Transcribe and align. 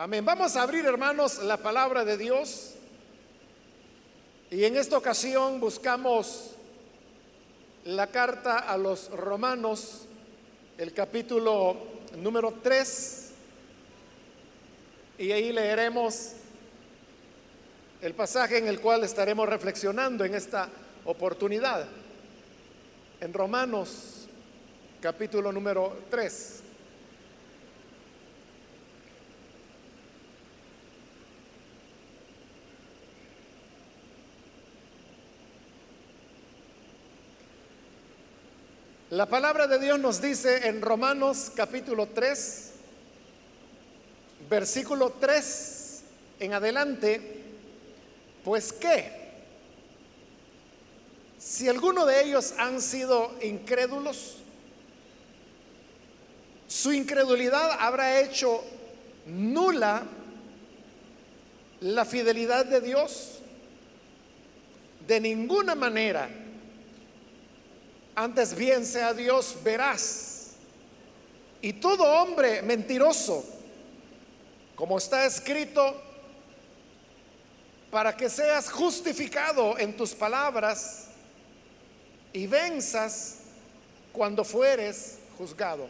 Amén. 0.00 0.24
Vamos 0.24 0.54
a 0.54 0.62
abrir, 0.62 0.86
hermanos, 0.86 1.42
la 1.42 1.56
palabra 1.56 2.04
de 2.04 2.16
Dios. 2.16 2.74
Y 4.48 4.62
en 4.62 4.76
esta 4.76 4.96
ocasión 4.96 5.58
buscamos 5.58 6.52
la 7.84 8.06
carta 8.06 8.60
a 8.60 8.78
los 8.78 9.10
romanos, 9.10 10.02
el 10.78 10.92
capítulo 10.94 11.76
número 12.16 12.60
3. 12.62 13.30
Y 15.18 15.32
ahí 15.32 15.52
leeremos 15.52 16.30
el 18.00 18.14
pasaje 18.14 18.58
en 18.58 18.68
el 18.68 18.78
cual 18.80 19.02
estaremos 19.02 19.48
reflexionando 19.48 20.24
en 20.24 20.36
esta 20.36 20.68
oportunidad. 21.06 21.88
En 23.20 23.32
Romanos, 23.32 24.28
capítulo 25.00 25.50
número 25.50 26.02
3. 26.08 26.67
La 39.10 39.24
palabra 39.24 39.66
de 39.66 39.78
Dios 39.78 39.98
nos 39.98 40.20
dice 40.20 40.68
en 40.68 40.82
Romanos 40.82 41.50
capítulo 41.54 42.08
3, 42.08 42.72
versículo 44.50 45.14
3 45.18 46.02
en 46.40 46.52
adelante, 46.52 47.42
pues 48.44 48.70
qué, 48.70 49.10
si 51.38 51.70
alguno 51.70 52.04
de 52.04 52.22
ellos 52.22 52.52
han 52.58 52.82
sido 52.82 53.32
incrédulos, 53.42 54.36
su 56.66 56.92
incredulidad 56.92 57.78
habrá 57.80 58.20
hecho 58.20 58.62
nula 59.24 60.02
la 61.80 62.04
fidelidad 62.04 62.66
de 62.66 62.82
Dios. 62.82 63.38
De 65.06 65.18
ninguna 65.18 65.74
manera 65.74 66.28
antes 68.18 68.52
bien 68.56 68.84
sea 68.84 69.14
Dios 69.14 69.56
veraz. 69.62 70.50
Y 71.62 71.74
todo 71.74 72.02
hombre 72.04 72.62
mentiroso, 72.62 73.44
como 74.74 74.98
está 74.98 75.24
escrito, 75.24 76.02
para 77.92 78.16
que 78.16 78.28
seas 78.28 78.70
justificado 78.70 79.78
en 79.78 79.96
tus 79.96 80.14
palabras 80.14 81.06
y 82.32 82.48
venzas 82.48 83.36
cuando 84.12 84.44
fueres 84.44 85.18
juzgado. 85.36 85.88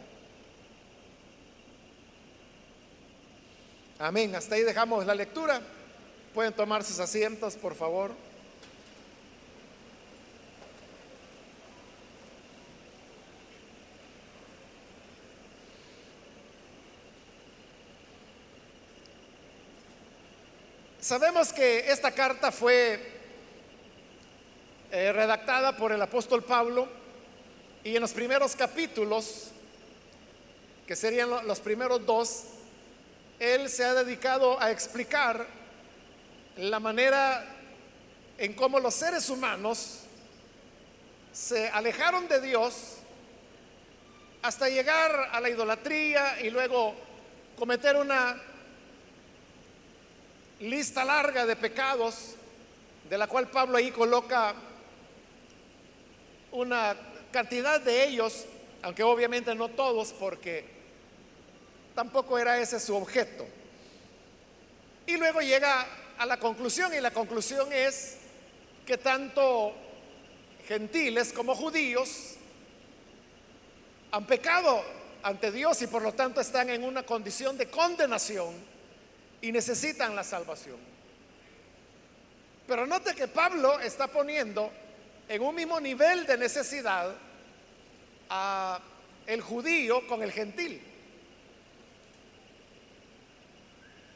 Amén. 3.97 4.35
Hasta 4.35 4.53
ahí 4.53 4.61
dejamos 4.61 5.03
la 5.05 5.15
lectura. 5.15 5.61
Pueden 6.35 6.53
tomar 6.53 6.83
sus 6.83 6.99
asientos, 6.99 7.55
por 7.55 7.73
favor. 7.73 8.28
Sabemos 21.09 21.51
que 21.51 21.91
esta 21.91 22.11
carta 22.11 22.51
fue 22.51 22.99
eh, 24.91 25.11
redactada 25.11 25.75
por 25.75 25.91
el 25.91 25.99
apóstol 25.99 26.43
Pablo 26.43 26.87
y 27.83 27.95
en 27.95 28.01
los 28.01 28.11
primeros 28.11 28.55
capítulos, 28.55 29.47
que 30.85 30.95
serían 30.95 31.47
los 31.47 31.59
primeros 31.61 32.05
dos, 32.05 32.43
él 33.39 33.69
se 33.69 33.85
ha 33.85 33.95
dedicado 33.95 34.61
a 34.61 34.69
explicar 34.69 35.47
la 36.57 36.79
manera 36.79 37.43
en 38.37 38.53
cómo 38.53 38.79
los 38.79 38.93
seres 38.93 39.31
humanos 39.31 40.01
se 41.33 41.69
alejaron 41.69 42.27
de 42.27 42.39
Dios 42.39 42.97
hasta 44.43 44.69
llegar 44.69 45.29
a 45.31 45.39
la 45.41 45.49
idolatría 45.49 46.39
y 46.41 46.51
luego 46.51 46.93
cometer 47.57 47.95
una 47.95 48.39
lista 50.59 51.05
larga 51.05 51.45
de 51.45 51.55
pecados, 51.55 52.35
de 53.09 53.17
la 53.17 53.27
cual 53.27 53.49
Pablo 53.49 53.77
ahí 53.77 53.91
coloca 53.91 54.53
una 56.51 56.95
cantidad 57.31 57.79
de 57.79 58.05
ellos, 58.05 58.45
aunque 58.81 59.03
obviamente 59.03 59.53
no 59.55 59.69
todos, 59.69 60.13
porque 60.13 60.65
tampoco 61.95 62.37
era 62.37 62.59
ese 62.59 62.79
su 62.79 62.95
objeto. 62.95 63.45
Y 65.05 65.17
luego 65.17 65.41
llega 65.41 65.87
a 66.17 66.25
la 66.25 66.37
conclusión, 66.37 66.93
y 66.93 66.99
la 66.99 67.11
conclusión 67.11 67.71
es 67.71 68.17
que 68.85 68.97
tanto 68.97 69.73
gentiles 70.67 71.33
como 71.33 71.55
judíos 71.55 72.35
han 74.11 74.25
pecado 74.25 74.83
ante 75.23 75.51
Dios 75.51 75.81
y 75.81 75.87
por 75.87 76.01
lo 76.01 76.13
tanto 76.13 76.41
están 76.41 76.69
en 76.69 76.83
una 76.83 77.03
condición 77.03 77.57
de 77.57 77.69
condenación 77.69 78.53
y 79.41 79.51
necesitan 79.51 80.15
la 80.15 80.23
salvación. 80.23 80.77
Pero 82.67 82.85
note 82.85 83.15
que 83.15 83.27
Pablo 83.27 83.79
está 83.79 84.07
poniendo 84.07 84.71
en 85.27 85.41
un 85.41 85.55
mismo 85.55 85.79
nivel 85.79 86.25
de 86.25 86.37
necesidad 86.37 87.15
a 88.29 88.79
el 89.25 89.41
judío 89.41 90.05
con 90.07 90.21
el 90.21 90.31
gentil. 90.31 90.81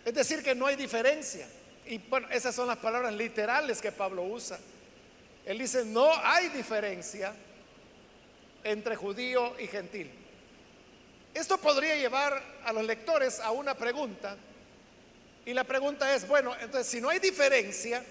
Es 0.05 0.13
decir, 0.13 0.43
que 0.43 0.53
no 0.53 0.67
hay 0.67 0.75
diferencia. 0.75 1.47
Y 1.85 1.97
bueno, 1.97 2.27
esas 2.29 2.53
son 2.53 2.67
las 2.67 2.77
palabras 2.77 3.13
literales 3.13 3.81
que 3.81 3.91
Pablo 3.91 4.23
usa. 4.23 4.59
Él 5.45 5.57
dice, 5.59 5.85
no 5.85 6.09
hay 6.23 6.49
diferencia 6.49 7.33
entre 8.63 8.95
judío 8.95 9.59
y 9.59 9.67
gentil. 9.67 10.09
Esto 11.33 11.57
podría 11.57 11.95
llevar 11.95 12.41
a 12.63 12.71
los 12.71 12.83
lectores 12.85 13.39
a 13.39 13.51
una 13.51 13.73
pregunta 13.73 14.37
y 15.45 15.53
la 15.53 15.63
pregunta 15.63 16.13
es, 16.15 16.27
bueno, 16.27 16.55
entonces 16.59 16.87
si 16.87 17.01
no 17.01 17.09
hay 17.09 17.19
diferencia, 17.19 18.03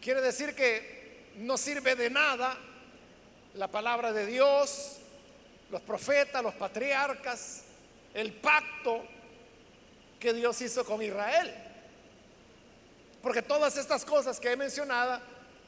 quiere 0.00 0.20
decir 0.20 0.54
que 0.54 1.32
no 1.36 1.56
sirve 1.56 1.96
de 1.96 2.10
nada 2.10 2.56
la 3.54 3.68
palabra 3.68 4.12
de 4.12 4.26
Dios, 4.26 4.98
los 5.70 5.82
profetas, 5.82 6.42
los 6.42 6.54
patriarcas, 6.54 7.62
el 8.14 8.32
pacto 8.32 9.04
que 10.20 10.32
Dios 10.32 10.60
hizo 10.60 10.84
con 10.84 11.02
Israel. 11.02 11.52
Porque 13.22 13.42
todas 13.42 13.76
estas 13.76 14.04
cosas 14.04 14.38
que 14.38 14.52
he 14.52 14.56
mencionado 14.56 15.20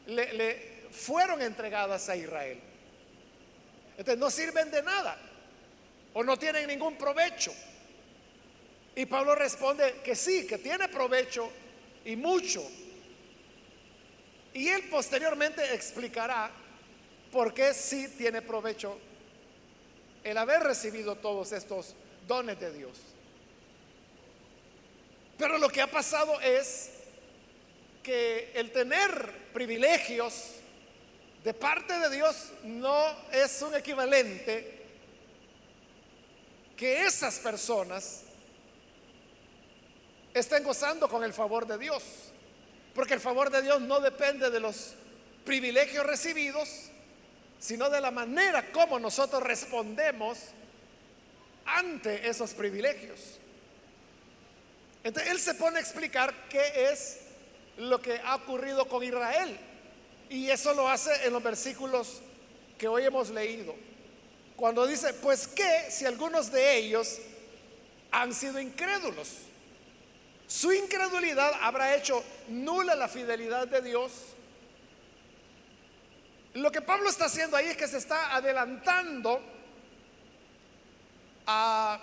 le, 0.06 0.84
fueron 0.90 1.42
entregadas 1.42 2.08
a 2.08 2.16
Israel. 2.16 2.60
Entonces 3.96 4.18
no 4.18 4.30
sirven 4.30 4.70
de 4.70 4.82
nada 4.82 5.18
o 6.14 6.22
no 6.22 6.38
tienen 6.38 6.68
ningún 6.68 6.96
provecho. 6.96 7.52
Y 8.98 9.06
Pablo 9.06 9.36
responde 9.36 10.00
que 10.02 10.16
sí, 10.16 10.44
que 10.44 10.58
tiene 10.58 10.88
provecho 10.88 11.48
y 12.04 12.16
mucho. 12.16 12.68
Y 14.52 14.66
él 14.66 14.88
posteriormente 14.90 15.72
explicará 15.72 16.50
por 17.30 17.54
qué 17.54 17.72
sí 17.74 18.08
tiene 18.18 18.42
provecho 18.42 18.98
el 20.24 20.36
haber 20.36 20.64
recibido 20.64 21.14
todos 21.14 21.52
estos 21.52 21.94
dones 22.26 22.58
de 22.58 22.72
Dios. 22.72 22.98
Pero 25.38 25.58
lo 25.58 25.68
que 25.68 25.80
ha 25.80 25.88
pasado 25.88 26.40
es 26.40 26.90
que 28.02 28.50
el 28.52 28.72
tener 28.72 29.52
privilegios 29.52 30.54
de 31.44 31.54
parte 31.54 31.96
de 32.00 32.16
Dios 32.16 32.48
no 32.64 33.16
es 33.30 33.62
un 33.62 33.76
equivalente 33.76 34.76
que 36.76 37.04
esas 37.04 37.38
personas 37.38 38.24
estén 40.38 40.62
gozando 40.62 41.08
con 41.08 41.24
el 41.24 41.32
favor 41.32 41.66
de 41.66 41.78
Dios. 41.78 42.02
Porque 42.94 43.14
el 43.14 43.20
favor 43.20 43.50
de 43.50 43.62
Dios 43.62 43.80
no 43.80 44.00
depende 44.00 44.50
de 44.50 44.60
los 44.60 44.94
privilegios 45.44 46.04
recibidos, 46.04 46.68
sino 47.58 47.90
de 47.90 48.00
la 48.00 48.10
manera 48.10 48.70
como 48.72 48.98
nosotros 48.98 49.42
respondemos 49.42 50.38
ante 51.64 52.28
esos 52.28 52.54
privilegios. 52.54 53.18
Entonces 55.04 55.30
él 55.30 55.38
se 55.38 55.54
pone 55.54 55.78
a 55.78 55.80
explicar 55.80 56.34
qué 56.48 56.90
es 56.90 57.20
lo 57.78 58.00
que 58.00 58.20
ha 58.24 58.34
ocurrido 58.34 58.86
con 58.88 59.02
Israel. 59.02 59.58
Y 60.28 60.50
eso 60.50 60.74
lo 60.74 60.88
hace 60.88 61.26
en 61.26 61.32
los 61.32 61.42
versículos 61.42 62.20
que 62.76 62.88
hoy 62.88 63.04
hemos 63.04 63.30
leído. 63.30 63.74
Cuando 64.56 64.86
dice, 64.86 65.14
pues 65.14 65.46
que 65.46 65.86
si 65.90 66.04
algunos 66.04 66.50
de 66.50 66.76
ellos 66.76 67.18
han 68.10 68.34
sido 68.34 68.60
incrédulos. 68.60 69.28
Su 70.48 70.72
incredulidad 70.72 71.52
habrá 71.60 71.94
hecho 71.94 72.24
nula 72.48 72.94
la 72.94 73.06
fidelidad 73.06 73.68
de 73.68 73.82
Dios. 73.82 74.12
Lo 76.54 76.72
que 76.72 76.80
Pablo 76.80 77.10
está 77.10 77.26
haciendo 77.26 77.54
ahí 77.54 77.66
es 77.66 77.76
que 77.76 77.86
se 77.86 77.98
está 77.98 78.34
adelantando 78.34 79.42
a 81.46 82.00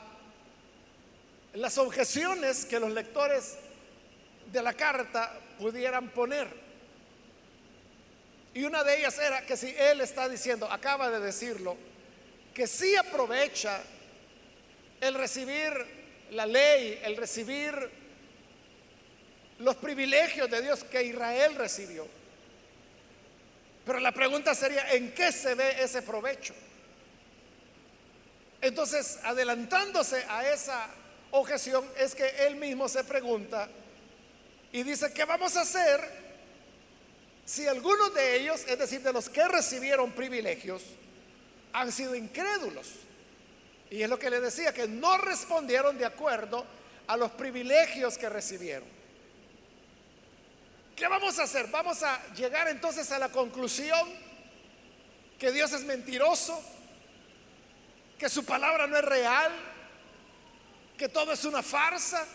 las 1.56 1.78
objeciones 1.80 2.66
que 2.66 2.80
los 2.80 2.92
lectores 2.92 3.58
de 4.52 4.62
la 4.62 4.74
carta 4.74 5.40
pudieran 5.58 6.10
poner. 6.10 6.48
Y 8.54 8.64
una 8.64 8.84
de 8.84 9.00
ellas 9.00 9.18
era 9.18 9.44
que 9.44 9.58
si 9.58 9.74
él 9.76 10.02
está 10.02 10.30
diciendo, 10.30 10.72
acaba 10.72 11.10
de 11.10 11.20
decirlo, 11.20 11.76
que 12.54 12.68
sí 12.68 12.96
aprovecha 12.96 13.82
el 15.02 15.16
recibir 15.16 15.74
la 16.30 16.46
ley, 16.46 17.02
el 17.04 17.18
recibir 17.18 18.05
los 19.60 19.76
privilegios 19.78 20.50
de 20.50 20.62
Dios 20.62 20.84
que 20.84 21.04
Israel 21.04 21.56
recibió. 21.56 22.08
Pero 23.86 24.00
la 24.00 24.12
pregunta 24.12 24.56
sería, 24.56 24.92
¿en 24.94 25.14
qué 25.14 25.32
se 25.32 25.54
ve 25.56 25.84
ese 25.84 26.02
provecho? 26.02 26.54
Entonces, 28.62 29.20
adelantándose 29.24 30.26
a 30.28 30.52
esa 30.52 30.88
objeción, 31.32 31.88
es 31.98 32.16
que 32.16 32.28
él 32.48 32.56
mismo 32.56 32.90
se 32.90 33.04
pregunta 33.04 33.70
y 34.72 34.84
dice, 34.84 35.14
¿qué 35.14 35.24
vamos 35.24 35.56
a 35.56 35.62
hacer 35.62 36.26
si 37.46 37.68
algunos 37.68 38.14
de 38.16 38.38
ellos, 38.38 38.66
es 38.68 38.80
decir, 38.80 39.02
de 39.02 39.14
los 39.14 39.30
que 39.30 39.48
recibieron 39.48 40.12
privilegios, 40.14 40.82
han 41.74 41.92
sido 41.92 42.16
incrédulos? 42.16 42.88
Y 43.92 44.02
es 44.02 44.10
lo 44.10 44.18
que 44.18 44.32
le 44.32 44.40
decía, 44.40 44.74
que 44.74 44.88
no 44.88 45.18
respondieron 45.20 45.98
de 45.98 46.06
acuerdo 46.06 46.66
a 47.06 47.16
los 47.16 47.32
privilegios 47.32 48.18
que 48.18 48.30
recibieron. 48.30 48.95
¿Qué 50.96 51.08
vamos 51.08 51.38
a 51.40 51.44
hacer? 51.44 51.68
Vamos 51.68 52.02
a 52.04 52.26
llegar 52.34 52.70
entonces 52.70 53.12
a 53.12 53.20
la 53.20 53.30
conclusión 53.30 54.08
que 55.38 55.52
Dios 55.52 55.74
es 55.74 55.84
mentiroso, 55.84 56.62
que 58.18 58.30
su 58.30 58.46
palabra 58.46 58.88
no 58.88 58.98
es 58.98 59.04
real, 59.04 59.52
que 60.98 61.10
todo 61.10 61.34
es 61.34 61.44
una 61.44 61.62
farsa. 61.62 62.26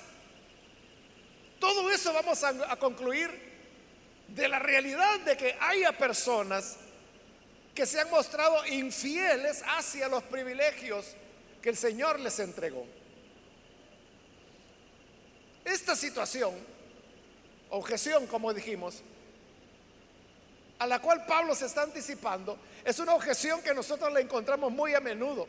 Todo 1.59 1.91
eso 1.91 2.13
vamos 2.13 2.43
a, 2.45 2.77
concluir 2.77 3.31
de 4.29 4.49
la 4.49 4.59
realidad 4.59 5.21
de 5.21 5.37
que 5.37 5.57
haya 5.61 5.97
personas 5.97 6.77
que 7.75 7.87
se 7.87 8.01
han 8.01 8.11
mostrado 8.11 8.67
infieles 8.67 9.63
hacia 9.67 10.09
los 10.09 10.23
privilegios 10.25 11.15
que 11.63 11.71
el 11.71 11.77
Señor 11.77 12.21
les 12.21 12.39
entregó. 12.39 12.87
Esta 15.65 15.95
situación, 15.95 16.55
objeción 17.71 18.27
como 18.27 18.53
dijimos, 18.53 19.03
a 20.79 20.87
la 20.87 20.99
cual 21.01 21.27
Pablo 21.27 21.55
se 21.55 21.67
está 21.67 21.83
anticipando, 21.83 22.59
es 22.85 22.99
una 22.99 23.15
objeción 23.15 23.63
que 23.63 23.75
nosotros 23.75 24.13
la 24.13 24.21
encontramos 24.21 24.73
muy 24.73 24.95
a 24.95 25.01
menudo 25.01 25.47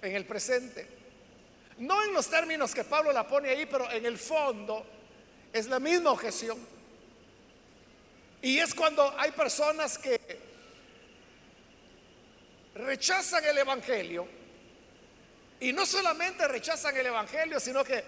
en 0.00 0.16
el 0.16 0.24
presente. 0.24 0.86
No 1.78 2.02
en 2.02 2.14
los 2.14 2.28
términos 2.28 2.74
que 2.74 2.84
Pablo 2.84 3.12
la 3.12 3.26
pone 3.26 3.50
ahí, 3.50 3.66
pero 3.66 3.90
en 3.90 4.06
el 4.06 4.16
fondo 4.16 4.86
es 5.52 5.66
la 5.66 5.78
misma 5.78 6.12
objeción. 6.12 6.58
Y 8.40 8.58
es 8.58 8.74
cuando 8.74 9.14
hay 9.18 9.32
personas 9.32 9.98
que 9.98 10.18
rechazan 12.74 13.44
el 13.44 13.58
Evangelio 13.58 14.26
y 15.60 15.72
no 15.72 15.84
solamente 15.84 16.46
rechazan 16.48 16.96
el 16.96 17.06
Evangelio, 17.06 17.60
sino 17.60 17.84
que 17.84 18.02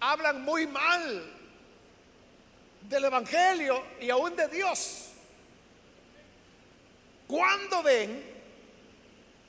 hablan 0.00 0.42
muy 0.42 0.66
mal 0.66 1.41
del 2.88 3.04
Evangelio 3.04 3.82
y 4.00 4.10
aún 4.10 4.36
de 4.36 4.48
Dios. 4.48 5.08
Cuando 7.26 7.82
ven 7.82 8.32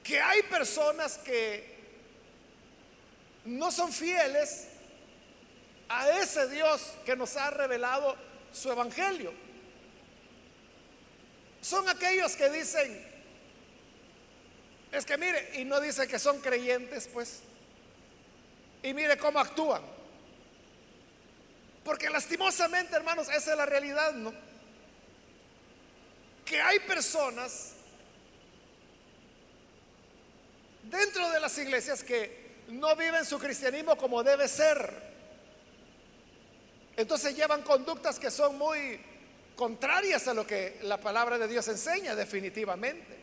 que 0.03 0.19
hay 0.19 0.43
personas 0.43 1.17
que 1.17 1.73
no 3.45 3.71
son 3.71 3.91
fieles 3.91 4.67
a 5.89 6.09
ese 6.19 6.47
Dios 6.49 6.93
que 7.05 7.15
nos 7.15 7.35
ha 7.37 7.49
revelado 7.51 8.15
su 8.51 8.71
evangelio. 8.71 9.33
Son 11.61 11.87
aquellos 11.87 12.35
que 12.35 12.49
dicen, 12.49 13.13
es 14.91 15.05
que 15.05 15.17
mire, 15.17 15.59
y 15.59 15.65
no 15.65 15.79
dice 15.79 16.07
que 16.07 16.19
son 16.19 16.39
creyentes, 16.39 17.07
pues, 17.11 17.41
y 18.81 18.93
mire 18.93 19.17
cómo 19.17 19.39
actúan. 19.39 19.81
Porque 21.83 22.09
lastimosamente, 22.09 22.95
hermanos, 22.95 23.27
esa 23.29 23.51
es 23.51 23.57
la 23.57 23.65
realidad, 23.65 24.13
¿no? 24.13 24.33
Que 26.45 26.61
hay 26.61 26.79
personas 26.79 27.71
dentro 30.83 31.29
de 31.29 31.39
las 31.39 31.57
iglesias 31.57 32.03
que 32.03 32.63
no 32.69 32.95
viven 32.95 33.25
su 33.25 33.37
cristianismo 33.37 33.97
como 33.97 34.23
debe 34.23 34.47
ser. 34.47 35.11
Entonces 36.95 37.35
llevan 37.35 37.63
conductas 37.63 38.19
que 38.19 38.31
son 38.31 38.57
muy 38.57 38.99
contrarias 39.55 40.27
a 40.27 40.33
lo 40.33 40.47
que 40.47 40.79
la 40.83 40.99
palabra 40.99 41.37
de 41.37 41.47
Dios 41.47 41.67
enseña 41.67 42.15
definitivamente. 42.15 43.17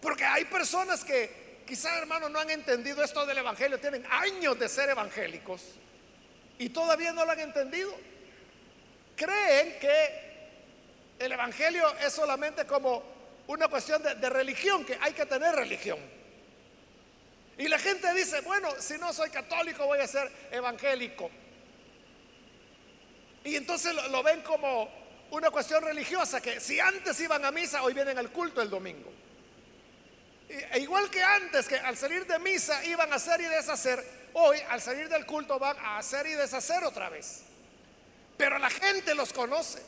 Porque 0.00 0.24
hay 0.24 0.46
personas 0.46 1.04
que 1.04 1.62
quizá 1.66 1.96
hermanos 1.96 2.30
no 2.30 2.40
han 2.40 2.50
entendido 2.50 3.04
esto 3.04 3.24
del 3.24 3.38
Evangelio, 3.38 3.78
tienen 3.78 4.04
años 4.10 4.58
de 4.58 4.68
ser 4.68 4.90
evangélicos 4.90 5.62
y 6.58 6.68
todavía 6.68 7.12
no 7.12 7.24
lo 7.24 7.32
han 7.32 7.40
entendido. 7.40 7.94
Creen 9.16 9.78
que 9.78 10.24
el 11.18 11.32
Evangelio 11.32 11.86
es 11.98 12.12
solamente 12.12 12.66
como 12.66 13.02
una 13.46 13.68
cuestión 13.68 14.02
de, 14.02 14.30
religión, 14.30 14.84
que 14.84 14.98
hay 15.00 15.12
que 15.12 15.26
tener 15.26 15.54
religión. 15.54 15.98
Y 17.56 17.68
la 17.68 17.78
gente 17.78 18.12
dice, 18.14 18.40
bueno, 18.40 18.68
si 18.78 18.98
no 18.98 19.12
soy 19.12 19.30
católico 19.30 19.86
voy 19.86 20.00
a 20.00 20.06
ser 20.06 20.30
evangélico. 20.50 21.30
Y 23.44 23.56
entonces 23.56 23.94
lo, 24.10 24.22
ven 24.22 24.40
como 24.40 24.88
una 25.30 25.50
cuestión 25.50 25.84
religiosa, 25.84 26.40
que 26.40 26.58
si 26.60 26.80
antes 26.80 27.20
iban 27.20 27.44
a 27.44 27.50
misa, 27.50 27.82
hoy 27.82 27.92
vienen 27.92 28.18
al 28.18 28.30
culto 28.30 28.62
el 28.62 28.70
domingo. 28.70 29.12
E 30.48 30.78
igual 30.80 31.10
que 31.10 31.22
antes, 31.22 31.66
que 31.66 31.76
al 31.76 31.96
salir 31.96 32.26
de 32.26 32.38
misa 32.38 32.84
iban 32.84 33.12
a 33.12 33.16
hacer 33.16 33.40
y 33.40 33.44
deshacer, 33.44 34.04
hoy 34.34 34.58
al 34.68 34.80
salir 34.80 35.08
del 35.08 35.26
culto 35.26 35.58
van 35.58 35.78
a 35.78 35.98
hacer 35.98 36.26
y 36.26 36.32
deshacer 36.32 36.84
otra 36.84 37.08
vez. 37.08 37.42
Pero 38.36 38.58
la 38.58 38.70
gente 38.70 39.14
los 39.14 39.32
conoce. 39.32 39.82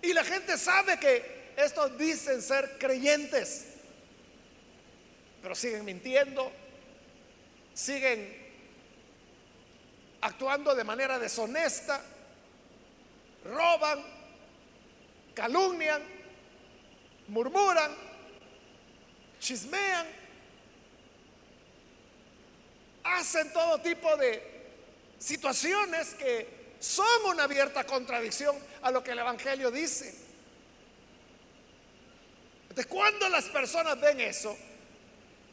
Y 0.00 0.12
la 0.12 0.24
gente 0.24 0.56
sabe 0.56 0.98
que 0.98 1.52
estos 1.56 1.96
dicen 1.98 2.42
ser 2.42 2.78
creyentes 2.78 3.66
pero 5.42 5.56
siguen 5.56 5.84
mintiendo, 5.84 6.52
siguen 7.74 8.40
actuando 10.20 10.72
de 10.74 10.84
manera 10.84 11.18
deshonesta, 11.18 12.00
roban, 13.44 14.00
calumnian, 15.34 16.00
murmuran, 17.26 17.90
chismean, 19.42 20.06
hacen 23.04 23.52
todo 23.52 23.80
tipo 23.80 24.16
de 24.16 24.42
situaciones 25.18 26.14
que 26.14 26.76
son 26.80 27.26
una 27.26 27.44
abierta 27.44 27.84
contradicción 27.84 28.56
a 28.80 28.90
lo 28.90 29.02
que 29.02 29.10
el 29.10 29.18
Evangelio 29.18 29.70
dice. 29.70 30.14
Entonces, 32.62 32.86
cuando 32.86 33.28
las 33.28 33.44
personas 33.46 34.00
ven 34.00 34.20
eso, 34.20 34.56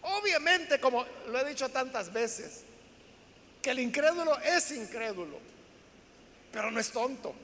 Obviamente, 0.01 0.79
como 0.79 1.05
lo 1.27 1.39
he 1.39 1.49
dicho 1.49 1.69
tantas 1.69 2.11
veces, 2.11 2.61
que 3.61 3.71
el 3.71 3.79
incrédulo 3.79 4.39
es 4.39 4.71
incrédulo, 4.71 5.39
pero 6.51 6.71
no 6.71 6.79
es 6.79 6.91
tonto. 6.91 7.35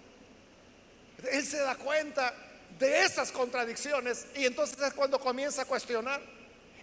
Él 1.32 1.46
se 1.46 1.58
da 1.58 1.76
cuenta 1.76 2.34
de 2.80 3.04
esas 3.04 3.32
contradicciones 3.32 4.28
y 4.36 4.46
entonces 4.46 4.80
es 4.80 4.94
cuando 4.94 5.20
comienza 5.20 5.64
a 5.64 5.66
cuestionar 5.66 6.22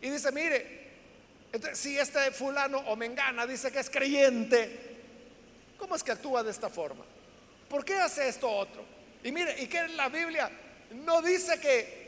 y 0.02 0.10
dice, 0.10 0.30
mire, 0.32 0.82
si 1.72 1.98
este 1.98 2.30
fulano 2.32 2.78
o 2.78 2.96
mengana 2.96 3.46
dice 3.46 3.72
que 3.72 3.78
es 3.78 3.88
creyente, 3.88 4.98
¿cómo 5.78 5.96
es 5.96 6.02
que 6.02 6.12
actúa 6.12 6.42
de 6.42 6.50
esta 6.50 6.68
forma? 6.68 7.04
¿Por 7.68 7.84
qué 7.84 7.94
hace 7.94 8.28
esto 8.28 8.50
otro? 8.50 8.84
Y 9.24 9.32
mire, 9.32 9.62
¿y 9.62 9.66
que 9.66 9.88
la 9.88 10.08
Biblia 10.08 10.50
no 10.90 11.22
dice 11.22 11.58
que 11.58 12.02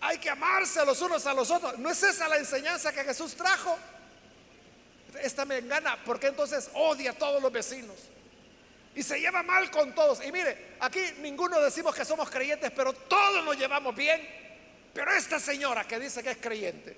hay 0.00 0.18
que 0.18 0.28
amarse 0.28 0.84
los 0.84 1.00
unos 1.00 1.24
a 1.26 1.32
los 1.32 1.50
otros. 1.50 1.78
¿No 1.78 1.90
es 1.90 2.02
esa 2.02 2.28
la 2.28 2.36
enseñanza 2.36 2.92
que 2.92 3.04
Jesús 3.04 3.34
trajo? 3.34 3.78
Esta 5.22 5.46
me 5.46 5.58
engana, 5.58 5.98
porque 6.04 6.26
entonces 6.26 6.70
odia 6.74 7.12
a 7.12 7.14
todos 7.14 7.40
los 7.40 7.50
vecinos. 7.50 7.96
Y 8.94 9.02
se 9.02 9.18
lleva 9.18 9.42
mal 9.42 9.70
con 9.70 9.94
todos. 9.94 10.24
Y 10.24 10.30
mire, 10.30 10.76
aquí 10.80 11.00
ninguno 11.20 11.58
decimos 11.60 11.94
que 11.94 12.04
somos 12.04 12.28
creyentes, 12.28 12.70
pero 12.72 12.92
todos 12.92 13.44
nos 13.44 13.56
llevamos 13.56 13.94
bien. 13.94 14.43
Pero 14.94 15.12
esta 15.12 15.40
señora 15.40 15.86
que 15.86 15.98
dice 15.98 16.22
que 16.22 16.30
es 16.30 16.36
creyente, 16.36 16.96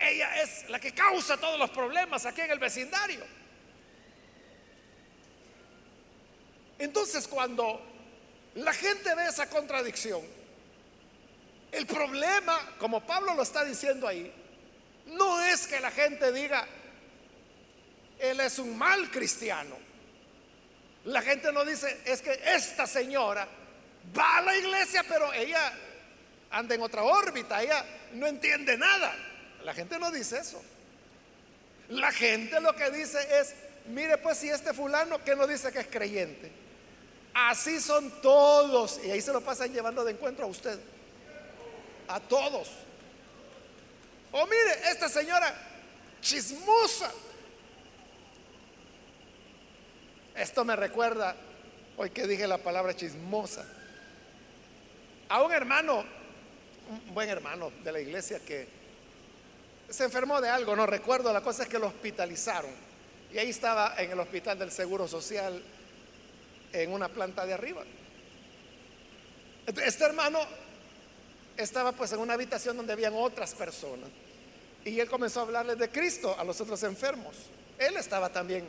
ella 0.00 0.40
es 0.40 0.68
la 0.70 0.78
que 0.78 0.94
causa 0.94 1.36
todos 1.36 1.58
los 1.58 1.70
problemas 1.70 2.24
aquí 2.24 2.40
en 2.40 2.52
el 2.52 2.58
vecindario. 2.60 3.24
Entonces 6.78 7.26
cuando 7.26 7.80
la 8.54 8.72
gente 8.72 9.14
ve 9.14 9.26
esa 9.26 9.48
contradicción, 9.50 10.22
el 11.72 11.86
problema, 11.86 12.76
como 12.78 13.04
Pablo 13.04 13.34
lo 13.34 13.42
está 13.42 13.64
diciendo 13.64 14.06
ahí, 14.06 14.32
no 15.06 15.40
es 15.42 15.66
que 15.66 15.80
la 15.80 15.90
gente 15.90 16.32
diga, 16.32 16.66
él 18.18 18.38
es 18.40 18.58
un 18.60 18.78
mal 18.78 19.10
cristiano. 19.10 19.76
La 21.06 21.22
gente 21.22 21.50
no 21.52 21.64
dice, 21.64 22.02
es 22.04 22.22
que 22.22 22.40
esta 22.44 22.86
señora 22.86 23.48
va 24.16 24.38
a 24.38 24.42
la 24.42 24.56
iglesia, 24.56 25.04
pero 25.08 25.32
ella 25.32 25.72
anda 26.50 26.74
en 26.74 26.82
otra 26.82 27.02
órbita, 27.02 27.62
ella 27.62 27.84
no 28.14 28.26
entiende 28.26 28.76
nada. 28.76 29.14
La 29.64 29.74
gente 29.74 29.98
no 29.98 30.10
dice 30.10 30.38
eso. 30.38 30.62
La 31.88 32.12
gente 32.12 32.60
lo 32.60 32.74
que 32.74 32.90
dice 32.90 33.18
es, 33.40 33.54
mire 33.86 34.18
pues 34.18 34.38
si 34.38 34.48
este 34.48 34.72
fulano 34.72 35.22
que 35.22 35.36
no 35.36 35.46
dice 35.46 35.72
que 35.72 35.80
es 35.80 35.86
creyente. 35.86 36.50
Así 37.34 37.80
son 37.80 38.20
todos. 38.20 39.00
Y 39.04 39.10
ahí 39.10 39.20
se 39.20 39.32
lo 39.32 39.40
pasan 39.40 39.72
llevando 39.72 40.04
de 40.04 40.12
encuentro 40.12 40.44
a 40.44 40.48
usted. 40.48 40.78
A 42.08 42.20
todos. 42.20 42.68
O 44.32 44.46
mire, 44.46 44.90
esta 44.90 45.08
señora 45.08 45.54
chismosa. 46.20 47.12
Esto 50.34 50.64
me 50.64 50.74
recuerda, 50.76 51.36
hoy 51.98 52.10
que 52.10 52.26
dije 52.26 52.46
la 52.46 52.58
palabra 52.58 52.96
chismosa, 52.96 53.66
a 55.32 55.42
un 55.42 55.50
hermano, 55.50 56.04
un 56.90 57.14
buen 57.14 57.26
hermano 57.26 57.72
de 57.82 57.90
la 57.90 57.98
iglesia 57.98 58.38
que 58.40 58.68
se 59.88 60.04
enfermó 60.04 60.42
de 60.42 60.50
algo, 60.50 60.76
no 60.76 60.84
recuerdo, 60.84 61.32
la 61.32 61.40
cosa 61.40 61.62
es 61.62 61.70
que 61.70 61.78
lo 61.78 61.86
hospitalizaron. 61.86 62.70
Y 63.32 63.38
ahí 63.38 63.48
estaba 63.48 63.94
en 63.96 64.10
el 64.10 64.20
hospital 64.20 64.58
del 64.58 64.70
Seguro 64.70 65.08
Social, 65.08 65.62
en 66.70 66.92
una 66.92 67.08
planta 67.08 67.46
de 67.46 67.54
arriba. 67.54 67.82
Este 69.66 70.04
hermano 70.04 70.38
estaba 71.56 71.92
pues 71.92 72.12
en 72.12 72.18
una 72.18 72.34
habitación 72.34 72.76
donde 72.76 72.92
habían 72.92 73.14
otras 73.14 73.54
personas. 73.54 74.10
Y 74.84 75.00
él 75.00 75.08
comenzó 75.08 75.40
a 75.40 75.42
hablarles 75.44 75.78
de 75.78 75.88
Cristo 75.88 76.36
a 76.38 76.44
los 76.44 76.60
otros 76.60 76.82
enfermos. 76.82 77.36
Él 77.78 77.96
estaba 77.96 78.28
también 78.28 78.68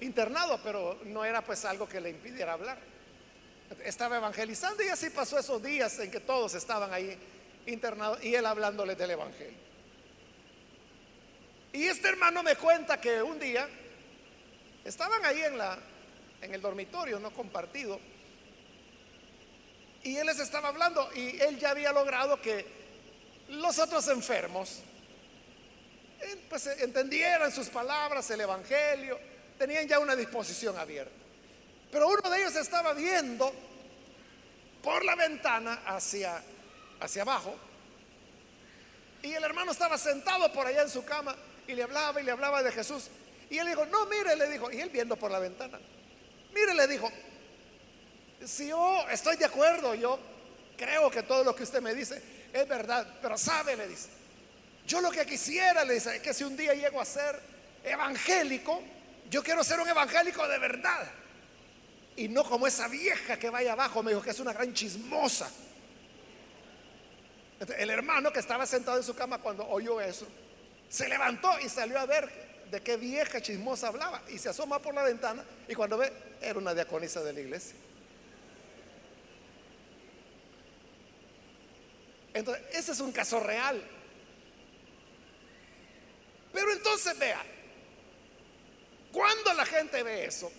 internado, 0.00 0.58
pero 0.64 1.00
no 1.04 1.22
era 1.22 1.44
pues 1.44 1.66
algo 1.66 1.86
que 1.86 2.00
le 2.00 2.08
impidiera 2.08 2.54
hablar. 2.54 2.91
Estaba 3.84 4.16
evangelizando 4.16 4.82
y 4.82 4.88
así 4.88 5.10
pasó 5.10 5.38
esos 5.38 5.62
días 5.62 5.98
en 5.98 6.10
que 6.10 6.20
todos 6.20 6.54
estaban 6.54 6.92
ahí 6.92 7.18
internados 7.66 8.22
y 8.22 8.34
él 8.34 8.46
hablándoles 8.46 8.98
del 8.98 9.12
Evangelio. 9.12 9.58
Y 11.72 11.84
este 11.84 12.08
hermano 12.08 12.42
me 12.42 12.56
cuenta 12.56 13.00
que 13.00 13.22
un 13.22 13.38
día 13.38 13.68
estaban 14.84 15.24
ahí 15.24 15.40
en, 15.42 15.56
la, 15.56 15.78
en 16.40 16.54
el 16.54 16.60
dormitorio, 16.60 17.18
no 17.18 17.32
compartido, 17.32 17.98
y 20.02 20.16
él 20.16 20.26
les 20.26 20.40
estaba 20.40 20.68
hablando 20.68 21.08
y 21.14 21.40
él 21.40 21.58
ya 21.58 21.70
había 21.70 21.92
logrado 21.92 22.40
que 22.40 22.66
los 23.48 23.78
otros 23.78 24.08
enfermos 24.08 24.80
eh, 26.20 26.36
pues 26.48 26.66
entendieran 26.66 27.52
sus 27.52 27.68
palabras, 27.68 28.28
el 28.30 28.40
Evangelio, 28.40 29.18
tenían 29.58 29.86
ya 29.86 29.98
una 29.98 30.16
disposición 30.16 30.76
abierta. 30.76 31.12
Pero 31.92 32.08
uno 32.08 32.30
de 32.30 32.40
ellos 32.40 32.56
estaba 32.56 32.94
viendo 32.94 33.52
por 34.82 35.04
la 35.04 35.14
ventana 35.14 35.82
hacia, 35.86 36.42
hacia 36.98 37.22
abajo 37.22 37.54
y 39.22 39.34
el 39.34 39.44
hermano 39.44 39.70
estaba 39.70 39.96
sentado 39.98 40.52
por 40.52 40.66
allá 40.66 40.82
en 40.82 40.88
su 40.88 41.04
cama 41.04 41.36
y 41.68 41.74
le 41.74 41.84
hablaba 41.84 42.20
y 42.20 42.24
le 42.24 42.32
hablaba 42.32 42.62
de 42.62 42.72
Jesús. 42.72 43.08
Y 43.50 43.58
él 43.58 43.68
dijo, 43.68 43.86
no, 43.86 44.06
mire, 44.06 44.34
le 44.34 44.48
dijo, 44.48 44.70
y 44.72 44.80
él 44.80 44.88
viendo 44.88 45.16
por 45.16 45.30
la 45.30 45.38
ventana, 45.38 45.78
mire, 46.52 46.74
le 46.74 46.88
dijo, 46.88 47.12
si 48.44 48.68
yo 48.68 49.06
estoy 49.10 49.36
de 49.36 49.44
acuerdo, 49.44 49.94
yo 49.94 50.18
creo 50.76 51.10
que 51.10 51.22
todo 51.22 51.44
lo 51.44 51.54
que 51.54 51.62
usted 51.62 51.80
me 51.80 51.94
dice 51.94 52.20
es 52.52 52.66
verdad, 52.66 53.06
pero 53.20 53.38
sabe, 53.38 53.76
le 53.76 53.86
dice, 53.86 54.08
yo 54.86 55.00
lo 55.00 55.10
que 55.10 55.24
quisiera, 55.24 55.84
le 55.84 55.94
dice, 55.94 56.16
es 56.16 56.22
que 56.22 56.34
si 56.34 56.42
un 56.42 56.56
día 56.56 56.74
llego 56.74 57.00
a 57.00 57.04
ser 57.04 57.38
evangélico, 57.84 58.82
yo 59.30 59.42
quiero 59.42 59.62
ser 59.62 59.78
un 59.78 59.88
evangélico 59.88 60.48
de 60.48 60.58
verdad. 60.58 61.21
Y 62.16 62.28
no 62.28 62.44
como 62.44 62.66
esa 62.66 62.88
vieja 62.88 63.38
que 63.38 63.50
vaya 63.50 63.72
abajo, 63.72 64.02
me 64.02 64.10
dijo 64.10 64.22
que 64.22 64.30
es 64.30 64.40
una 64.40 64.52
gran 64.52 64.72
chismosa. 64.74 65.50
El 67.78 67.90
hermano 67.90 68.32
que 68.32 68.40
estaba 68.40 68.66
sentado 68.66 68.98
en 68.98 69.04
su 69.04 69.14
cama 69.14 69.38
cuando 69.38 69.66
oyó 69.66 70.00
eso, 70.00 70.26
se 70.88 71.08
levantó 71.08 71.58
y 71.60 71.68
salió 71.68 71.98
a 71.98 72.06
ver 72.06 72.30
de 72.70 72.80
qué 72.82 72.96
vieja 72.96 73.40
chismosa 73.40 73.88
hablaba. 73.88 74.22
Y 74.28 74.38
se 74.38 74.48
asoma 74.48 74.80
por 74.80 74.94
la 74.94 75.04
ventana 75.04 75.44
y 75.68 75.74
cuando 75.74 75.96
ve, 75.96 76.12
era 76.40 76.58
una 76.58 76.74
diaconisa 76.74 77.22
de 77.22 77.32
la 77.32 77.40
iglesia. 77.40 77.76
Entonces, 82.34 82.64
ese 82.72 82.92
es 82.92 83.00
un 83.00 83.12
caso 83.12 83.40
real. 83.40 83.82
Pero 86.52 86.72
entonces 86.72 87.18
vea, 87.18 87.42
cuando 89.12 89.52
la 89.54 89.66
gente 89.66 90.02
ve 90.02 90.26
eso, 90.26 90.50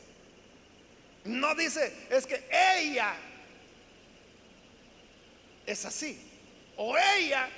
no 1.26 1.56
dice, 1.56 2.08
es 2.10 2.26
que 2.26 2.44
ella 2.80 3.16
es 5.66 5.86
así, 5.86 6.20
o 6.76 6.98
ella 6.98 7.50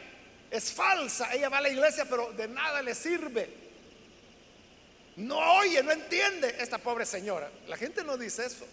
es 0.51 0.71
falsa, 0.71 1.33
ella 1.33 1.49
va 1.49 1.57
a 1.57 1.61
la 1.61 1.69
iglesia, 1.69 2.05
pero 2.05 2.31
de 2.33 2.47
nada 2.47 2.81
le 2.81 2.93
sirve. 2.93 3.65
No 5.15 5.37
oye, 5.59 5.81
no 5.81 5.91
entiende 5.91 6.55
esta 6.59 6.77
pobre 6.77 7.05
señora. 7.05 7.49
La 7.67 7.77
gente 7.77 8.03
no 8.03 8.17
dice 8.17 8.45
eso. 8.45 8.67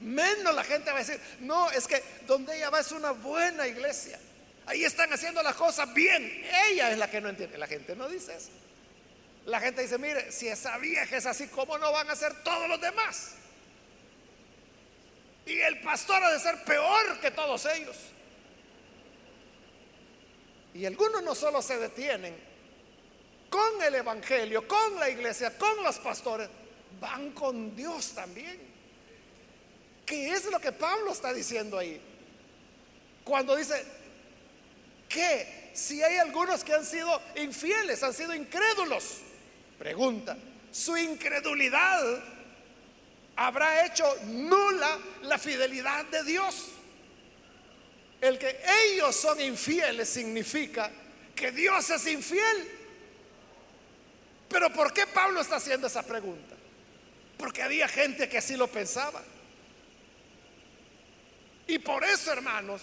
Menos 0.00 0.54
la 0.54 0.64
gente 0.64 0.90
va 0.90 0.98
a 0.98 1.00
decir, 1.00 1.20
no, 1.40 1.70
es 1.70 1.86
que 1.86 2.02
donde 2.26 2.56
ella 2.56 2.70
va 2.70 2.80
es 2.80 2.92
una 2.92 3.10
buena 3.10 3.66
iglesia. 3.66 4.18
Ahí 4.66 4.84
están 4.84 5.12
haciendo 5.12 5.42
las 5.42 5.54
cosas 5.54 5.92
bien. 5.92 6.44
Ella 6.70 6.90
es 6.90 6.98
la 6.98 7.10
que 7.10 7.20
no 7.20 7.28
entiende. 7.28 7.58
La 7.58 7.66
gente 7.66 7.96
no 7.96 8.08
dice 8.08 8.34
eso. 8.34 8.50
La 9.44 9.60
gente 9.60 9.82
dice, 9.82 9.98
mire, 9.98 10.30
si 10.30 10.46
esa 10.46 10.78
vieja 10.78 11.16
es 11.16 11.26
así, 11.26 11.48
¿cómo 11.48 11.78
no 11.78 11.90
van 11.90 12.08
a 12.08 12.16
ser 12.16 12.42
todos 12.44 12.68
los 12.68 12.80
demás? 12.80 13.32
Y 15.46 15.58
el 15.60 15.80
pastor 15.80 16.22
ha 16.22 16.32
de 16.32 16.38
ser 16.38 16.62
peor 16.64 17.20
que 17.20 17.30
todos 17.30 17.66
ellos. 17.66 17.96
Y 20.74 20.86
algunos 20.86 21.22
no 21.22 21.34
solo 21.34 21.60
se 21.60 21.78
detienen 21.78 22.34
con 23.50 23.82
el 23.82 23.94
Evangelio, 23.96 24.66
con 24.66 24.98
la 24.98 25.10
iglesia, 25.10 25.58
con 25.58 25.82
los 25.82 25.98
pastores, 25.98 26.48
van 27.00 27.32
con 27.32 27.76
Dios 27.76 28.12
también. 28.12 28.58
¿Qué 30.06 30.32
es 30.32 30.46
lo 30.50 30.58
que 30.58 30.72
Pablo 30.72 31.12
está 31.12 31.32
diciendo 31.32 31.78
ahí? 31.78 32.00
Cuando 33.24 33.54
dice 33.54 33.84
que 35.08 35.70
si 35.74 36.02
hay 36.02 36.16
algunos 36.16 36.64
que 36.64 36.72
han 36.72 36.84
sido 36.84 37.20
infieles, 37.36 38.02
han 38.02 38.14
sido 38.14 38.34
incrédulos, 38.34 39.18
pregunta, 39.78 40.36
su 40.70 40.96
incredulidad 40.96 42.22
habrá 43.36 43.86
hecho 43.86 44.04
nula 44.26 44.98
la 45.22 45.38
fidelidad 45.38 46.04
de 46.06 46.24
Dios. 46.24 46.68
El 48.20 48.38
que 48.38 48.56
ellos 48.84 49.16
son 49.16 49.40
infieles 49.40 50.08
significa 50.08 50.90
que 51.34 51.50
Dios 51.50 51.90
es 51.90 52.06
infiel. 52.06 52.78
Pero 54.48 54.72
¿por 54.72 54.92
qué 54.92 55.06
Pablo 55.06 55.40
está 55.40 55.56
haciendo 55.56 55.86
esa 55.86 56.02
pregunta? 56.02 56.54
Porque 57.38 57.62
había 57.62 57.88
gente 57.88 58.28
que 58.28 58.38
así 58.38 58.56
lo 58.56 58.68
pensaba. 58.68 59.22
Y 61.66 61.78
por 61.78 62.04
eso, 62.04 62.32
hermanos, 62.32 62.82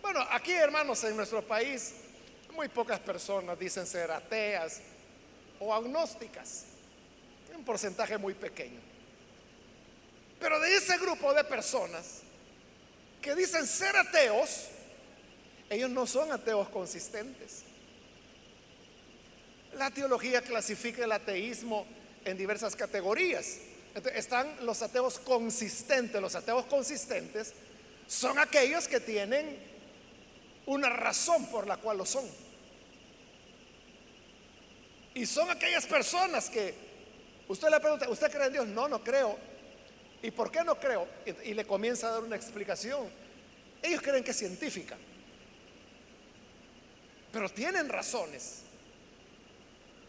bueno, 0.00 0.20
aquí, 0.30 0.52
hermanos, 0.52 1.02
en 1.04 1.16
nuestro 1.16 1.42
país, 1.42 1.94
muy 2.54 2.68
pocas 2.68 3.00
personas 3.00 3.58
dicen 3.58 3.86
ser 3.86 4.10
ateas 4.10 4.80
o 5.62 5.74
agnósticas, 5.74 6.64
un 7.56 7.64
porcentaje 7.64 8.18
muy 8.18 8.34
pequeño. 8.34 8.80
Pero 10.40 10.58
de 10.58 10.76
ese 10.76 10.98
grupo 10.98 11.32
de 11.32 11.44
personas 11.44 12.20
que 13.20 13.34
dicen 13.34 13.66
ser 13.66 13.96
ateos, 13.96 14.68
ellos 15.70 15.90
no 15.90 16.06
son 16.06 16.32
ateos 16.32 16.68
consistentes. 16.68 17.62
La 19.74 19.90
teología 19.90 20.42
clasifica 20.42 21.04
el 21.04 21.12
ateísmo 21.12 21.86
en 22.24 22.36
diversas 22.36 22.74
categorías 22.74 23.58
están 24.14 24.64
los 24.64 24.82
ateos 24.82 25.18
consistentes. 25.18 26.20
Los 26.20 26.34
ateos 26.34 26.66
consistentes 26.66 27.52
son 28.06 28.38
aquellos 28.38 28.88
que 28.88 29.00
tienen 29.00 29.58
una 30.66 30.88
razón 30.88 31.46
por 31.46 31.66
la 31.66 31.76
cual 31.76 31.98
lo 31.98 32.06
son. 32.06 32.24
Y 35.14 35.26
son 35.26 35.50
aquellas 35.50 35.86
personas 35.86 36.48
que 36.48 36.74
usted 37.48 37.68
le 37.68 37.80
pregunta, 37.80 38.08
¿usted 38.08 38.30
cree 38.30 38.46
en 38.46 38.52
Dios? 38.52 38.66
No, 38.68 38.88
no 38.88 39.02
creo. 39.02 39.38
¿Y 40.22 40.30
por 40.30 40.50
qué 40.50 40.62
no 40.64 40.78
creo? 40.78 41.08
Y, 41.44 41.54
le 41.54 41.66
comienza 41.66 42.08
a 42.08 42.12
dar 42.12 42.22
una 42.22 42.36
explicación. 42.36 43.10
Ellos 43.82 44.00
creen 44.00 44.24
que 44.24 44.30
es 44.30 44.38
científica. 44.38 44.96
Pero 47.32 47.48
tienen 47.48 47.88
razones. 47.88 48.62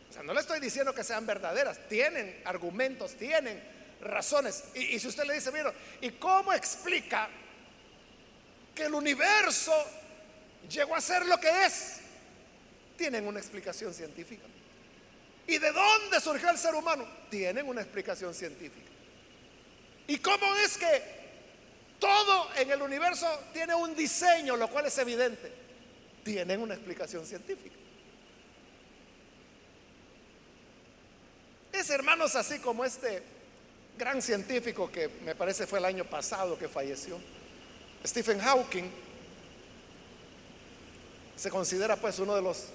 O 0.10 0.13
sea, 0.13 0.24
no 0.24 0.33
le 0.33 0.41
estoy 0.41 0.60
diciendo 0.60 0.93
que 0.93 1.03
sean 1.03 1.25
verdaderas. 1.25 1.79
Tienen 1.89 2.41
argumentos, 2.45 3.15
tienen 3.15 3.62
razones. 4.01 4.65
Y, 4.75 5.00
si 5.00 5.07
usted 5.07 5.25
le 5.25 5.33
dice, 5.33 5.51
mira, 5.51 5.74
¿y 6.01 6.12
cómo 6.12 6.53
explica 6.53 7.29
que 8.75 8.83
el 8.83 8.93
universo 8.93 9.74
llegó 10.69 10.95
a 10.95 11.01
ser 11.01 11.25
lo 11.25 11.39
que 11.39 11.65
es, 11.65 12.00
tienen 12.98 13.27
una 13.27 13.39
explicación 13.39 13.93
científica. 13.93 14.43
¿Y 15.47 15.57
de 15.57 15.71
dónde 15.71 16.19
surgió 16.21 16.50
el 16.50 16.57
ser 16.57 16.73
humano? 16.75 17.05
Tienen 17.29 17.67
una 17.67 17.81
explicación 17.81 18.33
científica. 18.33 18.89
¿Y 20.07 20.17
cómo 20.17 20.55
es 20.57 20.77
que 20.77 21.01
todo 22.00 22.50
en 22.57 22.71
el 22.71 22.81
universo 22.81 23.27
tiene 23.53 23.73
un 23.73 23.95
diseño, 23.95 24.55
lo 24.55 24.69
cual 24.69 24.85
es 24.85 24.97
evidente? 24.97 25.51
Tienen 26.23 26.62
una 26.62 26.73
explicación 26.73 27.25
científica. 27.25 27.75
Es 31.71 31.89
hermanos 31.89 32.35
así 32.35 32.59
como 32.59 32.85
este 32.85 33.23
gran 33.97 34.21
científico 34.21 34.91
que 34.91 35.07
me 35.23 35.35
parece 35.35 35.67
fue 35.67 35.79
el 35.79 35.85
año 35.85 36.05
pasado 36.05 36.57
que 36.57 36.67
falleció, 36.67 37.19
Stephen 38.05 38.39
Hawking, 38.39 38.89
se 41.35 41.50
considera 41.50 41.95
pues 41.95 42.19
uno 42.19 42.35
de 42.35 42.41
los 42.41 42.67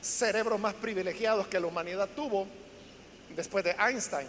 cerebros 0.00 0.58
más 0.60 0.74
privilegiados 0.74 1.46
que 1.48 1.60
la 1.60 1.66
humanidad 1.66 2.08
tuvo 2.14 2.46
después 3.34 3.64
de 3.64 3.70
Einstein. 3.78 4.28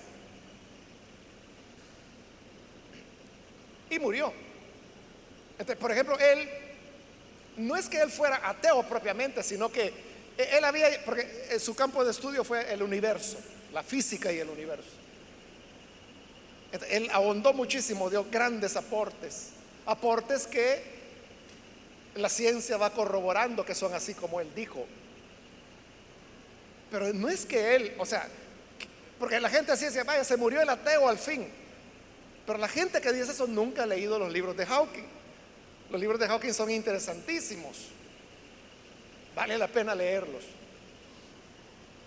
Y 3.90 4.00
murió. 4.00 4.32
Entonces, 5.54 5.78
por 5.78 5.92
ejemplo, 5.92 6.18
él, 6.20 6.48
no 7.58 7.76
es 7.76 7.90
que 7.90 8.00
él 8.00 8.10
fuera 8.10 8.40
ateo 8.48 8.84
propiamente, 8.84 9.44
sino 9.44 9.72
que 9.72 9.92
él 10.38 10.64
había, 10.64 11.04
porque 11.04 11.60
su 11.60 11.76
campo 11.76 12.06
de 12.06 12.12
estudio 12.12 12.44
fue 12.44 12.72
el 12.72 12.82
universo, 12.82 13.38
la 13.74 13.84
física 13.84 14.32
y 14.32 14.40
el 14.40 14.50
universo. 14.50 14.90
Él 16.90 17.10
ahondó 17.12 17.52
muchísimo, 17.52 18.10
dio 18.10 18.26
grandes 18.30 18.76
aportes, 18.76 19.50
aportes 19.86 20.46
que 20.46 21.00
la 22.16 22.30
ciencia 22.30 22.78
va 22.78 22.92
corroborando 22.92 23.66
que 23.66 23.76
son 23.76 23.94
así 23.94 24.14
como 24.14 24.40
él 24.40 24.48
dijo. 24.56 24.86
Pero 26.92 27.14
no 27.14 27.30
es 27.30 27.46
que 27.46 27.76
él, 27.76 27.94
o 27.98 28.06
sea, 28.06 28.28
porque 29.20 29.40
la 29.40 29.50
gente 29.50 29.72
así 29.72 29.86
decía, 29.86 30.04
vaya, 30.04 30.24
se 30.24 30.38
murió 30.38 30.62
el 30.62 30.70
ateo 30.70 31.08
al 31.08 31.18
fin. 31.18 31.48
Pero 32.48 32.58
la 32.58 32.68
gente 32.68 33.02
que 33.02 33.12
dice 33.12 33.32
eso 33.32 33.46
nunca 33.46 33.84
ha 33.84 33.86
leído 33.86 34.18
los 34.18 34.32
libros 34.32 34.56
de 34.56 34.66
Hawking. 34.66 35.06
Los 35.92 36.00
libros 36.00 36.20
de 36.20 36.28
Hawking 36.28 36.54
son 36.54 36.72
interesantísimos. 36.72 37.78
Vale 39.36 39.58
la 39.58 39.68
pena 39.68 39.94
leerlos. 39.94 40.44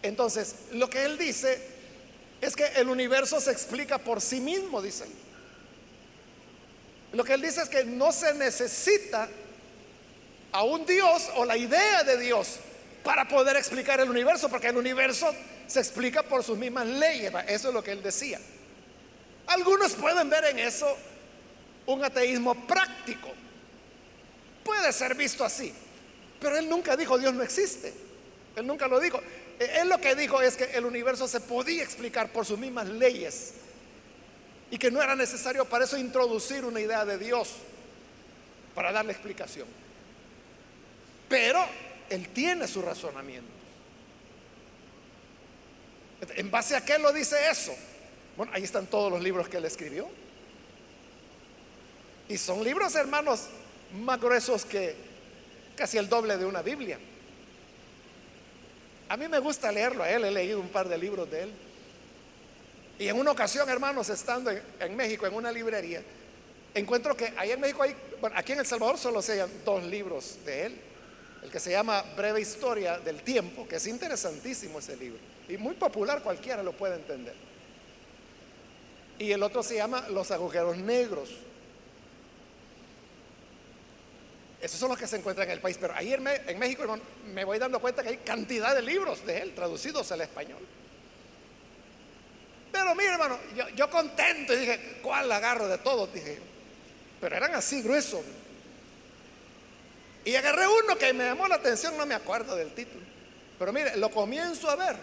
Entonces, 0.02 0.54
lo 0.72 0.90
que 0.90 1.04
él 1.04 1.16
dice 1.16 1.60
es 2.40 2.56
que 2.56 2.66
el 2.74 2.88
universo 2.88 3.40
se 3.40 3.52
explica 3.52 3.98
por 3.98 4.20
sí 4.20 4.40
mismo, 4.40 4.82
dice 4.82 5.04
Lo 7.12 7.22
que 7.22 7.34
él 7.34 7.42
dice 7.42 7.62
es 7.62 7.68
que 7.68 7.84
no 7.84 8.10
se 8.10 8.34
necesita 8.34 9.28
a 10.50 10.64
un 10.64 10.84
Dios 10.84 11.30
o 11.36 11.44
la 11.44 11.56
idea 11.56 12.02
de 12.02 12.18
Dios 12.18 12.58
para 13.02 13.26
poder 13.26 13.56
explicar 13.56 14.00
el 14.00 14.10
universo, 14.10 14.48
porque 14.48 14.68
el 14.68 14.76
universo 14.76 15.34
se 15.66 15.80
explica 15.80 16.22
por 16.22 16.44
sus 16.44 16.56
mismas 16.58 16.86
leyes. 16.86 17.32
Eso 17.48 17.68
es 17.68 17.74
lo 17.74 17.82
que 17.82 17.92
él 17.92 18.02
decía. 18.02 18.40
Algunos 19.46 19.92
pueden 19.92 20.30
ver 20.30 20.44
en 20.44 20.58
eso 20.58 20.96
un 21.86 22.04
ateísmo 22.04 22.54
práctico. 22.66 23.28
Puede 24.64 24.92
ser 24.92 25.14
visto 25.14 25.44
así. 25.44 25.72
Pero 26.40 26.56
él 26.56 26.68
nunca 26.68 26.96
dijo 26.96 27.18
Dios 27.18 27.34
no 27.34 27.42
existe. 27.42 27.92
Él 28.56 28.66
nunca 28.66 28.86
lo 28.86 29.00
dijo. 29.00 29.20
E, 29.58 29.80
él 29.80 29.88
lo 29.88 29.98
que 29.98 30.14
dijo 30.14 30.40
es 30.40 30.56
que 30.56 30.64
el 30.76 30.84
universo 30.84 31.26
se 31.26 31.40
podía 31.40 31.82
explicar 31.82 32.32
por 32.32 32.46
sus 32.46 32.58
mismas 32.58 32.88
leyes 32.88 33.54
y 34.70 34.78
que 34.78 34.90
no 34.90 35.02
era 35.02 35.14
necesario 35.14 35.64
para 35.64 35.84
eso 35.84 35.98
introducir 35.98 36.64
una 36.64 36.80
idea 36.80 37.04
de 37.04 37.18
Dios 37.18 37.50
para 38.74 38.92
darle 38.92 39.12
explicación. 39.12 39.66
Pero 41.28 41.64
él 42.12 42.28
tiene 42.28 42.68
su 42.68 42.82
razonamiento. 42.82 43.48
¿En 46.36 46.50
base 46.50 46.76
a 46.76 46.84
qué 46.84 46.98
lo 46.98 47.12
dice 47.12 47.36
eso? 47.50 47.74
Bueno, 48.36 48.52
ahí 48.54 48.62
están 48.62 48.86
todos 48.86 49.10
los 49.10 49.22
libros 49.22 49.48
que 49.48 49.56
él 49.56 49.64
escribió. 49.64 50.08
Y 52.28 52.38
son 52.38 52.62
libros, 52.62 52.94
hermanos, 52.94 53.46
más 53.92 54.20
gruesos 54.20 54.64
que 54.64 54.94
casi 55.74 55.98
el 55.98 56.08
doble 56.08 56.36
de 56.36 56.44
una 56.44 56.62
Biblia. 56.62 56.98
A 59.08 59.16
mí 59.16 59.26
me 59.28 59.38
gusta 59.38 59.72
leerlo 59.72 60.04
a 60.04 60.10
él, 60.10 60.24
he 60.24 60.30
leído 60.30 60.60
un 60.60 60.68
par 60.68 60.88
de 60.88 60.96
libros 60.96 61.30
de 61.30 61.42
él. 61.42 61.52
Y 62.98 63.08
en 63.08 63.18
una 63.18 63.32
ocasión, 63.32 63.68
hermanos, 63.68 64.08
estando 64.10 64.50
en, 64.50 64.96
México, 64.96 65.26
en 65.26 65.34
una 65.34 65.50
librería, 65.50 66.02
encuentro 66.74 67.16
que 67.16 67.32
ahí 67.36 67.50
en 67.50 67.60
México 67.60 67.82
hay, 67.82 67.96
bueno, 68.20 68.36
aquí 68.38 68.52
en 68.52 68.60
El 68.60 68.66
Salvador 68.66 68.96
solo 68.96 69.20
se 69.20 69.32
hallan 69.32 69.50
dos 69.64 69.82
libros 69.82 70.38
de 70.44 70.66
él 70.66 70.91
el 71.42 71.50
que 71.50 71.60
se 71.60 71.72
llama 71.72 72.02
Breve 72.16 72.40
Historia 72.40 72.98
del 72.98 73.22
Tiempo, 73.22 73.66
que 73.66 73.76
es 73.76 73.86
interesantísimo 73.86 74.78
ese 74.78 74.96
libro, 74.96 75.18
y 75.48 75.56
muy 75.56 75.74
popular, 75.74 76.22
cualquiera 76.22 76.62
lo 76.62 76.72
puede 76.72 76.94
entender. 76.94 77.34
Y 79.18 79.32
el 79.32 79.42
otro 79.42 79.62
se 79.62 79.76
llama 79.76 80.08
Los 80.08 80.30
agujeros 80.30 80.76
negros. 80.78 81.30
Esos 84.60 84.78
son 84.78 84.90
los 84.90 84.98
que 84.98 85.08
se 85.08 85.16
encuentran 85.16 85.48
en 85.48 85.54
el 85.54 85.60
país, 85.60 85.76
pero 85.80 85.92
ahí 85.94 86.12
en, 86.12 86.22
México 86.58 86.84
me 87.34 87.44
voy 87.44 87.58
dando 87.58 87.80
cuenta 87.80 88.02
que 88.02 88.10
hay 88.10 88.16
cantidad 88.18 88.74
de 88.74 88.82
libros 88.82 89.26
de 89.26 89.38
él 89.38 89.54
traducidos 89.54 90.10
al 90.12 90.20
español. 90.20 90.64
Pero 92.70 92.94
mire, 92.94 93.10
hermano, 93.10 93.38
yo, 93.56 93.68
yo 93.70 93.90
contento 93.90 94.54
y 94.54 94.58
dije, 94.58 94.98
¿cuál 95.02 95.30
agarro 95.30 95.66
de 95.66 95.78
todos? 95.78 96.14
Dije, 96.14 96.38
pero 97.20 97.36
eran 97.36 97.54
así 97.54 97.82
gruesos. 97.82 98.22
Y 100.24 100.36
agarré 100.36 100.66
uno 100.66 100.96
que 100.96 101.12
me 101.12 101.24
llamó 101.24 101.48
la 101.48 101.56
atención, 101.56 101.96
no 101.96 102.06
me 102.06 102.14
acuerdo 102.14 102.54
del 102.54 102.72
título. 102.72 103.02
Pero 103.58 103.72
mire, 103.72 103.96
lo 103.96 104.10
comienzo 104.10 104.70
a 104.70 104.76
ver. 104.76 104.96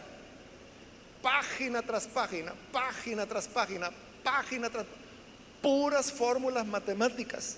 Página 1.21 1.81
tras 1.81 2.07
página, 2.07 2.53
página 2.71 3.25
tras 3.25 3.47
página, 3.47 3.91
página 4.23 4.69
tras 4.69 4.85
puras 5.61 6.11
fórmulas 6.11 6.65
matemáticas. 6.65 7.57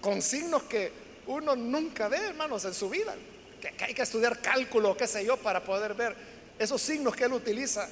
Con 0.00 0.22
signos 0.22 0.62
que 0.62 0.92
uno 1.26 1.54
nunca 1.54 2.08
ve, 2.08 2.18
hermanos, 2.18 2.64
en 2.64 2.72
su 2.72 2.88
vida. 2.88 3.14
Que, 3.60 3.72
que 3.72 3.84
hay 3.84 3.94
que 3.94 4.02
estudiar 4.02 4.40
cálculo, 4.40 4.96
qué 4.96 5.06
sé 5.06 5.24
yo, 5.24 5.36
para 5.36 5.62
poder 5.62 5.92
ver 5.92 6.16
esos 6.58 6.80
signos 6.80 7.14
que 7.14 7.24
él 7.24 7.34
utiliza. 7.34 7.86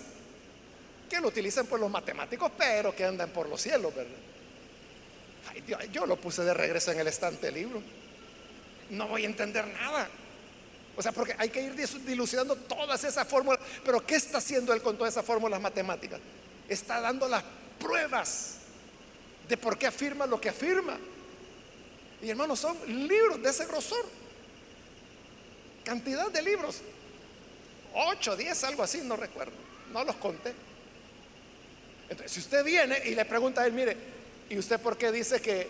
Que 1.10 1.20
lo 1.20 1.28
utilizan 1.28 1.66
por 1.66 1.78
los 1.78 1.90
matemáticos, 1.90 2.50
pero 2.56 2.96
que 2.96 3.04
andan 3.04 3.28
por 3.28 3.46
los 3.46 3.60
cielos, 3.60 3.94
¿verdad? 3.94 4.33
Yo, 5.92 6.06
lo 6.06 6.16
puse 6.16 6.42
de 6.42 6.54
regreso 6.54 6.92
en 6.92 7.00
el 7.00 7.06
estante 7.06 7.46
del 7.46 7.54
libro. 7.54 7.82
No 8.90 9.08
voy 9.08 9.22
a 9.22 9.26
entender 9.26 9.66
nada. 9.66 10.08
O 10.96 11.02
sea, 11.02 11.12
porque 11.12 11.34
hay 11.38 11.48
que 11.48 11.62
ir 11.62 11.74
dilucidando 11.74 12.56
todas 12.56 13.02
esas 13.04 13.26
fórmulas. 13.26 13.60
Pero 13.84 14.04
¿qué 14.04 14.16
está 14.16 14.38
haciendo 14.38 14.72
él 14.72 14.82
con 14.82 14.96
todas 14.96 15.14
esas 15.14 15.24
fórmulas 15.24 15.60
matemáticas? 15.60 16.20
Está 16.68 17.00
dando 17.00 17.28
las 17.28 17.42
pruebas 17.78 18.56
de 19.48 19.56
por 19.56 19.76
qué 19.76 19.86
afirma 19.86 20.26
lo 20.26 20.40
que 20.40 20.48
afirma. 20.48 20.98
Y 22.22 22.30
hermanos, 22.30 22.60
son 22.60 22.76
libros 22.86 23.42
de 23.42 23.50
ese 23.50 23.66
grosor. 23.66 24.04
Cantidad 25.84 26.30
de 26.30 26.42
libros. 26.42 26.80
8, 27.94 28.36
10, 28.36 28.64
algo 28.64 28.82
así, 28.82 29.02
no 29.02 29.16
recuerdo. 29.16 29.52
No 29.92 30.04
los 30.04 30.16
conté. 30.16 30.52
Entonces, 32.08 32.32
si 32.32 32.40
usted 32.40 32.64
viene 32.64 33.00
y 33.04 33.14
le 33.14 33.24
pregunta 33.24 33.62
a 33.62 33.66
él, 33.66 33.72
mire, 33.72 33.96
¿Y 34.48 34.58
usted 34.58 34.80
por 34.80 34.96
qué 34.96 35.10
dice 35.10 35.40
que 35.40 35.68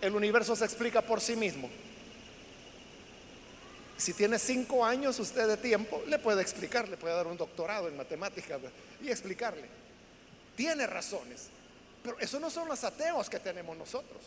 el 0.00 0.14
universo 0.14 0.54
se 0.54 0.64
explica 0.64 1.02
por 1.02 1.20
sí 1.20 1.36
mismo? 1.36 1.68
Si 3.96 4.12
tiene 4.12 4.38
cinco 4.38 4.84
años 4.84 5.18
usted 5.18 5.48
de 5.48 5.56
tiempo, 5.56 6.02
le 6.06 6.18
puede 6.18 6.40
explicar, 6.40 6.88
le 6.88 6.96
puede 6.96 7.14
dar 7.14 7.26
un 7.26 7.36
doctorado 7.36 7.88
en 7.88 7.96
matemáticas 7.96 8.60
y 9.02 9.10
explicarle. 9.10 9.64
Tiene 10.54 10.86
razones, 10.86 11.48
pero 12.02 12.18
eso 12.20 12.38
no 12.38 12.48
son 12.48 12.68
los 12.68 12.84
ateos 12.84 13.28
que 13.28 13.40
tenemos 13.40 13.76
nosotros. 13.76 14.22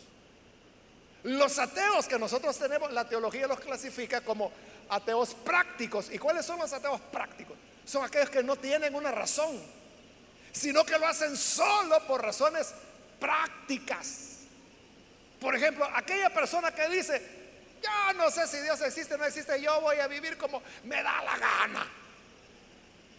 Los 1.22 1.58
ateos 1.58 2.06
que 2.06 2.18
nosotros 2.18 2.58
tenemos, 2.58 2.92
la 2.92 3.08
teología 3.08 3.46
los 3.46 3.60
clasifica 3.60 4.20
como 4.20 4.52
ateos 4.88 5.34
prácticos. 5.34 6.10
¿Y 6.12 6.18
cuáles 6.18 6.44
son 6.44 6.58
los 6.58 6.72
ateos 6.72 7.00
prácticos? 7.12 7.56
Son 7.86 8.04
aquellos 8.04 8.28
que 8.28 8.42
no 8.42 8.56
tienen 8.56 8.94
una 8.94 9.10
razón, 9.10 9.58
sino 10.52 10.84
que 10.84 10.98
lo 10.98 11.06
hacen 11.06 11.36
solo 11.36 12.06
por 12.06 12.22
razones 12.22 12.74
prácticas. 13.22 14.38
Por 15.40 15.54
ejemplo, 15.54 15.88
aquella 15.94 16.30
persona 16.30 16.72
que 16.72 16.88
dice, 16.88 17.22
yo 17.80 18.14
no 18.14 18.30
sé 18.32 18.48
si 18.48 18.58
Dios 18.58 18.80
existe 18.82 19.14
o 19.14 19.18
no 19.18 19.24
existe, 19.24 19.62
yo 19.62 19.80
voy 19.80 19.98
a 19.98 20.08
vivir 20.08 20.36
como 20.36 20.60
me 20.84 21.00
da 21.02 21.22
la 21.22 21.38
gana. 21.38 21.86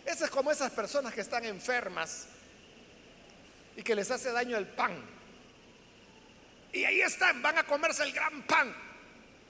Esa 0.05 0.25
es 0.25 0.31
como 0.31 0.51
esas 0.51 0.71
personas 0.71 1.13
que 1.13 1.21
están 1.21 1.45
enfermas 1.45 2.27
y 3.77 3.81
que 3.81 3.95
les 3.95 4.11
hace 4.11 4.33
daño 4.33 4.57
el 4.57 4.67
pan. 4.67 4.93
Y 6.73 6.83
ahí 6.83 6.99
están, 7.01 7.41
van 7.41 7.59
a 7.59 7.63
comerse 7.63 8.03
el 8.03 8.11
gran 8.11 8.41
pan. 8.43 8.75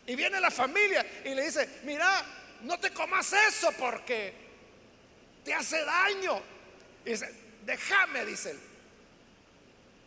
Y 0.06 0.16
viene 0.16 0.40
la 0.40 0.52
familia 0.52 1.04
y 1.26 1.34
le 1.34 1.46
dice, 1.46 1.82
mira, 1.84 2.24
no 2.62 2.80
te 2.80 2.92
comas 2.92 3.34
eso 3.34 3.72
porque 3.72 4.34
te 5.44 5.54
hace 5.54 5.84
daño. 5.84 6.40
Dice, 7.04 7.34
déjame, 7.66 8.26
dice 8.26 8.52
él 8.52 8.73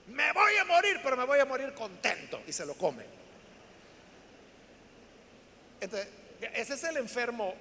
Me 0.08 0.32
voy 0.32 0.56
a 0.56 0.64
morir, 0.64 1.00
pero 1.02 1.16
me 1.16 1.24
voy 1.24 1.40
a 1.40 1.44
morir 1.44 1.74
contento. 1.74 2.42
Y 2.46 2.52
se 2.52 2.64
lo 2.64 2.74
come. 2.74 3.04
Entonces, 5.80 6.08
ese 6.54 6.74
es 6.74 6.84
el 6.84 6.96
enfermo 6.98 7.54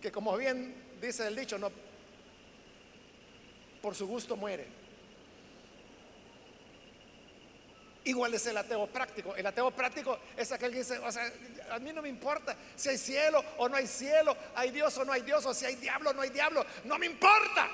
que 0.00 0.10
como 0.10 0.36
bien 0.36 0.74
dice 1.00 1.26
el 1.26 1.36
dicho, 1.36 1.56
no, 1.58 1.70
por 3.80 3.94
su 3.94 4.06
gusto 4.06 4.36
muere. 4.36 4.66
Igual 8.04 8.34
es 8.34 8.44
el 8.46 8.56
ateo 8.56 8.88
práctico. 8.88 9.36
El 9.36 9.46
ateo 9.46 9.70
práctico 9.70 10.18
es 10.36 10.50
aquel 10.50 10.72
que 10.72 10.78
dice, 10.78 10.98
o 10.98 11.12
sea, 11.12 11.30
a 11.70 11.78
mí 11.78 11.92
no 11.92 12.02
me 12.02 12.08
importa 12.08 12.56
si 12.74 12.88
hay 12.88 12.98
cielo 12.98 13.44
o 13.58 13.68
no 13.68 13.76
hay 13.76 13.86
cielo, 13.86 14.36
hay 14.56 14.72
Dios 14.72 14.96
o 14.98 15.04
no 15.04 15.12
hay 15.12 15.22
Dios, 15.22 15.46
o 15.46 15.54
si 15.54 15.66
hay 15.66 15.76
diablo 15.76 16.10
o 16.10 16.12
no 16.12 16.22
hay 16.22 16.30
diablo, 16.30 16.66
no 16.84 16.98
me 16.98 17.06
importa. 17.06 17.70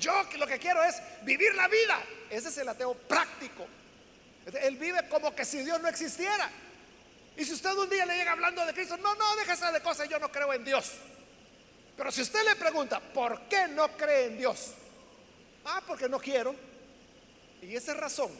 Yo 0.00 0.24
lo 0.38 0.46
que 0.46 0.58
quiero 0.58 0.82
es 0.82 0.96
vivir 1.22 1.54
la 1.54 1.68
vida. 1.68 2.02
Ese 2.30 2.48
es 2.48 2.58
el 2.58 2.68
ateo 2.68 2.94
práctico. 2.94 3.66
Él 4.62 4.76
vive 4.76 5.06
como 5.08 5.34
que 5.34 5.44
si 5.44 5.62
Dios 5.62 5.80
no 5.80 5.88
existiera. 5.88 6.50
Y 7.36 7.44
si 7.44 7.52
usted 7.52 7.72
un 7.72 7.88
día 7.88 8.06
le 8.06 8.16
llega 8.16 8.32
hablando 8.32 8.64
de 8.64 8.72
Cristo, 8.72 8.96
no, 8.96 9.14
no, 9.14 9.36
déjese 9.36 9.70
de 9.70 9.80
cosas, 9.80 10.08
yo 10.08 10.18
no 10.18 10.32
creo 10.32 10.52
en 10.54 10.64
Dios. 10.64 10.92
Pero 11.96 12.10
si 12.10 12.22
usted 12.22 12.42
le 12.44 12.56
pregunta, 12.56 12.98
¿por 12.98 13.42
qué 13.42 13.68
no 13.68 13.88
cree 13.96 14.26
en 14.26 14.38
Dios? 14.38 14.72
Ah, 15.66 15.82
porque 15.86 16.08
no 16.08 16.18
quiero. 16.18 16.54
Y 17.60 17.76
esa 17.76 17.92
razón 17.92 18.30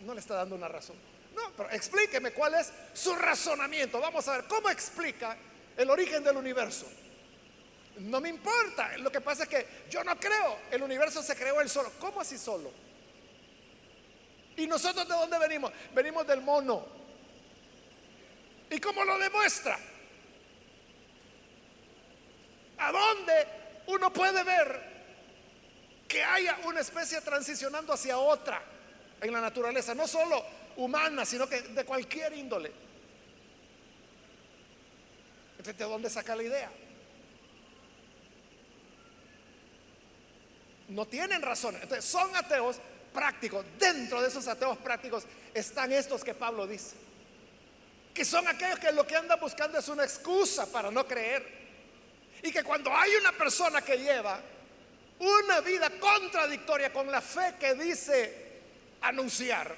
no 0.00 0.14
le 0.14 0.20
está 0.20 0.34
dando 0.34 0.56
una 0.56 0.68
razón. 0.68 0.96
No, 1.34 1.52
pero 1.56 1.70
explíqueme 1.70 2.32
cuál 2.32 2.54
es 2.54 2.72
su 2.94 3.14
razonamiento. 3.14 4.00
Vamos 4.00 4.26
a 4.28 4.38
ver, 4.38 4.44
¿cómo 4.46 4.70
explica 4.70 5.36
el 5.76 5.90
origen 5.90 6.24
del 6.24 6.38
universo? 6.38 6.86
No 8.00 8.20
me 8.20 8.28
importa. 8.28 8.96
Lo 8.98 9.12
que 9.12 9.20
pasa 9.20 9.44
es 9.44 9.48
que 9.48 9.66
yo 9.90 10.02
no 10.04 10.18
creo. 10.18 10.58
El 10.70 10.82
universo 10.82 11.22
se 11.22 11.36
creó 11.36 11.60
él 11.60 11.68
solo. 11.68 11.92
¿Cómo 11.98 12.20
así 12.20 12.38
solo? 12.38 12.72
¿Y 14.56 14.66
nosotros 14.66 15.06
de 15.06 15.14
dónde 15.14 15.38
venimos? 15.38 15.72
Venimos 15.94 16.26
del 16.26 16.40
mono. 16.40 16.86
¿Y 18.70 18.78
cómo 18.78 19.04
lo 19.04 19.18
demuestra? 19.18 19.78
¿A 22.78 22.92
dónde 22.92 23.32
uno 23.86 24.12
puede 24.12 24.42
ver 24.44 24.90
que 26.08 26.24
haya 26.24 26.58
una 26.64 26.80
especie 26.80 27.20
transicionando 27.20 27.92
hacia 27.92 28.18
otra 28.18 28.62
en 29.20 29.32
la 29.32 29.40
naturaleza? 29.40 29.94
No 29.94 30.06
solo 30.06 30.42
humana, 30.76 31.26
sino 31.26 31.46
que 31.48 31.60
de 31.60 31.84
cualquier 31.84 32.32
índole. 32.32 32.72
¿De 35.62 35.72
dónde 35.74 36.08
saca 36.08 36.34
la 36.34 36.42
idea? 36.42 36.70
No 40.90 41.06
tienen 41.06 41.40
razón. 41.40 41.76
Entonces, 41.76 42.04
son 42.04 42.34
ateos 42.36 42.76
prácticos. 43.12 43.64
Dentro 43.78 44.20
de 44.20 44.28
esos 44.28 44.46
ateos 44.48 44.76
prácticos 44.78 45.24
están 45.54 45.92
estos 45.92 46.22
que 46.22 46.34
Pablo 46.34 46.66
dice. 46.66 46.96
Que 48.12 48.24
son 48.24 48.46
aquellos 48.48 48.78
que 48.78 48.92
lo 48.92 49.06
que 49.06 49.16
andan 49.16 49.38
buscando 49.40 49.78
es 49.78 49.88
una 49.88 50.04
excusa 50.04 50.66
para 50.66 50.90
no 50.90 51.06
creer. 51.06 51.60
Y 52.42 52.50
que 52.50 52.64
cuando 52.64 52.94
hay 52.94 53.14
una 53.14 53.32
persona 53.32 53.82
que 53.82 53.98
lleva 53.98 54.40
una 55.20 55.60
vida 55.60 55.90
contradictoria 56.00 56.92
con 56.92 57.10
la 57.10 57.20
fe 57.20 57.54
que 57.60 57.74
dice 57.74 58.48
anunciar, 59.02 59.76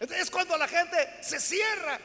es 0.00 0.30
cuando 0.30 0.56
la 0.56 0.68
gente 0.68 0.96
se 1.20 1.40
cierra 1.40 1.98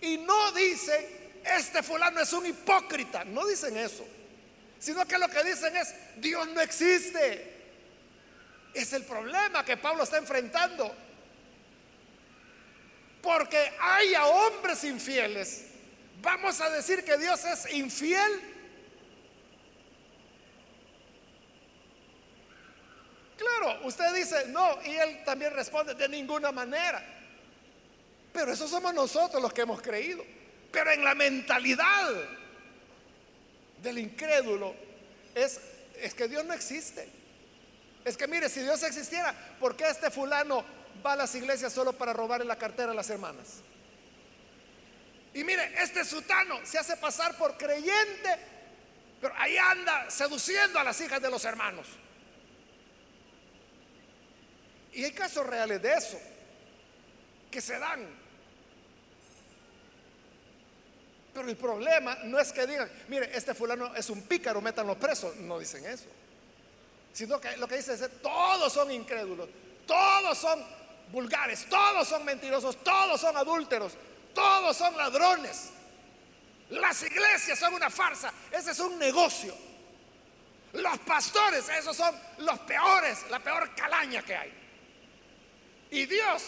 y 0.00 0.18
no 0.18 0.52
dice, 0.52 1.32
este 1.44 1.82
fulano 1.82 2.20
es 2.20 2.32
un 2.32 2.46
hipócrita. 2.46 3.24
No 3.24 3.46
dicen 3.46 3.76
eso. 3.76 4.06
Sino 4.78 5.04
que 5.06 5.18
lo 5.18 5.28
que 5.28 5.42
dicen 5.42 5.76
es, 5.76 5.94
Dios 6.16 6.46
no 6.48 6.60
existe. 6.60 7.47
Es 8.74 8.92
el 8.92 9.04
problema 9.04 9.64
que 9.64 9.76
Pablo 9.76 10.04
está 10.04 10.18
enfrentando. 10.18 10.94
Porque 13.22 13.72
haya 13.80 14.26
hombres 14.26 14.84
infieles. 14.84 15.66
Vamos 16.20 16.60
a 16.60 16.70
decir 16.70 17.04
que 17.04 17.16
Dios 17.16 17.44
es 17.44 17.72
infiel. 17.72 18.40
Claro, 23.36 23.86
usted 23.86 24.12
dice 24.14 24.46
no 24.48 24.78
y 24.84 24.90
él 24.90 25.22
también 25.24 25.52
responde 25.52 25.94
de 25.94 26.08
ninguna 26.08 26.50
manera. 26.50 27.04
Pero 28.32 28.52
eso 28.52 28.68
somos 28.68 28.92
nosotros 28.92 29.40
los 29.40 29.52
que 29.52 29.62
hemos 29.62 29.80
creído. 29.80 30.24
Pero 30.70 30.90
en 30.90 31.04
la 31.04 31.14
mentalidad 31.14 32.14
del 33.82 33.98
incrédulo 33.98 34.74
es, 35.34 35.60
es 36.00 36.14
que 36.14 36.28
Dios 36.28 36.44
no 36.44 36.52
existe. 36.52 37.17
Es 38.04 38.16
que 38.16 38.26
mire, 38.26 38.48
si 38.48 38.60
Dios 38.60 38.82
existiera, 38.82 39.34
¿por 39.60 39.76
qué 39.76 39.88
este 39.88 40.10
fulano 40.10 40.64
va 41.04 41.12
a 41.12 41.16
las 41.16 41.34
iglesias 41.34 41.72
solo 41.72 41.92
para 41.92 42.12
robarle 42.12 42.46
la 42.46 42.56
cartera 42.56 42.92
a 42.92 42.94
las 42.94 43.10
hermanas? 43.10 43.62
Y 45.34 45.44
mire, 45.44 45.82
este 45.82 46.04
sutano 46.04 46.58
se 46.64 46.78
hace 46.78 46.96
pasar 46.96 47.36
por 47.36 47.56
creyente, 47.56 48.36
pero 49.20 49.34
ahí 49.36 49.56
anda 49.56 50.10
seduciendo 50.10 50.78
a 50.78 50.84
las 50.84 51.00
hijas 51.00 51.20
de 51.20 51.30
los 51.30 51.44
hermanos. 51.44 51.86
Y 54.92 55.04
hay 55.04 55.12
casos 55.12 55.46
reales 55.46 55.80
de 55.82 55.92
eso, 55.92 56.18
que 57.50 57.60
se 57.60 57.78
dan. 57.78 58.08
Pero 61.34 61.48
el 61.48 61.56
problema 61.56 62.16
no 62.24 62.40
es 62.40 62.52
que 62.52 62.66
digan, 62.66 62.90
mire, 63.06 63.30
este 63.36 63.54
fulano 63.54 63.94
es 63.94 64.10
un 64.10 64.22
pícaro, 64.22 64.60
métanlo 64.60 64.98
preso. 64.98 65.34
No 65.38 65.58
dicen 65.58 65.84
eso. 65.86 66.06
Sino 67.12 67.40
que 67.40 67.56
lo 67.56 67.66
que 67.66 67.76
dice 67.76 67.94
es, 67.94 68.22
todos 68.22 68.72
son 68.72 68.90
incrédulos, 68.90 69.48
todos 69.86 70.38
son 70.38 70.64
vulgares, 71.10 71.66
todos 71.68 72.06
son 72.06 72.24
mentirosos, 72.24 72.82
todos 72.82 73.20
son 73.20 73.36
adúlteros, 73.36 73.94
todos 74.34 74.76
son 74.76 74.96
ladrones. 74.96 75.70
Las 76.70 77.02
iglesias 77.02 77.58
son 77.58 77.74
una 77.74 77.90
farsa, 77.90 78.32
ese 78.52 78.72
es 78.72 78.78
un 78.80 78.98
negocio. 78.98 79.54
Los 80.74 80.98
pastores, 80.98 81.68
esos 81.70 81.96
son 81.96 82.14
los 82.38 82.58
peores, 82.60 83.24
la 83.30 83.40
peor 83.40 83.74
calaña 83.74 84.22
que 84.22 84.36
hay. 84.36 84.52
Y 85.90 86.04
Dios, 86.04 86.44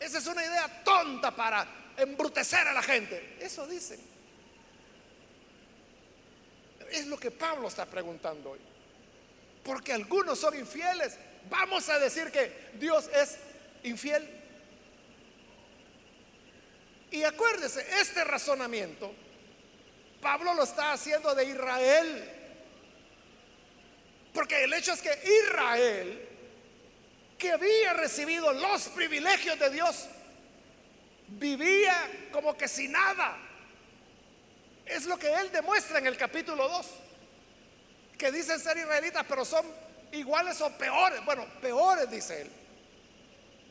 esa 0.00 0.18
es 0.18 0.26
una 0.26 0.44
idea 0.44 0.82
tonta 0.82 1.30
para 1.30 1.66
embrutecer 1.96 2.66
a 2.66 2.72
la 2.72 2.82
gente. 2.82 3.36
Eso 3.40 3.66
dicen. 3.66 4.00
Es 6.90 7.06
lo 7.06 7.18
que 7.18 7.30
Pablo 7.30 7.68
está 7.68 7.86
preguntando 7.86 8.50
hoy. 8.50 8.60
Porque 9.64 9.92
algunos 9.92 10.38
son 10.38 10.56
infieles. 10.58 11.16
Vamos 11.48 11.88
a 11.88 11.98
decir 11.98 12.30
que 12.30 12.70
Dios 12.74 13.08
es 13.14 13.38
infiel. 13.82 14.28
Y 17.10 17.22
acuérdese, 17.22 17.86
este 18.00 18.24
razonamiento, 18.24 19.12
Pablo 20.20 20.54
lo 20.54 20.64
está 20.64 20.92
haciendo 20.92 21.34
de 21.34 21.44
Israel. 21.44 22.30
Porque 24.32 24.64
el 24.64 24.72
hecho 24.72 24.92
es 24.92 25.00
que 25.00 25.18
Israel 25.44 26.34
que 27.38 27.52
había 27.52 27.92
recibido 27.92 28.52
los 28.54 28.88
privilegios 28.88 29.58
de 29.58 29.68
Dios, 29.68 30.06
vivía 31.28 32.28
como 32.32 32.56
que 32.56 32.68
sin 32.68 32.92
nada. 32.92 33.36
Es 34.86 35.04
lo 35.04 35.18
que 35.18 35.30
él 35.30 35.50
demuestra 35.52 35.98
en 35.98 36.06
el 36.06 36.16
capítulo 36.16 36.68
2, 36.68 36.86
que 38.18 38.30
dicen 38.32 38.58
ser 38.60 38.76
israelitas, 38.76 39.24
pero 39.28 39.44
son 39.44 39.66
iguales 40.12 40.60
o 40.60 40.70
peores, 40.70 41.24
bueno, 41.24 41.46
peores, 41.60 42.10
dice 42.10 42.42
él, 42.42 42.50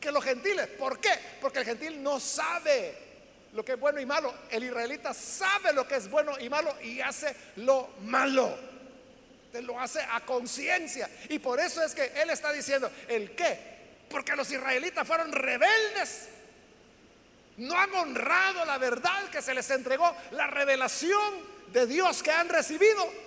que 0.00 0.10
los 0.10 0.22
gentiles. 0.22 0.68
¿Por 0.78 1.00
qué? 1.00 1.12
Porque 1.40 1.60
el 1.60 1.64
gentil 1.64 2.02
no 2.02 2.20
sabe 2.20 2.94
lo 3.52 3.64
que 3.64 3.72
es 3.72 3.80
bueno 3.80 4.00
y 4.00 4.06
malo. 4.06 4.34
El 4.50 4.64
israelita 4.64 5.14
sabe 5.14 5.72
lo 5.72 5.86
que 5.88 5.96
es 5.96 6.10
bueno 6.10 6.38
y 6.38 6.48
malo 6.48 6.76
y 6.82 7.00
hace 7.00 7.34
lo 7.56 7.90
malo 8.02 8.74
lo 9.62 9.80
hace 9.80 10.00
a 10.00 10.20
conciencia. 10.20 11.08
Y 11.28 11.38
por 11.38 11.60
eso 11.60 11.82
es 11.82 11.94
que 11.94 12.12
él 12.16 12.30
está 12.30 12.52
diciendo, 12.52 12.90
¿el 13.08 13.34
qué? 13.34 13.58
Porque 14.08 14.36
los 14.36 14.50
israelitas 14.50 15.06
fueron 15.06 15.32
rebeldes. 15.32 16.28
No 17.56 17.78
han 17.78 17.92
honrado 17.94 18.64
la 18.64 18.78
verdad 18.78 19.28
que 19.30 19.42
se 19.42 19.54
les 19.54 19.68
entregó, 19.70 20.14
la 20.32 20.46
revelación 20.48 21.34
de 21.72 21.86
Dios 21.86 22.22
que 22.22 22.32
han 22.32 22.48
recibido. 22.48 23.24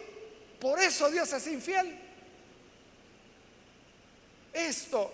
Por 0.60 0.80
eso 0.80 1.10
Dios 1.10 1.32
es 1.34 1.48
infiel. 1.48 2.00
Esto 4.54 5.13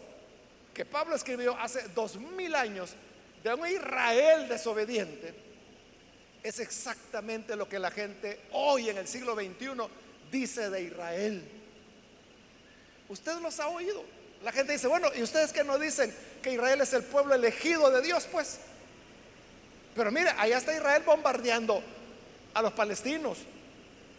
que 0.74 0.86
Pablo 0.86 1.16
escribió 1.16 1.58
hace 1.60 1.88
dos 1.90 2.16
mil 2.16 2.56
años 2.56 2.96
de 3.44 3.54
un 3.54 3.68
Israel 3.68 4.48
desobediente 4.48 5.44
es 6.44 6.60
exactamente 6.60 7.56
lo 7.56 7.68
que 7.68 7.80
la 7.80 7.90
gente 7.90 8.42
hoy 8.52 8.90
en 8.90 8.98
el 8.98 9.08
siglo 9.08 9.34
XXI 9.34 9.72
dice 10.30 10.70
de 10.70 10.84
Israel. 10.84 11.44
Usted 13.08 13.40
los 13.40 13.60
ha 13.60 13.70
oído. 13.70 14.04
La 14.44 14.52
gente 14.52 14.74
dice, 14.74 14.88
bueno, 14.88 15.08
¿y 15.16 15.24
ustedes 15.24 15.54
que 15.54 15.64
no 15.64 15.80
dicen 15.80 16.14
que 16.42 16.52
Israel 16.52 16.82
es 16.82 16.92
el 16.92 17.04
pueblo 17.04 17.34
elegido 17.34 17.90
de 17.92 18.02
Dios? 18.02 18.28
Pues. 18.30 18.60
Pero 19.96 20.12
mire, 20.12 20.32
allá 20.38 20.58
está 20.58 20.76
Israel 20.76 21.04
bombardeando 21.06 21.82
a 22.54 22.62
los 22.62 22.74
palestinos. 22.74 23.38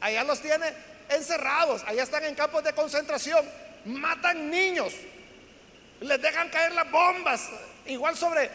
Allá 0.00 0.24
los 0.24 0.40
tiene 0.40 0.72
encerrados, 1.08 1.82
allá 1.86 2.02
están 2.02 2.24
en 2.24 2.34
campos 2.34 2.64
de 2.64 2.72
concentración, 2.72 3.44
matan 3.84 4.50
niños. 4.50 4.92
les 6.00 6.20
dejan 6.20 6.50
caer 6.50 6.72
las 6.72 6.90
bombas, 6.90 7.48
igual 7.86 8.16
sobre 8.16 8.50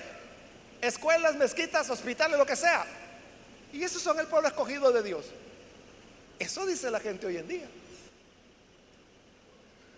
escuelas, 0.82 1.36
mezquitas, 1.36 1.90
hospitales, 1.90 2.38
lo 2.38 2.46
que 2.46 2.56
sea. 2.56 2.86
Y 3.74 3.84
esos 3.84 4.02
son 4.02 4.20
el 4.20 4.28
pueblo 4.28 4.48
escogido 4.48 4.92
de 4.92 5.04
Dios. 5.04 5.26
Eso 6.38 6.66
dice 6.66 6.92
la 6.92 7.00
gente 7.00 7.28
hoy 7.28 7.38
en 7.38 7.48
día. 7.48 7.68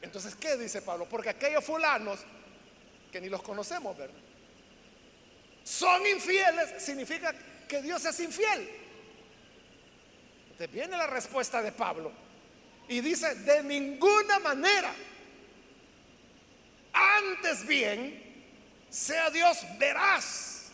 Entonces, 0.01 0.35
¿qué 0.35 0.57
dice 0.57 0.81
Pablo? 0.81 1.07
Porque 1.09 1.29
aquellos 1.29 1.63
fulanos, 1.63 2.19
que 3.11 3.21
ni 3.21 3.29
los 3.29 3.43
conocemos. 3.43 3.95
Son 5.63 6.05
infieles, 6.07 6.81
significa 6.81 7.33
que 7.67 7.81
Dios 7.81 8.03
es 8.05 8.19
infiel. 8.19 8.69
Entonces 10.43 10.71
viene 10.71 10.97
la 10.97 11.07
respuesta 11.07 11.61
de 11.61 11.71
Pablo 11.71 12.11
y 12.91 12.99
dice, 12.99 13.35
de 13.35 13.63
ninguna 13.63 14.37
manera. 14.39 14.93
Antes 16.91 17.65
bien, 17.65 18.21
sea 18.89 19.29
Dios 19.29 19.59
veraz 19.79 20.71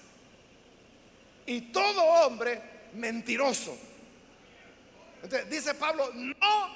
y 1.46 1.62
todo 1.72 2.04
hombre 2.04 2.60
mentiroso. 2.94 3.78
Dice 5.48 5.76
Pablo, 5.76 6.10
no 6.12 6.76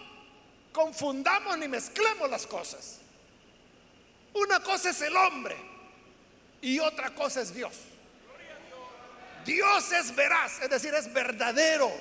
confundamos 0.71 1.57
ni 1.57 1.67
mezclemos 1.67 2.29
las 2.29 2.45
cosas. 2.45 2.99
Una 4.35 4.59
cosa 4.59 4.91
es 4.91 5.01
el 5.01 5.15
hombre 5.17 5.57
y 6.61 6.77
otra 6.77 7.15
cosa 7.15 7.41
es 7.41 7.51
Dios. 7.51 7.73
Dios 9.43 9.91
es 9.91 10.15
veraz, 10.15 10.61
es 10.61 10.69
decir, 10.69 10.93
es 10.93 11.11
verdadero. 11.11 11.91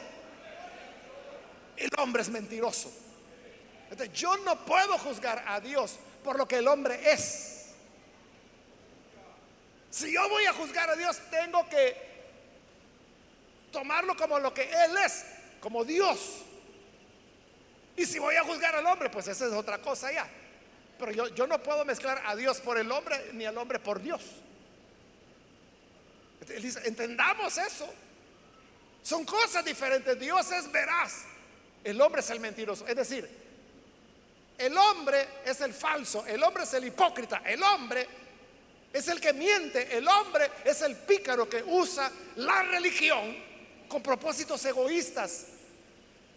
El 1.79 1.89
hombre 1.97 2.21
es 2.21 2.29
mentiroso. 2.29 2.93
Entonces, 3.91 4.13
yo 4.17 4.37
no 4.39 4.65
puedo 4.65 4.97
juzgar 4.99 5.45
a 5.47 5.61
Dios 5.61 5.99
por 6.23 6.39
lo 6.39 6.47
que 6.47 6.57
el 6.57 6.69
hombre 6.69 7.13
es. 7.13 7.67
Si 9.91 10.13
yo 10.13 10.29
voy 10.29 10.45
a 10.45 10.53
juzgar 10.53 10.89
a 10.89 10.97
Dios, 10.97 11.19
tengo 11.31 11.69
que 11.69 12.11
tomarlo 13.73 14.17
como 14.17 14.39
lo 14.39 14.55
que 14.55 14.63
Él 14.63 14.97
es, 15.05 15.25
como 15.61 15.85
Dios. 15.85 16.43
Y 17.97 18.07
si 18.07 18.19
voy 18.21 18.37
a 18.37 18.45
juzgar 18.45 18.77
al 18.77 18.87
hombre, 18.87 19.11
pues 19.11 19.27
esa 19.27 19.47
es 19.47 19.53
otra 19.53 19.79
cosa 19.79 20.13
ya. 20.13 20.29
Pero 20.99 21.13
yo, 21.13 21.29
yo 21.29 21.47
no 21.47 21.61
puedo 21.61 21.85
mezclar 21.85 22.23
a 22.25 22.37
Dios 22.37 22.61
por 22.61 22.79
el 22.79 22.91
hombre 22.93 23.31
ni 23.33 23.45
al 23.45 23.59
hombre 23.59 23.81
por 23.81 24.01
Dios. 24.01 24.23
Él 26.49 26.63
dice, 26.63 26.81
entendamos 26.87 27.59
eso. 27.59 27.93
Son 29.03 29.25
cosas 29.25 29.65
diferentes. 29.65 30.19
Dios 30.19 30.51
es 30.53 30.71
veraz. 30.71 31.25
El 31.83 32.01
hombre 32.01 32.21
es 32.21 32.31
el 32.31 32.41
mentiroso. 32.41 32.87
Es 32.87 32.97
decir, 32.97 33.50
el 34.61 34.77
hombre 34.77 35.27
es 35.45 35.61
el 35.63 35.73
falso. 35.73 36.27
El 36.27 36.43
hombre 36.43 36.65
es 36.65 36.75
el 36.75 36.85
hipócrita. 36.85 37.41
El 37.47 37.63
hombre 37.63 38.07
es 38.93 39.09
el 39.09 39.19
que 39.19 39.33
miente. 39.33 39.97
El 39.97 40.07
hombre 40.07 40.51
es 40.65 40.83
el 40.83 40.97
pícaro 40.97 41.49
que 41.49 41.63
usa 41.63 42.13
la 42.37 42.63
religión 42.65 43.37
con 43.89 44.03
propósitos 44.03 44.63
egoístas, 44.67 45.47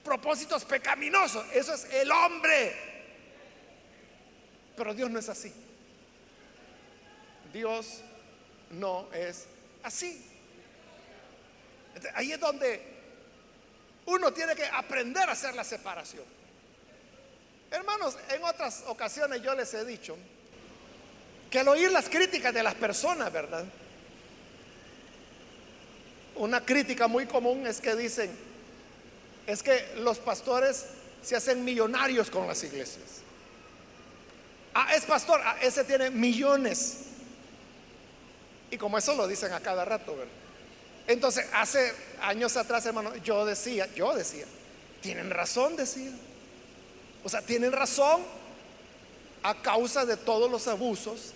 propósitos 0.05 0.63
pecaminosos. 0.63 1.45
Eso 1.53 1.73
es 1.73 1.83
el 1.93 2.09
hombre. 2.12 2.73
Pero 4.77 4.93
Dios 4.93 5.09
no 5.09 5.19
es 5.19 5.27
así. 5.27 5.53
Dios 7.51 7.99
no 8.71 9.09
es 9.12 9.47
así. 9.83 10.25
Ahí 12.15 12.31
es 12.31 12.39
donde 12.39 12.81
uno 14.05 14.31
tiene 14.31 14.55
que 14.55 14.65
aprender 14.65 15.27
a 15.27 15.33
hacer 15.33 15.53
la 15.53 15.65
separación. 15.65 16.42
Hermanos, 17.73 18.15
en 18.29 18.43
otras 18.43 18.83
ocasiones 18.86 19.41
yo 19.41 19.55
les 19.55 19.73
he 19.73 19.83
dicho 19.83 20.15
que 21.49 21.57
al 21.57 21.67
oír 21.67 21.91
las 21.91 22.07
críticas 22.07 22.53
de 22.53 22.62
las 22.62 22.75
personas, 22.75 23.33
¿verdad? 23.33 23.65
Una 26.36 26.63
crítica 26.63 27.07
muy 27.07 27.25
común 27.25 27.65
es 27.65 27.81
que 27.81 27.95
dicen, 27.95 28.29
es 29.47 29.63
que 29.63 29.95
los 29.97 30.19
pastores 30.19 30.86
se 31.23 31.36
hacen 31.36 31.65
millonarios 31.65 32.29
con 32.29 32.45
las 32.47 32.63
iglesias. 32.63 33.23
Ah, 34.75 34.93
es 34.95 35.05
pastor, 35.05 35.41
ah, 35.43 35.57
ese 35.59 35.83
tiene 35.83 36.12
millones 36.12 37.05
y 38.69 38.77
como 38.77 38.99
eso 38.99 39.15
lo 39.15 39.27
dicen 39.27 39.51
a 39.51 39.59
cada 39.62 39.83
rato, 39.83 40.15
¿verdad? 40.15 40.31
Entonces, 41.07 41.47
hace 41.53 41.91
años 42.21 42.55
atrás, 42.55 42.86
hermano, 42.86 43.15
yo 43.17 43.47
decía, 43.47 43.91
yo 43.95 44.15
decía, 44.15 44.45
tienen 45.01 45.31
razón, 45.31 45.75
decía. 45.75 46.12
O 47.23 47.29
sea, 47.29 47.41
tienen 47.41 47.71
razón 47.71 48.21
a 49.43 49.62
causa 49.62 50.05
de 50.05 50.17
todos 50.17 50.49
los 50.49 50.67
abusos 50.67 51.33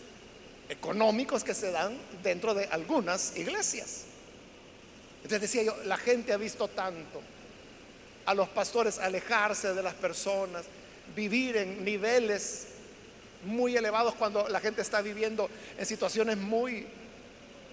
económicos 0.69 1.43
que 1.43 1.53
se 1.53 1.71
dan 1.71 1.97
dentro 2.23 2.53
de 2.53 2.65
algunas 2.65 3.35
iglesias. 3.37 4.03
Entonces 5.17 5.41
decía 5.41 5.63
yo, 5.63 5.75
la 5.85 5.97
gente 5.97 6.33
ha 6.33 6.37
visto 6.37 6.67
tanto 6.67 7.21
a 8.25 8.33
los 8.33 8.49
pastores 8.49 8.99
alejarse 8.99 9.73
de 9.73 9.83
las 9.83 9.93
personas, 9.93 10.65
vivir 11.15 11.57
en 11.57 11.83
niveles 11.83 12.67
muy 13.45 13.77
elevados 13.77 14.15
cuando 14.15 14.47
la 14.49 14.59
gente 14.59 14.81
está 14.81 15.01
viviendo 15.01 15.49
en 15.77 15.85
situaciones 15.85 16.37
muy 16.37 16.85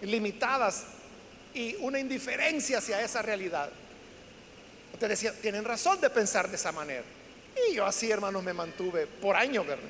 limitadas 0.02 0.84
y 1.54 1.74
una 1.76 1.98
indiferencia 1.98 2.78
hacia 2.78 3.00
esa 3.00 3.22
realidad. 3.22 3.70
Usted 4.92 5.08
decía, 5.08 5.32
tienen 5.40 5.64
razón 5.64 6.00
de 6.00 6.10
pensar 6.10 6.48
de 6.48 6.56
esa 6.56 6.70
manera. 6.70 7.04
Y 7.68 7.74
yo 7.74 7.86
así, 7.86 8.10
hermanos, 8.10 8.42
me 8.42 8.52
mantuve 8.52 9.06
por 9.06 9.36
años, 9.36 9.66
¿verdad? 9.66 9.88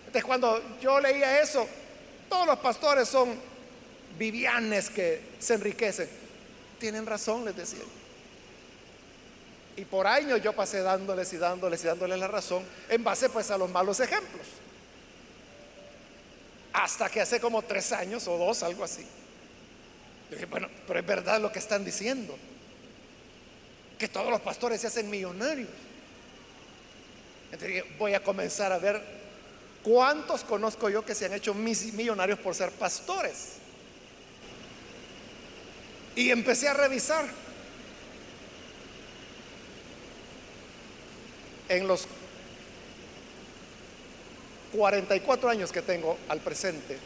Entonces, 0.00 0.24
cuando 0.24 0.78
yo 0.80 1.00
leía 1.00 1.40
eso, 1.40 1.66
todos 2.28 2.46
los 2.46 2.58
pastores 2.58 3.08
son 3.08 3.34
vivianes 4.18 4.90
que 4.90 5.20
se 5.38 5.54
enriquecen. 5.54 6.08
Tienen 6.78 7.06
razón, 7.06 7.44
les 7.44 7.56
decía. 7.56 7.84
Y 9.76 9.84
por 9.84 10.06
años 10.06 10.42
yo 10.42 10.52
pasé 10.52 10.80
dándoles 10.80 11.32
y 11.32 11.36
dándoles 11.36 11.82
y 11.84 11.86
dándoles 11.86 12.18
la 12.18 12.28
razón 12.28 12.64
en 12.88 13.04
base 13.04 13.30
pues 13.30 13.50
a 13.50 13.56
los 13.56 13.70
malos 13.70 14.00
ejemplos. 14.00 14.46
Hasta 16.72 17.08
que 17.08 17.20
hace 17.20 17.40
como 17.40 17.62
tres 17.62 17.92
años 17.92 18.26
o 18.28 18.36
dos, 18.36 18.62
algo 18.62 18.84
así 18.84 19.06
dije, 20.30 20.46
bueno, 20.46 20.68
pero 20.86 21.00
es 21.00 21.06
verdad 21.06 21.40
lo 21.40 21.52
que 21.52 21.58
están 21.58 21.84
diciendo. 21.84 22.36
Que 23.98 24.08
todos 24.08 24.30
los 24.30 24.40
pastores 24.40 24.80
se 24.80 24.86
hacen 24.86 25.10
millonarios. 25.10 25.68
Entonces 27.52 27.84
voy 27.98 28.14
a 28.14 28.22
comenzar 28.22 28.72
a 28.72 28.78
ver 28.78 29.02
cuántos 29.82 30.44
conozco 30.44 30.88
yo 30.88 31.04
que 31.04 31.14
se 31.14 31.26
han 31.26 31.32
hecho 31.32 31.54
millonarios 31.54 32.38
por 32.38 32.54
ser 32.54 32.70
pastores. 32.70 33.54
Y 36.14 36.30
empecé 36.30 36.68
a 36.68 36.74
revisar. 36.74 37.26
En 41.68 41.86
los 41.86 42.08
44 44.72 45.48
años 45.48 45.70
que 45.70 45.82
tengo 45.82 46.18
al 46.28 46.40
presente, 46.40 46.98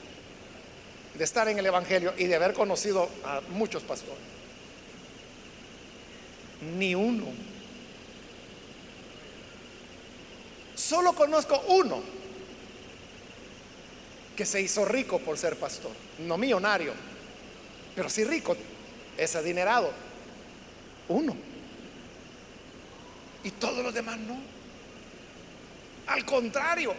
de 1.14 1.24
estar 1.24 1.48
en 1.48 1.58
el 1.58 1.66
Evangelio 1.66 2.14
y 2.16 2.24
de 2.24 2.34
haber 2.34 2.54
conocido 2.54 3.08
a 3.24 3.40
muchos 3.50 3.82
pastores. 3.82 4.18
Ni 6.76 6.94
uno. 6.94 7.26
Solo 10.74 11.14
conozco 11.14 11.62
uno 11.68 12.02
que 14.36 14.44
se 14.44 14.60
hizo 14.60 14.84
rico 14.84 15.18
por 15.20 15.38
ser 15.38 15.56
pastor. 15.56 15.92
No 16.18 16.36
millonario, 16.36 16.92
pero 17.94 18.08
sí 18.08 18.24
rico, 18.24 18.56
es 19.16 19.36
adinerado. 19.36 19.92
Uno. 21.08 21.36
Y 23.44 23.50
todos 23.52 23.84
los 23.84 23.94
demás 23.94 24.18
no. 24.18 24.36
Al 26.06 26.24
contrario, 26.24 26.94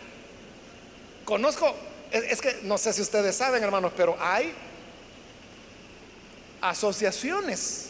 conozco 1.25 1.75
es, 2.11 2.41
que 2.41 2.59
no 2.63 2.77
sé 2.77 2.93
si 2.93 3.01
ustedes 3.01 3.35
saben, 3.35 3.63
hermanos, 3.63 3.91
pero 3.95 4.15
hay 4.19 4.53
asociaciones 6.61 7.89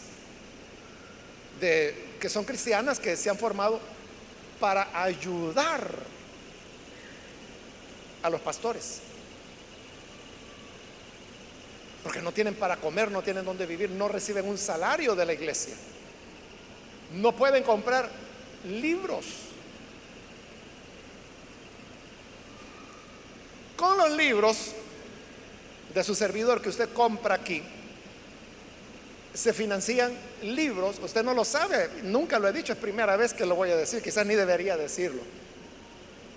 de, 1.60 2.16
que 2.20 2.30
son 2.30 2.44
cristianas 2.44 3.00
que 3.00 3.16
se 3.16 3.30
han 3.30 3.38
formado 3.38 3.80
para 4.60 4.90
ayudar 5.04 5.90
a 8.24 8.30
los 8.30 8.42
pastores. 8.42 9.02
Porque 12.04 12.22
no 12.22 12.32
tienen 12.32 12.56
para 12.56 12.78
comer, 12.78 13.12
no 13.12 13.22
tienen 13.22 13.46
donde 13.46 13.66
vivir, 13.66 13.90
no 13.90 14.08
reciben 14.08 14.48
un 14.48 14.58
salario 14.58 15.16
de 15.16 15.26
la 15.26 15.34
iglesia. 15.34 15.76
No 17.14 17.32
pueden 17.32 17.64
comprar 17.64 18.10
libros 18.66 19.26
Con 23.76 23.98
los 23.98 24.12
libros 24.12 24.72
de 25.94 26.04
su 26.04 26.16
servidor 26.16 26.62
que 26.62 26.70
usted 26.70 26.94
compra 26.94 27.36
aquí, 27.36 27.62
se 29.36 29.54
financian 29.54 30.14
libros, 30.42 30.98
usted 31.00 31.24
no 31.24 31.34
lo 31.34 31.44
sabe, 31.44 31.90
nunca 32.04 32.40
lo 32.40 32.48
he 32.48 32.54
dicho, 32.54 32.74
es 32.74 32.80
primera 32.80 33.18
vez 33.18 33.34
que 33.34 33.46
lo 33.46 33.56
voy 33.56 33.70
a 33.70 33.76
decir, 33.76 34.02
quizás 34.02 34.26
ni 34.26 34.34
debería 34.34 34.78
decirlo, 34.78 35.22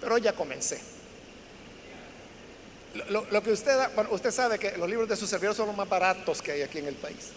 pero 0.01 0.19
ya 0.19 0.33
comencé. 0.33 0.81
Lo, 3.09 3.25
lo 3.31 3.43
que 3.43 3.53
usted, 3.53 3.77
bueno, 3.95 4.11
usted 4.13 4.33
sabe 4.33 4.59
que 4.59 4.77
los 4.77 4.89
libros 4.89 5.09
de 5.09 5.17
sus 5.17 5.31
servidores 5.31 5.57
son 5.57 5.69
los 5.69 5.77
más 5.77 5.89
baratos 5.89 6.43
que 6.43 6.53
hay 6.53 6.63
aquí 6.63 6.79
en 6.79 6.89
el 6.89 6.97
país. 6.97 7.31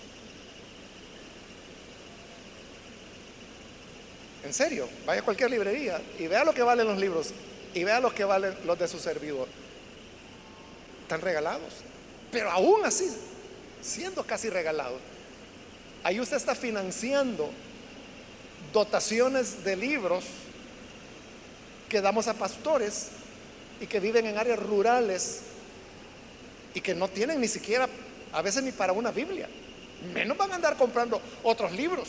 En 4.43 4.53
serio, 4.53 4.89
vaya 5.05 5.21
a 5.21 5.23
cualquier 5.23 5.51
librería 5.51 6.01
y 6.17 6.25
vea 6.25 6.43
lo 6.43 6.53
que 6.53 6.63
valen 6.63 6.87
los 6.87 6.97
libros 6.97 7.27
y 7.75 7.83
vea 7.83 7.99
lo 7.99 8.13
que 8.13 8.23
valen 8.23 8.55
los 8.65 8.79
de 8.79 8.87
su 8.87 8.97
servidor. 8.97 9.47
Están 11.03 11.21
regalados. 11.21 11.73
Pero 12.31 12.49
aún 12.49 12.83
así, 12.83 13.07
siendo 13.83 14.23
casi 14.23 14.49
regalados, 14.49 14.99
ahí 16.03 16.19
usted 16.19 16.37
está 16.37 16.55
financiando 16.55 17.49
dotaciones 18.73 19.63
de 19.63 19.75
libros 19.75 20.23
que 21.89 22.01
damos 22.01 22.27
a 22.27 22.33
pastores 22.33 23.09
y 23.79 23.87
que 23.87 23.99
viven 23.99 24.25
en 24.25 24.37
áreas 24.37 24.59
rurales 24.59 25.41
y 26.73 26.81
que 26.81 26.95
no 26.95 27.07
tienen 27.09 27.41
ni 27.41 27.47
siquiera, 27.47 27.89
a 28.31 28.41
veces 28.41 28.63
ni 28.63 28.71
para 28.71 28.93
una 28.93 29.11
Biblia. 29.11 29.49
Menos 30.13 30.37
van 30.37 30.51
a 30.51 30.55
andar 30.55 30.77
comprando 30.77 31.21
otros 31.43 31.71
libros. 31.73 32.07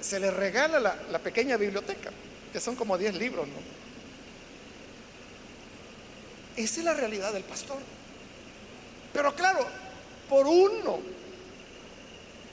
Se 0.00 0.18
les 0.18 0.32
regala 0.34 0.80
la, 0.80 0.96
la 1.10 1.18
pequeña 1.18 1.56
biblioteca, 1.56 2.10
que 2.52 2.60
son 2.60 2.74
como 2.76 2.96
10 2.98 3.14
libros, 3.16 3.46
¿no? 3.46 3.78
Esa 6.56 6.80
es 6.80 6.84
la 6.84 6.94
realidad 6.94 7.32
del 7.32 7.44
pastor. 7.44 7.78
Pero 9.12 9.34
claro, 9.34 9.66
por 10.28 10.46
uno, 10.46 10.98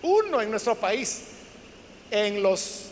uno 0.05 0.39
en 0.41 0.51
nuestro 0.51 0.75
país, 0.75 1.21
en 2.11 2.41
los 2.43 2.89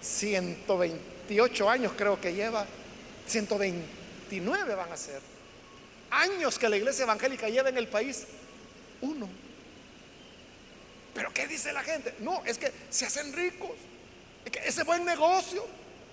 128 0.00 1.68
años 1.70 1.92
creo 1.96 2.18
que 2.20 2.32
lleva, 2.32 2.66
129 3.26 4.74
van 4.74 4.90
a 4.90 4.96
ser, 4.96 5.20
años 6.10 6.58
que 6.58 6.68
la 6.68 6.76
iglesia 6.78 7.04
evangélica 7.04 7.48
lleva 7.48 7.68
en 7.68 7.76
el 7.76 7.86
país, 7.86 8.24
uno. 9.02 9.28
Pero 11.14 11.32
¿qué 11.34 11.46
dice 11.46 11.70
la 11.72 11.82
gente? 11.82 12.14
No, 12.20 12.42
es 12.46 12.56
que 12.56 12.72
se 12.88 13.04
hacen 13.04 13.32
ricos, 13.34 13.72
es 14.44 14.50
que 14.50 14.66
ese 14.66 14.84
buen 14.84 15.04
negocio, 15.04 15.66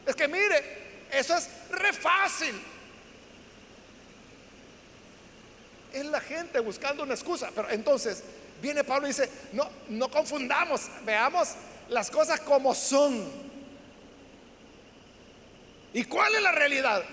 es 0.06 0.16
que 0.16 0.28
mire, 0.28 1.08
eso 1.12 1.36
es 1.38 1.50
re 1.72 1.94
fácil. 1.94 2.60
Es 5.94 6.06
la 6.06 6.22
gente 6.22 6.60
buscando 6.60 7.04
una 7.04 7.14
excusa, 7.14 7.52
pero 7.54 7.70
entonces 7.70 8.24
viene 8.62 8.84
Pablo 8.84 9.08
y 9.08 9.12
dice, 9.12 9.30
no, 9.54 9.70
no 9.90 10.10
confundamos, 10.12 10.82
veamos 11.06 11.50
las 11.90 12.12
cosas 12.12 12.40
como 12.42 12.76
son. 12.76 13.26
¿Y 15.94 16.04
cuál 16.04 16.36
es 16.36 16.42
la 16.42 16.52
realidad? 16.52 17.04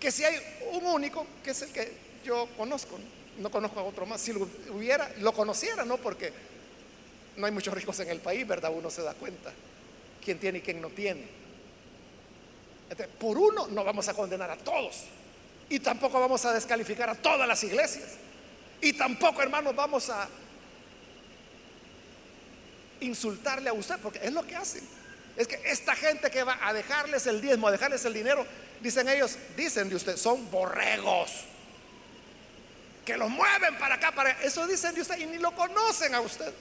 Que 0.00 0.10
si 0.10 0.24
hay 0.24 0.36
un 0.72 0.86
único, 0.86 1.26
que 1.44 1.50
es 1.50 1.62
el 1.62 1.72
que 1.72 1.92
yo 2.24 2.48
conozco, 2.56 2.98
no 3.38 3.50
conozco 3.50 3.80
a 3.80 3.82
otro 3.82 4.06
más, 4.06 4.20
si 4.20 4.32
lo 4.32 4.48
hubiera, 4.70 5.10
lo 5.18 5.32
conociera, 5.32 5.84
¿no? 5.84 5.98
Porque 5.98 6.32
no 7.36 7.46
hay 7.46 7.52
muchos 7.52 7.74
ricos 7.74 7.98
en 8.00 8.08
el 8.08 8.20
país, 8.20 8.46
¿verdad? 8.46 8.72
Uno 8.74 8.90
se 8.90 9.02
da 9.02 9.14
cuenta 9.14 9.52
quién 10.24 10.38
tiene 10.38 10.58
y 10.58 10.62
quién 10.62 10.80
no 10.80 10.88
tiene. 10.88 11.42
Por 13.18 13.38
uno 13.38 13.68
no 13.68 13.84
vamos 13.84 14.08
a 14.08 14.14
condenar 14.14 14.50
a 14.50 14.56
todos. 14.56 15.04
Y 15.72 15.80
tampoco 15.80 16.20
vamos 16.20 16.44
a 16.44 16.52
descalificar 16.52 17.08
a 17.08 17.14
todas 17.14 17.48
las 17.48 17.64
iglesias. 17.64 18.04
Y 18.82 18.92
tampoco, 18.92 19.40
hermanos, 19.40 19.74
vamos 19.74 20.10
a 20.10 20.28
insultarle 23.00 23.70
a 23.70 23.72
usted, 23.72 23.96
porque 24.02 24.20
es 24.22 24.34
lo 24.34 24.46
que 24.46 24.54
hacen. 24.54 24.86
Es 25.34 25.48
que 25.48 25.58
esta 25.64 25.96
gente 25.96 26.30
que 26.30 26.44
va 26.44 26.58
a 26.60 26.74
dejarles 26.74 27.26
el 27.26 27.40
diezmo, 27.40 27.68
a 27.68 27.70
dejarles 27.70 28.04
el 28.04 28.12
dinero, 28.12 28.46
dicen 28.82 29.08
ellos, 29.08 29.38
dicen 29.56 29.88
de 29.88 29.96
usted, 29.96 30.18
son 30.18 30.50
borregos. 30.50 31.44
Que 33.06 33.16
los 33.16 33.30
mueven 33.30 33.78
para 33.78 33.94
acá, 33.94 34.12
para 34.12 34.32
Eso 34.42 34.66
dicen 34.66 34.94
de 34.94 35.00
usted 35.00 35.20
y 35.20 35.24
ni 35.24 35.38
lo 35.38 35.54
conocen 35.54 36.14
a 36.14 36.20
usted. 36.20 36.52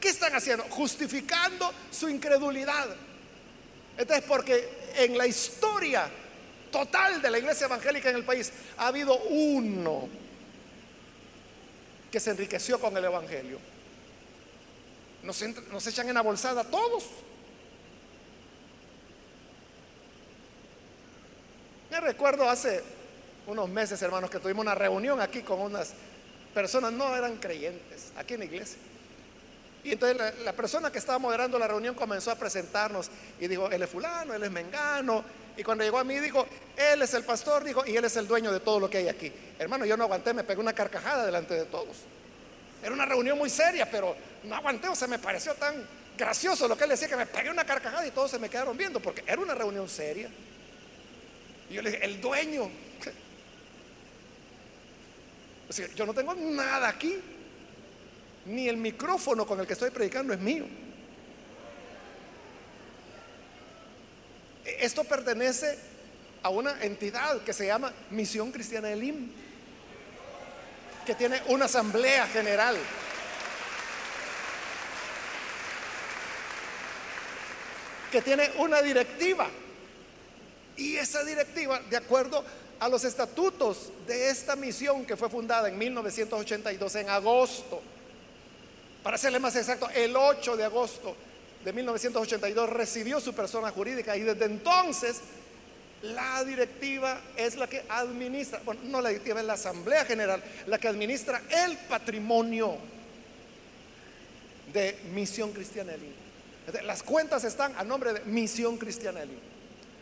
¿Qué 0.00 0.08
están 0.08 0.34
haciendo? 0.34 0.64
Justificando 0.64 1.72
su 1.92 2.08
incredulidad. 2.08 2.88
Entonces, 3.96 4.24
porque 4.26 4.68
en 4.96 5.16
la 5.16 5.28
historia 5.28 6.10
total 6.74 7.22
de 7.22 7.30
la 7.30 7.38
iglesia 7.38 7.66
evangélica 7.66 8.10
en 8.10 8.16
el 8.16 8.24
país 8.24 8.52
ha 8.78 8.88
habido 8.88 9.16
uno 9.16 10.08
que 12.10 12.18
se 12.18 12.30
enriqueció 12.30 12.80
con 12.80 12.96
el 12.96 13.04
evangelio. 13.04 13.60
Nos, 15.22 15.86
echan 15.86 16.08
en 16.08 16.14
la 16.14 16.22
bolsada 16.22 16.64
todos. 16.64 17.04
Me 21.92 22.00
recuerdo 22.00 22.50
hace 22.50 22.82
unos 23.46 23.68
meses, 23.68 24.02
hermanos, 24.02 24.28
que 24.28 24.40
tuvimos 24.40 24.62
una 24.62 24.74
reunión 24.74 25.20
aquí 25.20 25.42
con 25.42 25.60
unas 25.60 25.92
personas, 26.52 26.92
no 26.92 27.14
eran 27.14 27.36
creyentes, 27.36 28.10
aquí 28.16 28.34
en 28.34 28.40
la 28.40 28.46
iglesia. 28.46 28.78
Y 29.84 29.92
entonces 29.92 30.18
la, 30.42 30.52
persona 30.54 30.90
que 30.90 30.98
estaba 30.98 31.18
moderando 31.18 31.58
la 31.58 31.68
reunión 31.68 31.94
comenzó 31.94 32.30
a 32.30 32.36
presentarnos 32.36 33.10
y 33.38 33.46
dijo, 33.46 33.70
él 33.70 33.82
es 33.82 33.90
fulano, 33.90 34.32
él 34.32 34.42
es 34.42 34.50
mengano. 34.50 35.22
Y 35.58 35.62
cuando 35.62 35.84
llegó 35.84 35.98
a 35.98 36.04
mí 36.04 36.18
dijo, 36.18 36.46
él 36.74 37.02
es 37.02 37.12
el 37.12 37.22
pastor, 37.22 37.62
dijo, 37.62 37.84
y 37.86 37.94
él 37.94 38.04
es 38.04 38.16
el 38.16 38.26
dueño 38.26 38.50
de 38.50 38.60
todo 38.60 38.80
lo 38.80 38.88
que 38.88 38.98
hay 38.98 39.08
aquí. 39.08 39.30
Hermano, 39.58 39.84
yo 39.84 39.98
no 39.98 40.04
aguanté, 40.04 40.32
me 40.32 40.42
pegué 40.42 40.58
una 40.58 40.72
carcajada 40.72 41.26
delante 41.26 41.52
de 41.52 41.66
todos. 41.66 41.98
Era 42.82 42.92
una 42.92 43.04
reunión 43.04 43.36
muy 43.36 43.50
seria, 43.50 43.88
pero 43.90 44.16
no 44.44 44.54
aguanté, 44.54 44.88
o 44.88 44.96
sea, 44.96 45.06
me 45.06 45.18
pareció 45.18 45.54
tan 45.54 45.86
gracioso 46.16 46.66
lo 46.66 46.78
que 46.78 46.84
él 46.84 46.90
decía 46.90 47.08
que 47.08 47.16
me 47.16 47.26
pegué 47.26 47.50
una 47.50 47.64
carcajada 47.64 48.06
y 48.06 48.10
todos 48.10 48.30
se 48.30 48.38
me 48.38 48.48
quedaron 48.48 48.76
viendo, 48.76 49.00
porque 49.00 49.22
era 49.26 49.40
una 49.40 49.54
reunión 49.54 49.86
seria. 49.86 50.30
Y 51.68 51.74
yo 51.74 51.82
le 51.82 51.90
dije, 51.90 52.04
el 52.04 52.20
dueño. 52.20 52.70
Yo 55.96 56.06
no 56.06 56.14
tengo 56.14 56.34
nada 56.34 56.88
aquí. 56.88 57.20
Ni 58.46 58.68
el 58.68 58.76
micrófono 58.76 59.46
con 59.46 59.60
el 59.60 59.66
que 59.66 59.72
estoy 59.72 59.90
predicando 59.90 60.32
es 60.32 60.40
mío. 60.40 60.66
Esto 64.64 65.04
pertenece 65.04 65.78
a 66.42 66.50
una 66.50 66.82
entidad 66.82 67.42
que 67.42 67.52
se 67.52 67.66
llama 67.66 67.92
Misión 68.10 68.52
Cristiana 68.52 68.90
Elim, 68.90 69.30
que 71.06 71.14
tiene 71.14 71.40
una 71.48 71.66
asamblea 71.66 72.26
general. 72.26 72.76
que 78.14 78.22
tiene 78.22 78.48
una 78.58 78.80
directiva. 78.80 79.48
Y 80.76 80.94
esa 80.94 81.24
directiva, 81.24 81.80
de 81.90 81.96
acuerdo 81.96 82.44
a 82.78 82.88
los 82.88 83.02
estatutos 83.02 83.90
de 84.06 84.30
esta 84.30 84.54
misión 84.54 85.04
que 85.04 85.16
fue 85.16 85.28
fundada 85.28 85.68
en 85.68 85.76
1982, 85.76 86.94
en 86.94 87.10
agosto, 87.10 87.82
para 89.04 89.18
serle 89.18 89.38
más 89.38 89.54
exacto, 89.54 89.88
el 89.94 90.16
8 90.16 90.56
de 90.56 90.64
agosto 90.64 91.14
de 91.62 91.72
1982 91.74 92.70
recibió 92.70 93.20
su 93.20 93.34
persona 93.34 93.70
jurídica 93.70 94.16
y 94.16 94.22
desde 94.22 94.46
entonces 94.46 95.20
la 96.00 96.42
directiva 96.42 97.20
es 97.36 97.56
la 97.56 97.66
que 97.66 97.84
administra, 97.88 98.60
bueno, 98.64 98.80
no 98.84 99.02
la 99.02 99.10
directiva, 99.10 99.40
es 99.40 99.46
la 99.46 99.52
Asamblea 99.52 100.06
General, 100.06 100.42
la 100.66 100.78
que 100.78 100.88
administra 100.88 101.42
el 101.50 101.76
patrimonio 101.76 102.78
de 104.72 104.98
Misión 105.12 105.52
Cristiana. 105.52 105.92
Entonces, 105.92 106.84
Las 106.84 107.02
cuentas 107.02 107.44
están 107.44 107.74
a 107.76 107.84
nombre 107.84 108.14
de 108.14 108.20
Misión 108.20 108.78
Cristiana 108.78 109.22
Elim. 109.22 109.38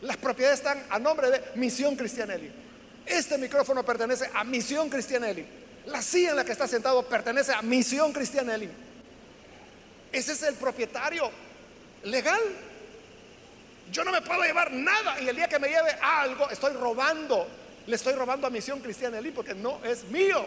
Las 0.03 0.17
propiedades 0.17 0.61
están 0.61 0.81
a 0.91 1.01
nombre 1.01 1.29
de 1.29 1.43
Misión 1.57 1.97
Cristiana 1.97 2.35
Elim. 2.35 2.53
Este 3.05 3.37
micrófono 3.37 3.85
pertenece 3.85 4.31
a 4.33 4.45
Misión 4.45 4.89
Cristiana 4.89 5.29
Elim. 5.29 5.47
La 5.87 6.03
silla 6.03 6.31
en 6.31 6.37
la 6.37 6.45
que 6.45 6.53
está 6.53 6.69
sentado 6.69 7.05
pertenece 7.05 7.53
a 7.53 7.63
Misión 7.63 8.13
Cristiana 8.13 8.55
Elim. 8.55 8.71
Ese 10.13 10.33
es 10.33 10.43
el 10.43 10.55
propietario 10.55 11.31
legal. 12.05 12.41
Yo 13.91 14.05
no 14.05 14.13
me 14.13 14.23
puedo 14.23 14.43
llevar 14.43 14.73
nada 14.73 15.21
y 15.21 15.29
el 15.29 15.37
día 15.37 15.49
que 15.49 15.59
me 15.59 15.69
lleve 15.69 15.91
algo 16.01 16.51
estoy 16.51 16.75
robando. 16.75 17.49
Le 17.87 17.97
estoy 17.97 18.15
robando 18.15 18.47
a 18.47 18.51
Misión 18.51 18.81
Cristiana 18.81 19.19
Elim 19.19 19.35
porque 19.35 19.55
no 19.55 19.83
es 19.85 20.05
mío. 20.05 20.47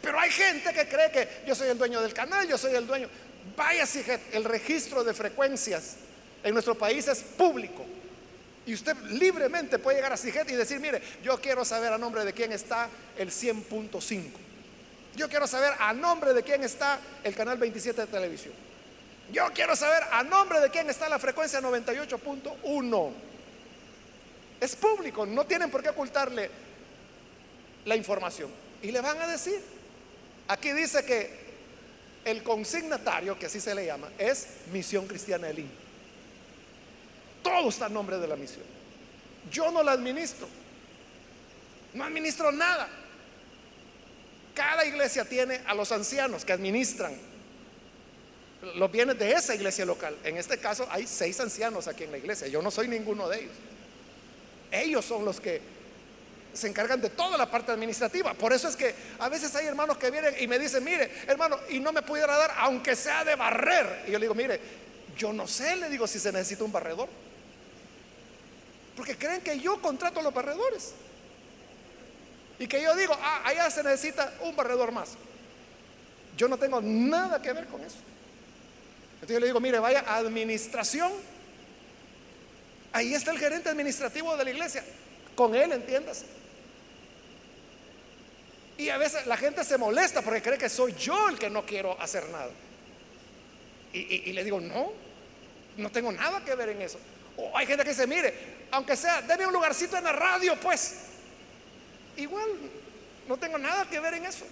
Pero 0.00 0.18
hay 0.18 0.30
gente 0.30 0.72
que 0.72 0.88
cree 0.88 1.10
que 1.10 1.28
yo 1.46 1.54
soy 1.54 1.68
el 1.68 1.78
dueño 1.78 2.00
del 2.00 2.14
canal, 2.14 2.46
yo 2.48 2.56
soy 2.56 2.74
el 2.74 2.86
dueño. 2.86 3.08
Vaya 3.56 3.86
si 3.86 4.04
el 4.32 4.44
registro 4.44 5.02
de 5.04 5.14
frecuencias 5.14 5.96
en 6.42 6.52
nuestro 6.52 6.76
país 6.76 7.08
es 7.08 7.20
público. 7.22 7.84
Y 8.66 8.74
usted 8.74 8.96
libremente 9.10 9.78
puede 9.78 9.96
llegar 9.96 10.12
a 10.12 10.16
CIGET 10.16 10.50
y 10.50 10.54
decir, 10.54 10.80
mire, 10.80 11.02
yo 11.22 11.40
quiero 11.40 11.64
saber 11.64 11.92
a 11.92 11.98
nombre 11.98 12.24
de 12.24 12.32
quién 12.32 12.52
está 12.52 12.88
el 13.16 13.30
100.5. 13.30 14.49
Yo 15.16 15.28
quiero 15.28 15.46
saber 15.46 15.72
a 15.78 15.92
nombre 15.92 16.32
de 16.32 16.42
quién 16.42 16.62
está 16.62 16.98
el 17.24 17.34
canal 17.34 17.58
27 17.58 18.02
de 18.02 18.06
televisión. 18.06 18.54
Yo 19.32 19.48
quiero 19.54 19.76
saber 19.76 20.02
a 20.10 20.22
nombre 20.22 20.60
de 20.60 20.70
quién 20.70 20.88
está 20.90 21.08
la 21.08 21.18
frecuencia 21.18 21.60
98.1. 21.60 23.12
Es 24.60 24.76
público, 24.76 25.24
no 25.24 25.46
tienen 25.46 25.70
por 25.70 25.82
qué 25.82 25.90
ocultarle 25.90 26.50
la 27.84 27.96
información. 27.96 28.50
Y 28.82 28.90
le 28.90 29.00
van 29.00 29.20
a 29.20 29.26
decir, 29.26 29.62
aquí 30.48 30.72
dice 30.72 31.04
que 31.04 31.50
el 32.24 32.42
consignatario, 32.42 33.38
que 33.38 33.46
así 33.46 33.60
se 33.60 33.74
le 33.74 33.86
llama, 33.86 34.08
es 34.18 34.46
Misión 34.72 35.06
Cristiana 35.06 35.48
Elim. 35.48 35.68
Todo 37.42 37.68
está 37.68 37.86
en 37.86 37.94
nombre 37.94 38.18
de 38.18 38.28
la 38.28 38.36
misión. 38.36 38.64
Yo 39.50 39.70
no 39.70 39.82
la 39.82 39.92
administro. 39.92 40.46
No 41.94 42.04
administro 42.04 42.52
nada. 42.52 42.88
Cada 44.60 44.84
iglesia 44.84 45.24
tiene 45.24 45.62
a 45.66 45.72
los 45.72 45.90
ancianos 45.90 46.44
que 46.44 46.52
administran 46.52 47.16
los 48.74 48.92
bienes 48.92 49.18
de 49.18 49.32
esa 49.32 49.54
iglesia 49.54 49.86
local. 49.86 50.14
En 50.22 50.36
este 50.36 50.58
caso 50.58 50.86
hay 50.90 51.06
seis 51.06 51.40
ancianos 51.40 51.88
aquí 51.88 52.04
en 52.04 52.12
la 52.12 52.18
iglesia. 52.18 52.46
Yo 52.46 52.60
no 52.60 52.70
soy 52.70 52.86
ninguno 52.86 53.26
de 53.26 53.38
ellos. 53.40 53.54
Ellos 54.70 55.02
son 55.02 55.24
los 55.24 55.40
que 55.40 55.62
se 56.52 56.68
encargan 56.68 57.00
de 57.00 57.08
toda 57.08 57.38
la 57.38 57.50
parte 57.50 57.72
administrativa. 57.72 58.34
Por 58.34 58.52
eso 58.52 58.68
es 58.68 58.76
que 58.76 58.94
a 59.18 59.30
veces 59.30 59.54
hay 59.56 59.64
hermanos 59.64 59.96
que 59.96 60.10
vienen 60.10 60.34
y 60.38 60.46
me 60.46 60.58
dicen, 60.58 60.84
mire, 60.84 61.10
hermano, 61.26 61.58
y 61.70 61.80
no 61.80 61.90
me 61.90 62.02
pudiera 62.02 62.36
dar, 62.36 62.52
aunque 62.58 62.94
sea 62.94 63.24
de 63.24 63.36
barrer. 63.36 64.04
Y 64.08 64.10
yo 64.10 64.18
le 64.18 64.24
digo, 64.24 64.34
mire, 64.34 64.60
yo 65.16 65.32
no 65.32 65.48
sé, 65.48 65.74
le 65.76 65.88
digo, 65.88 66.06
si 66.06 66.18
se 66.18 66.30
necesita 66.32 66.64
un 66.64 66.72
barredor. 66.72 67.08
Porque 68.94 69.16
creen 69.16 69.40
que 69.40 69.58
yo 69.58 69.80
contrato 69.80 70.20
a 70.20 70.22
los 70.22 70.34
barredores. 70.34 70.92
Y 72.60 72.68
que 72.68 72.82
yo 72.82 72.94
digo, 72.94 73.16
ah, 73.18 73.40
allá 73.46 73.70
se 73.70 73.82
necesita 73.82 74.34
un 74.42 74.54
barredor 74.54 74.92
más. 74.92 75.16
Yo 76.36 76.46
no 76.46 76.58
tengo 76.58 76.78
nada 76.82 77.40
que 77.40 77.54
ver 77.54 77.66
con 77.66 77.80
eso. 77.80 77.96
Entonces 79.14 79.34
yo 79.34 79.40
le 79.40 79.46
digo, 79.46 79.60
mire, 79.60 79.78
vaya 79.78 80.04
a 80.06 80.16
administración. 80.16 81.10
Ahí 82.92 83.14
está 83.14 83.30
el 83.30 83.38
gerente 83.38 83.70
administrativo 83.70 84.36
de 84.36 84.44
la 84.44 84.50
iglesia. 84.50 84.84
Con 85.34 85.54
él, 85.54 85.72
entiendas. 85.72 86.26
Y 88.76 88.90
a 88.90 88.98
veces 88.98 89.26
la 89.26 89.38
gente 89.38 89.64
se 89.64 89.78
molesta 89.78 90.20
porque 90.20 90.42
cree 90.42 90.58
que 90.58 90.68
soy 90.68 90.92
yo 90.92 91.30
el 91.30 91.38
que 91.38 91.48
no 91.48 91.64
quiero 91.64 91.98
hacer 91.98 92.28
nada. 92.28 92.50
Y, 93.94 94.32
le 94.34 94.44
digo, 94.44 94.60
no, 94.60 94.92
no 95.78 95.90
tengo 95.90 96.12
nada 96.12 96.44
que 96.44 96.54
ver 96.54 96.68
en 96.68 96.82
eso. 96.82 96.98
O 97.38 97.56
hay 97.56 97.66
gente 97.66 97.84
que 97.84 97.90
dice, 97.90 98.06
mire, 98.06 98.34
aunque 98.70 98.96
sea, 98.96 99.22
deme 99.22 99.46
un 99.46 99.52
lugarcito 99.54 99.96
en 99.96 100.04
la 100.04 100.12
radio, 100.12 100.60
pues. 100.60 101.09
Igual, 102.20 102.48
no 103.26 103.36
tengo 103.36 103.58
nada 103.58 103.88
que 103.88 103.98
ver 103.98 104.14
en 104.14 104.26
eso. 104.26 104.44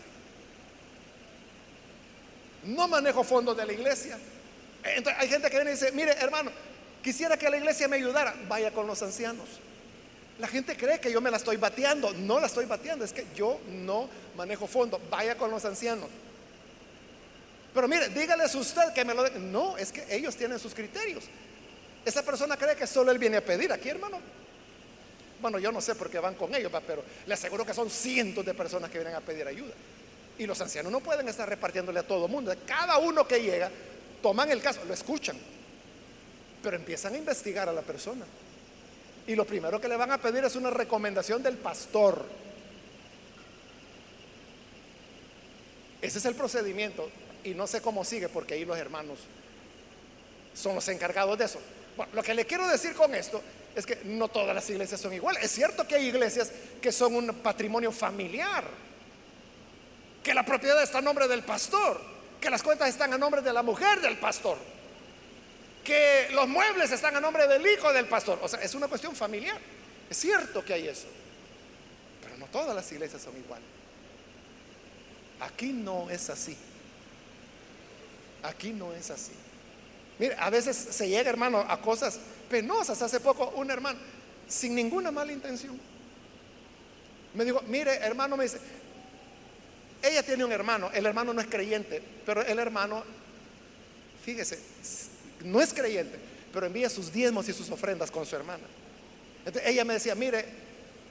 No 2.64 2.88
manejo 2.88 3.22
fondos 3.22 3.56
de 3.56 3.66
la 3.66 3.72
iglesia. 3.72 4.18
Entonces, 4.82 5.20
hay 5.20 5.28
gente 5.28 5.50
que 5.50 5.56
viene 5.56 5.70
y 5.70 5.74
dice, 5.74 5.92
mire, 5.92 6.12
hermano, 6.12 6.50
quisiera 7.02 7.36
que 7.36 7.48
la 7.50 7.58
iglesia 7.58 7.88
me 7.88 7.96
ayudara. 7.96 8.34
Vaya 8.48 8.72
con 8.72 8.86
los 8.86 9.02
ancianos. 9.02 9.48
La 10.38 10.48
gente 10.48 10.76
cree 10.76 11.00
que 11.00 11.12
yo 11.12 11.20
me 11.20 11.30
la 11.30 11.36
estoy 11.36 11.56
bateando. 11.56 12.12
No 12.14 12.40
la 12.40 12.46
estoy 12.46 12.64
bateando, 12.64 13.04
es 13.04 13.12
que 13.12 13.26
yo 13.34 13.60
no 13.68 14.08
manejo 14.36 14.66
fondo. 14.66 15.00
Vaya 15.10 15.36
con 15.36 15.50
los 15.50 15.64
ancianos. 15.64 16.08
Pero 17.74 17.86
mire, 17.86 18.08
dígales 18.08 18.54
usted 18.54 18.92
que 18.94 19.04
me 19.04 19.14
lo 19.14 19.24
den. 19.24 19.52
No, 19.52 19.76
es 19.76 19.92
que 19.92 20.04
ellos 20.08 20.36
tienen 20.36 20.58
sus 20.58 20.74
criterios. 20.74 21.24
Esa 22.04 22.22
persona 22.22 22.56
cree 22.56 22.74
que 22.76 22.86
solo 22.86 23.10
él 23.10 23.18
viene 23.18 23.36
a 23.36 23.44
pedir 23.44 23.72
aquí, 23.72 23.88
hermano. 23.88 24.18
Bueno, 25.40 25.58
yo 25.58 25.70
no 25.70 25.80
sé 25.80 25.94
por 25.94 26.10
qué 26.10 26.18
van 26.18 26.34
con 26.34 26.54
ellos, 26.54 26.72
pero 26.86 27.02
le 27.26 27.34
aseguro 27.34 27.64
que 27.64 27.74
son 27.74 27.90
cientos 27.90 28.44
de 28.44 28.54
personas 28.54 28.90
que 28.90 28.98
vienen 28.98 29.14
a 29.14 29.20
pedir 29.20 29.46
ayuda. 29.46 29.72
Y 30.38 30.46
los 30.46 30.60
ancianos 30.60 30.90
no 30.90 31.00
pueden 31.00 31.28
estar 31.28 31.48
repartiéndole 31.48 32.00
a 32.00 32.06
todo 32.06 32.26
el 32.26 32.30
mundo. 32.30 32.54
Cada 32.66 32.98
uno 32.98 33.26
que 33.26 33.40
llega, 33.40 33.70
toman 34.22 34.50
el 34.50 34.60
caso, 34.60 34.84
lo 34.84 34.94
escuchan, 34.94 35.36
pero 36.62 36.76
empiezan 36.76 37.14
a 37.14 37.18
investigar 37.18 37.68
a 37.68 37.72
la 37.72 37.82
persona. 37.82 38.24
Y 39.26 39.36
lo 39.36 39.44
primero 39.44 39.80
que 39.80 39.88
le 39.88 39.96
van 39.96 40.10
a 40.10 40.18
pedir 40.18 40.44
es 40.44 40.56
una 40.56 40.70
recomendación 40.70 41.42
del 41.42 41.56
pastor. 41.56 42.24
Ese 46.00 46.18
es 46.18 46.24
el 46.24 46.34
procedimiento. 46.34 47.08
Y 47.44 47.54
no 47.54 47.66
sé 47.66 47.80
cómo 47.80 48.04
sigue 48.04 48.28
porque 48.28 48.54
ahí 48.54 48.64
los 48.64 48.78
hermanos 48.78 49.18
son 50.54 50.74
los 50.74 50.88
encargados 50.88 51.38
de 51.38 51.44
eso. 51.44 51.60
Bueno, 51.96 52.12
lo 52.14 52.22
que 52.22 52.34
le 52.34 52.46
quiero 52.46 52.66
decir 52.68 52.94
con 52.94 53.14
esto 53.14 53.42
es 53.74 53.86
que 53.86 54.00
no 54.04 54.28
todas 54.28 54.54
las 54.54 54.68
iglesias 54.70 55.00
son 55.00 55.12
iguales. 55.12 55.42
Es 55.42 55.50
cierto 55.50 55.86
que 55.86 55.94
hay 55.94 56.06
iglesias 56.06 56.50
que 56.80 56.92
son 56.92 57.14
un 57.14 57.34
patrimonio 57.36 57.92
familiar, 57.92 58.64
que 60.22 60.34
la 60.34 60.44
propiedad 60.44 60.82
está 60.82 60.98
a 60.98 61.02
nombre 61.02 61.28
del 61.28 61.42
pastor, 61.42 62.00
que 62.40 62.50
las 62.50 62.62
cuentas 62.62 62.88
están 62.88 63.12
a 63.12 63.18
nombre 63.18 63.42
de 63.42 63.52
la 63.52 63.62
mujer 63.62 64.00
del 64.00 64.18
pastor 64.18 64.58
que 65.88 66.28
los 66.32 66.46
muebles 66.46 66.92
están 66.92 67.16
a 67.16 67.20
nombre 67.20 67.46
del 67.46 67.66
hijo 67.66 67.90
del 67.94 68.04
pastor. 68.04 68.38
O 68.42 68.48
sea, 68.48 68.60
es 68.60 68.74
una 68.74 68.88
cuestión 68.88 69.16
familiar. 69.16 69.58
Es 70.10 70.18
cierto 70.18 70.62
que 70.62 70.74
hay 70.74 70.86
eso. 70.86 71.06
Pero 72.22 72.36
no 72.36 72.44
todas 72.48 72.76
las 72.76 72.92
iglesias 72.92 73.22
son 73.22 73.34
iguales. 73.38 73.64
Aquí 75.40 75.72
no 75.72 76.10
es 76.10 76.28
así. 76.28 76.54
Aquí 78.42 78.74
no 78.74 78.92
es 78.92 79.10
así. 79.10 79.32
Mire, 80.18 80.36
a 80.38 80.50
veces 80.50 80.76
se 80.76 81.08
llega, 81.08 81.30
hermano, 81.30 81.64
a 81.66 81.80
cosas 81.80 82.20
penosas. 82.48 83.00
Hace 83.02 83.20
poco 83.20 83.52
un 83.56 83.70
hermano, 83.70 83.98
sin 84.48 84.74
ninguna 84.74 85.10
mala 85.10 85.32
intención, 85.32 85.78
me 87.34 87.44
dijo, 87.44 87.62
mire, 87.68 87.94
hermano, 87.96 88.36
me 88.36 88.44
dice, 88.44 88.58
ella 90.02 90.22
tiene 90.22 90.44
un 90.44 90.52
hermano, 90.52 90.90
el 90.92 91.06
hermano 91.06 91.32
no 91.32 91.40
es 91.40 91.46
creyente, 91.46 92.02
pero 92.24 92.42
el 92.42 92.58
hermano, 92.58 93.04
fíjese, 94.24 94.58
no 95.44 95.60
es 95.60 95.72
creyente, 95.72 96.18
pero 96.52 96.66
envía 96.66 96.88
sus 96.88 97.12
diezmos 97.12 97.48
y 97.48 97.52
sus 97.52 97.70
ofrendas 97.70 98.10
con 98.10 98.24
su 98.24 98.36
hermana. 98.36 98.64
Entonces, 99.44 99.70
ella 99.70 99.84
me 99.84 99.94
decía, 99.94 100.14
mire, 100.14 100.44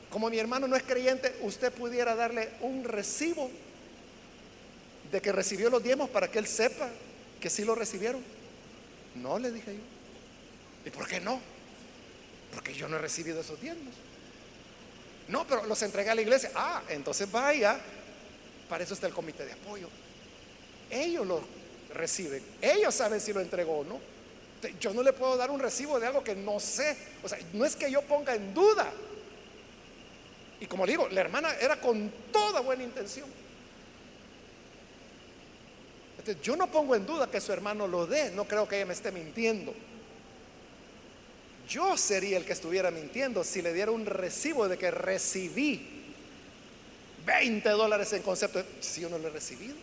como 0.09 0.29
mi 0.29 0.37
hermano 0.37 0.67
no 0.67 0.75
es 0.75 0.83
creyente, 0.83 1.35
usted 1.41 1.71
pudiera 1.71 2.15
darle 2.15 2.49
un 2.61 2.83
recibo 2.83 3.49
de 5.11 5.21
que 5.21 5.31
recibió 5.31 5.69
los 5.69 5.83
diezmos 5.83 6.09
para 6.09 6.29
que 6.29 6.39
él 6.39 6.47
sepa 6.47 6.89
que 7.39 7.49
sí 7.49 7.63
lo 7.63 7.75
recibieron. 7.75 8.21
No, 9.15 9.39
le 9.39 9.51
dije 9.51 9.73
yo. 9.73 9.96
¿Y 10.87 10.89
por 10.89 11.05
qué 11.05 11.19
no? 11.19 11.41
Porque 12.53 12.73
yo 12.73 12.87
no 12.87 12.95
he 12.95 12.99
recibido 12.99 13.41
esos 13.41 13.59
diezmos. 13.59 13.93
No, 15.27 15.45
pero 15.45 15.65
los 15.65 15.81
entregué 15.81 16.11
a 16.11 16.15
la 16.15 16.21
iglesia. 16.21 16.49
Ah, 16.55 16.81
entonces 16.87 17.29
vaya. 17.29 17.77
Para 18.69 18.85
eso 18.85 18.93
está 18.93 19.05
el 19.05 19.13
comité 19.13 19.45
de 19.45 19.51
apoyo. 19.51 19.89
Ellos 20.89 21.27
lo 21.27 21.41
reciben. 21.93 22.41
Ellos 22.61 22.95
saben 22.95 23.19
si 23.19 23.33
lo 23.33 23.41
entregó 23.41 23.79
o 23.79 23.83
no. 23.83 23.99
Yo 24.79 24.93
no 24.93 25.03
le 25.03 25.11
puedo 25.11 25.35
dar 25.35 25.51
un 25.51 25.59
recibo 25.59 25.99
de 25.99 26.07
algo 26.07 26.23
que 26.23 26.35
no 26.35 26.57
sé. 26.57 26.95
O 27.21 27.27
sea, 27.27 27.37
no 27.51 27.65
es 27.65 27.75
que 27.75 27.91
yo 27.91 28.01
ponga 28.03 28.33
en 28.33 28.53
duda. 28.53 28.89
Y 30.61 30.67
como 30.67 30.85
le 30.85 30.93
digo, 30.93 31.09
la 31.09 31.19
hermana 31.19 31.53
era 31.59 31.81
con 31.81 32.09
toda 32.31 32.61
buena 32.61 32.83
intención. 32.83 33.27
Entonces, 36.17 36.41
yo 36.41 36.55
no 36.55 36.71
pongo 36.71 36.95
en 36.95 37.05
duda 37.05 37.29
que 37.29 37.41
su 37.41 37.51
hermano 37.51 37.87
lo 37.87 38.07
dé. 38.07 38.31
No 38.31 38.45
creo 38.45 38.65
que 38.69 38.77
ella 38.77 38.85
me 38.85 38.93
esté 38.93 39.11
mintiendo. 39.11 39.73
Yo 41.67 41.97
sería 41.97 42.37
el 42.37 42.45
que 42.45 42.53
estuviera 42.53 42.91
mintiendo 42.91 43.43
si 43.43 43.61
le 43.61 43.73
diera 43.73 43.91
un 43.91 44.05
recibo 44.05 44.67
de 44.67 44.77
que 44.77 44.89
recibí 44.89 45.97
20 47.25 47.69
dólares 47.69 48.13
en 48.13 48.21
concepto. 48.21 48.63
Si 48.79 49.01
yo 49.01 49.09
no 49.09 49.17
lo 49.17 49.27
he 49.27 49.31
recibido. 49.31 49.75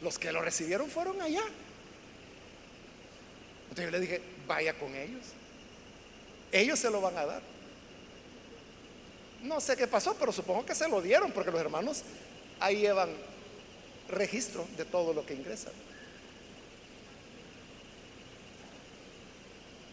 Los 0.00 0.18
que 0.18 0.32
lo 0.32 0.40
recibieron 0.40 0.90
fueron 0.90 1.20
allá. 1.20 1.42
Entonces 3.68 3.84
yo 3.84 3.90
le 3.90 4.00
dije, 4.00 4.20
vaya 4.46 4.74
con 4.74 4.94
ellos. 4.94 5.22
Ellos 6.50 6.78
se 6.78 6.90
lo 6.90 7.00
van 7.00 7.16
a 7.18 7.26
dar. 7.26 7.42
No 9.42 9.60
sé 9.60 9.76
qué 9.76 9.86
pasó, 9.86 10.14
pero 10.18 10.32
supongo 10.32 10.64
que 10.64 10.74
se 10.74 10.88
lo 10.88 11.02
dieron 11.02 11.32
porque 11.32 11.50
los 11.50 11.60
hermanos 11.60 12.02
ahí 12.60 12.80
llevan 12.80 13.10
registro 14.08 14.66
de 14.76 14.84
todo 14.84 15.12
lo 15.12 15.26
que 15.26 15.34
ingresan. 15.34 15.72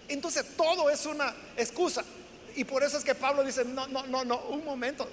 Entonces 0.10 0.46
todo 0.58 0.90
es 0.90 1.06
una 1.06 1.34
excusa. 1.56 2.04
Y 2.56 2.64
por 2.64 2.84
eso 2.84 2.98
es 2.98 3.04
que 3.04 3.16
Pablo 3.16 3.44
dice, 3.44 3.64
no, 3.64 3.88
no, 3.88 4.06
no, 4.08 4.26
no, 4.26 4.38
un 4.48 4.66
momento. 4.66 5.08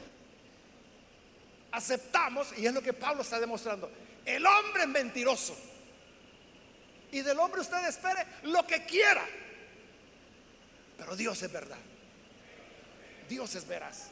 Aceptamos, 1.71 2.49
y 2.57 2.67
es 2.67 2.73
lo 2.73 2.83
que 2.83 2.93
Pablo 2.93 3.23
está 3.23 3.39
demostrando, 3.39 3.91
el 4.25 4.45
hombre 4.45 4.83
es 4.83 4.89
mentiroso. 4.89 5.57
Y 7.13 7.21
del 7.21 7.39
hombre 7.39 7.61
usted 7.61 7.87
espere 7.87 8.27
lo 8.45 8.67
que 8.67 8.85
quiera. 8.85 9.25
Pero 10.97 11.15
Dios 11.15 11.41
es 11.43 11.53
verdad. 11.53 11.79
Dios 13.29 13.55
es 13.55 13.67
veraz. 13.67 14.09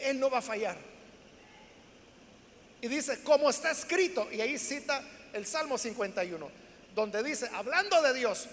Él 0.00 0.20
no 0.20 0.30
va 0.30 0.38
a 0.38 0.42
fallar. 0.42 0.76
Y 2.80 2.88
dice, 2.88 3.22
como 3.22 3.50
está 3.50 3.70
escrito, 3.70 4.28
y 4.30 4.40
ahí 4.40 4.58
cita 4.58 5.02
el 5.32 5.46
Salmo 5.46 5.76
51, 5.76 6.48
donde 6.94 7.22
dice, 7.22 7.48
hablando 7.52 8.00
de 8.02 8.14
Dios, 8.14 8.46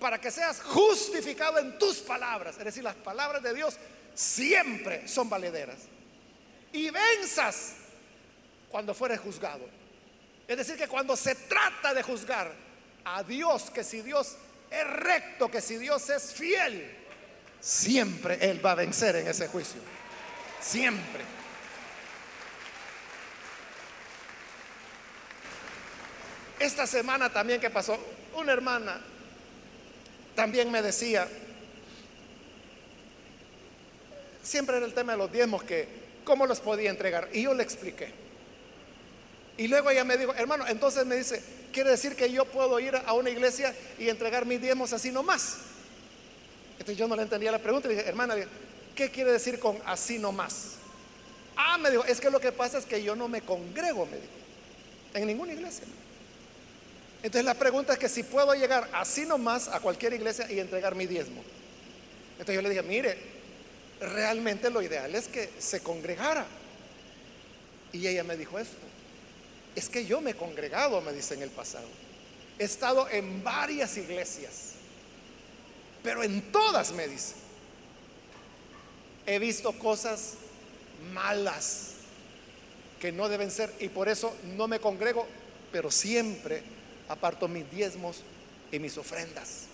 para 0.00 0.20
que 0.20 0.30
seas 0.30 0.60
justificado 0.62 1.58
en 1.58 1.78
tus 1.78 1.98
palabras, 1.98 2.56
es 2.58 2.64
decir, 2.64 2.82
las 2.82 2.96
palabras 2.96 3.42
de 3.42 3.54
Dios 3.54 3.76
siempre 4.14 5.06
son 5.06 5.28
valederas. 5.28 5.78
Y 6.72 6.90
venzas 6.90 7.74
cuando 8.70 8.94
fueres 8.94 9.20
juzgado. 9.20 9.68
Es 10.48 10.56
decir, 10.56 10.76
que 10.76 10.88
cuando 10.88 11.16
se 11.16 11.34
trata 11.34 11.94
de 11.94 12.02
juzgar, 12.02 12.52
a 13.04 13.22
Dios, 13.22 13.70
que 13.70 13.84
si 13.84 14.02
Dios 14.02 14.36
es 14.70 14.86
recto, 14.86 15.50
que 15.50 15.60
si 15.60 15.76
Dios 15.76 16.08
es 16.10 16.32
fiel, 16.32 16.96
siempre 17.60 18.38
Él 18.40 18.64
va 18.64 18.72
a 18.72 18.76
vencer 18.76 19.16
en 19.16 19.28
ese 19.28 19.48
juicio. 19.48 19.80
Siempre. 20.60 21.24
Esta 26.58 26.86
semana 26.86 27.32
también 27.32 27.60
que 27.60 27.70
pasó, 27.70 27.98
una 28.34 28.52
hermana 28.52 29.00
también 30.40 30.70
me 30.70 30.80
decía, 30.80 31.28
siempre 34.42 34.78
era 34.78 34.86
el 34.86 34.94
tema 34.94 35.12
de 35.12 35.18
los 35.18 35.30
diezmos, 35.30 35.62
que 35.64 35.86
cómo 36.24 36.46
los 36.46 36.60
podía 36.60 36.88
entregar. 36.88 37.28
Y 37.34 37.42
yo 37.42 37.52
le 37.52 37.62
expliqué. 37.62 38.10
Y 39.58 39.68
luego 39.68 39.90
ella 39.90 40.02
me 40.02 40.16
dijo, 40.16 40.32
hermano, 40.32 40.66
entonces 40.66 41.04
me 41.04 41.16
dice, 41.16 41.42
quiere 41.74 41.90
decir 41.90 42.16
que 42.16 42.32
yo 42.32 42.46
puedo 42.46 42.80
ir 42.80 42.96
a 43.04 43.12
una 43.12 43.28
iglesia 43.28 43.76
y 43.98 44.08
entregar 44.08 44.46
mis 44.46 44.62
diezmos 44.62 44.94
así 44.94 45.10
nomás. 45.10 45.58
Entonces 46.72 46.96
yo 46.96 47.06
no 47.06 47.16
le 47.16 47.22
entendía 47.24 47.52
la 47.52 47.58
pregunta. 47.58 47.88
Le 47.88 47.96
dije, 47.96 48.08
hermana, 48.08 48.34
¿qué 48.94 49.10
quiere 49.10 49.32
decir 49.32 49.58
con 49.58 49.78
así 49.84 50.18
nomás? 50.18 50.76
Ah, 51.54 51.76
me 51.76 51.90
dijo, 51.90 52.04
es 52.06 52.18
que 52.18 52.30
lo 52.30 52.40
que 52.40 52.50
pasa 52.50 52.78
es 52.78 52.86
que 52.86 53.02
yo 53.02 53.14
no 53.14 53.28
me 53.28 53.42
congrego, 53.42 54.06
me 54.06 54.16
dijo, 54.16 54.32
en 55.12 55.26
ninguna 55.26 55.52
iglesia. 55.52 55.84
Entonces 57.22 57.44
la 57.44 57.54
pregunta 57.54 57.92
es 57.92 57.98
que 57.98 58.08
si 58.08 58.22
puedo 58.22 58.54
llegar 58.54 58.88
así 58.94 59.26
nomás 59.26 59.68
a 59.68 59.80
cualquier 59.80 60.14
iglesia 60.14 60.50
y 60.50 60.58
entregar 60.58 60.94
mi 60.94 61.06
diezmo. 61.06 61.42
Entonces 62.32 62.54
yo 62.54 62.62
le 62.62 62.70
dije, 62.70 62.82
mire, 62.82 63.18
realmente 64.00 64.70
lo 64.70 64.80
ideal 64.80 65.14
es 65.14 65.28
que 65.28 65.50
se 65.58 65.80
congregara. 65.80 66.46
Y 67.92 68.06
ella 68.06 68.24
me 68.24 68.36
dijo 68.36 68.58
esto, 68.58 68.76
es 69.74 69.88
que 69.88 70.06
yo 70.06 70.20
me 70.20 70.30
he 70.30 70.34
congregado, 70.34 71.00
me 71.02 71.12
dice 71.12 71.34
en 71.34 71.42
el 71.42 71.50
pasado. 71.50 71.86
He 72.58 72.64
estado 72.64 73.08
en 73.10 73.44
varias 73.44 73.96
iglesias, 73.96 74.72
pero 76.02 76.22
en 76.22 76.52
todas 76.52 76.92
me 76.92 77.06
dice, 77.06 77.34
he 79.26 79.38
visto 79.38 79.72
cosas 79.78 80.34
malas 81.12 81.90
que 83.00 83.12
no 83.12 83.28
deben 83.28 83.50
ser 83.50 83.72
y 83.80 83.88
por 83.88 84.08
eso 84.08 84.34
no 84.56 84.68
me 84.68 84.78
congrego, 84.78 85.26
pero 85.72 85.90
siempre 85.90 86.62
aparto 87.10 87.48
mis 87.48 87.68
diezmos 87.70 88.22
y 88.70 88.78
mis 88.78 88.96
ofrendas. 88.96 89.64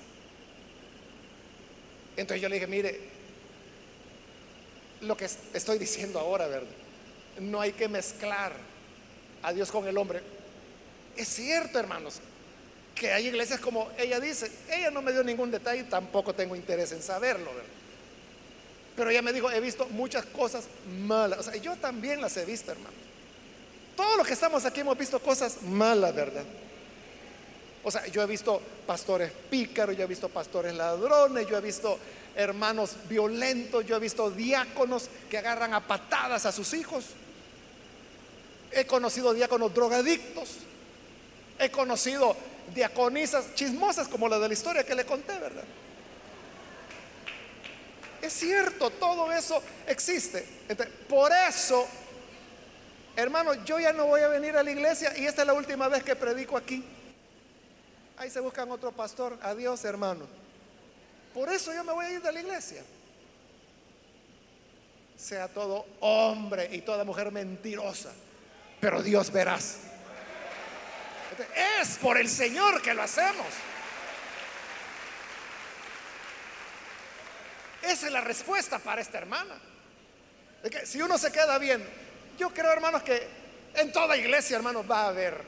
Entonces 2.16 2.41
yo 2.41 2.49
le 2.49 2.57
dije, 2.57 2.66
mire, 2.66 2.99
lo 5.03 5.16
que 5.16 5.26
estoy 5.26 5.78
diciendo 5.78 6.18
ahora, 6.18 6.47
¿verdad? 6.47 6.68
No 7.39 7.61
hay 7.61 7.72
que 7.72 7.89
mezclar 7.89 8.53
a 9.43 9.53
Dios 9.53 9.70
con 9.70 9.87
el 9.87 9.99
hombre. 9.99 10.22
Es 11.14 11.28
cierto, 11.28 11.78
hermanos, 11.78 12.20
que 12.95 13.12
hay 13.12 13.26
iglesias 13.26 13.61
como 13.61 13.91
ella 13.99 14.18
dice, 14.18 14.51
ella 14.70 14.91
no 14.91 15.03
me 15.03 15.12
dio 15.12 15.22
ningún 15.22 15.51
detalle, 15.51 15.84
tampoco 15.84 16.34
tengo 16.34 16.57
interés 16.57 16.91
en 16.93 17.03
saberlo, 17.03 17.53
¿verdad? 17.53 17.70
Pero 18.97 19.11
ella 19.11 19.20
me 19.20 19.34
dijo, 19.34 19.51
he 19.51 19.61
visto 19.61 19.87
muchas 19.91 20.24
cosas 20.24 20.64
malas. 21.07 21.41
O 21.41 21.43
sea, 21.43 21.57
yo 21.57 21.76
también 21.76 22.22
las 22.22 22.34
he 22.39 22.47
visto, 22.47 22.72
hermano. 22.72 22.97
Todos 23.95 24.16
los 24.16 24.26
que 24.26 24.32
estamos 24.32 24.64
aquí 24.64 24.80
hemos 24.80 24.97
visto 24.97 25.20
cosas 25.20 25.61
malas, 25.61 26.14
¿verdad? 26.14 26.45
O 27.87 27.91
sea, 27.93 28.05
yo 28.09 28.20
he 28.20 28.26
visto 28.26 28.61
pastores 28.84 29.30
pícaros, 29.49 29.97
yo 29.97 30.03
he 30.03 30.09
visto 30.09 30.28
pastores 30.28 30.74
ladrones, 30.74 31.47
yo 31.47 31.57
he 31.57 31.61
visto 31.61 31.97
hermanos 32.34 32.97
violentos, 33.09 33.87
yo 33.87 33.95
he 33.95 34.01
visto 34.01 34.28
diáconos 34.28 35.09
que 35.30 35.39
agarran 35.39 35.72
a 35.72 35.87
patadas 35.87 36.47
a 36.47 36.51
sus 36.51 36.74
hijos. 36.74 37.05
He 38.72 38.87
conocido 38.87 39.32
diáconos 39.32 39.72
drogadictos. 39.72 40.57
He 41.61 41.70
conocido 41.70 42.37
diaconisas 42.74 43.55
chismosas 43.55 44.09
como 44.09 44.28
la 44.28 44.41
de 44.41 44.49
la 44.49 44.55
historia 44.55 44.82
que 44.82 44.97
le 44.97 45.07
conté, 45.07 45.39
¿verdad? 45.39 45.62
Es 48.20 48.32
cierto, 48.32 48.91
todo 48.91 49.30
eso 49.30 49.62
existe. 49.87 50.45
por 51.09 51.30
eso, 51.49 51.87
hermano, 53.14 53.55
yo 53.64 53.78
ya 53.78 53.93
no 53.93 54.07
voy 54.07 54.22
a 54.22 54.28
venir 54.28 54.57
a 54.57 54.64
la 54.64 54.72
iglesia 54.72 55.16
y 55.16 55.24
esta 55.24 55.43
es 55.43 55.47
la 55.47 55.55
última 55.55 55.87
vez 55.87 56.03
que 56.03 56.16
predico 56.16 56.57
aquí. 56.57 56.82
Ahí 58.16 58.30
se 58.30 58.40
buscan 58.40 58.70
otro 58.70 58.92
pastor. 58.92 59.38
Adiós, 59.42 59.84
hermano. 59.84 60.26
Por 61.34 61.50
eso 61.50 61.72
yo 61.74 61.84
me 61.84 61.92
voy 61.92 62.06
a 62.06 62.10
ir 62.12 62.22
de 62.22 62.32
la 62.32 62.40
iglesia. 62.40 62.82
Sea 65.16 65.48
todo 65.48 65.86
hombre 66.00 66.68
y 66.72 66.80
toda 66.80 67.04
mujer 67.04 67.30
mentirosa. 67.30 68.12
Pero 68.80 69.02
Dios 69.02 69.30
verás. 69.30 69.78
Es 71.80 71.98
por 71.98 72.16
el 72.16 72.28
Señor 72.28 72.80
que 72.80 72.94
lo 72.94 73.02
hacemos. 73.02 73.46
Esa 77.82 78.06
es 78.06 78.12
la 78.12 78.22
respuesta 78.22 78.78
para 78.78 79.00
esta 79.00 79.18
hermana. 79.18 79.54
que 80.70 80.86
si 80.86 81.00
uno 81.02 81.18
se 81.18 81.30
queda 81.30 81.58
bien, 81.58 81.86
yo 82.38 82.50
creo, 82.52 82.72
hermanos, 82.72 83.02
que 83.02 83.28
en 83.74 83.92
toda 83.92 84.16
iglesia, 84.16 84.56
hermanos, 84.56 84.90
va 84.90 85.02
a 85.02 85.08
haber 85.08 85.44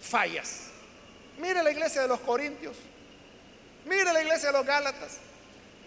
fallas. 0.00 0.73
Mire 1.38 1.62
la 1.62 1.70
iglesia 1.70 2.02
de 2.02 2.08
los 2.08 2.20
Corintios. 2.20 2.76
Mire 3.86 4.12
la 4.12 4.22
iglesia 4.22 4.50
de 4.50 4.58
los 4.58 4.66
Gálatas. 4.66 5.18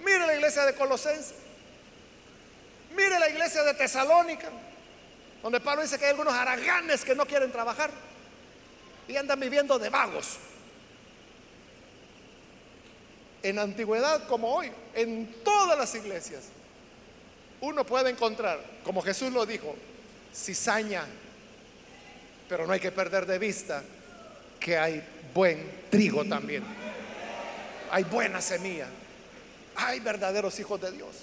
Mire 0.03 0.25
la 0.27 0.35
iglesia 0.35 0.65
de 0.65 0.73
Colosenses. 0.73 1.33
Mire 2.95 3.19
la 3.19 3.29
iglesia 3.29 3.63
de 3.63 3.73
Tesalónica. 3.73 4.49
Donde 5.41 5.59
Pablo 5.59 5.83
dice 5.83 5.97
que 5.97 6.05
hay 6.05 6.11
algunos 6.11 6.33
haraganes 6.33 7.03
que 7.03 7.15
no 7.15 7.25
quieren 7.25 7.51
trabajar. 7.51 7.89
Y 9.07 9.15
andan 9.15 9.39
viviendo 9.39 9.79
de 9.79 9.89
vagos. 9.89 10.37
En 13.43 13.59
antigüedad 13.59 14.27
como 14.27 14.53
hoy, 14.53 14.71
en 14.93 15.41
todas 15.43 15.77
las 15.77 15.93
iglesias, 15.95 16.45
uno 17.61 17.85
puede 17.85 18.09
encontrar, 18.09 18.59
como 18.83 19.01
Jesús 19.01 19.31
lo 19.31 19.45
dijo, 19.45 19.75
cizaña, 20.35 21.05
pero 22.49 22.67
no 22.67 22.73
hay 22.73 22.79
que 22.79 22.91
perder 22.91 23.25
de 23.25 23.39
vista 23.39 23.83
que 24.59 24.77
hay 24.77 25.03
buen 25.38 25.83
trigo 25.91 26.25
también. 26.25 26.63
Hay 27.91 28.03
buena 28.05 28.41
semilla. 28.41 28.88
Hay 29.75 29.99
verdaderos 29.99 30.59
hijos 30.59 30.81
de 30.81 30.91
Dios. 30.91 31.15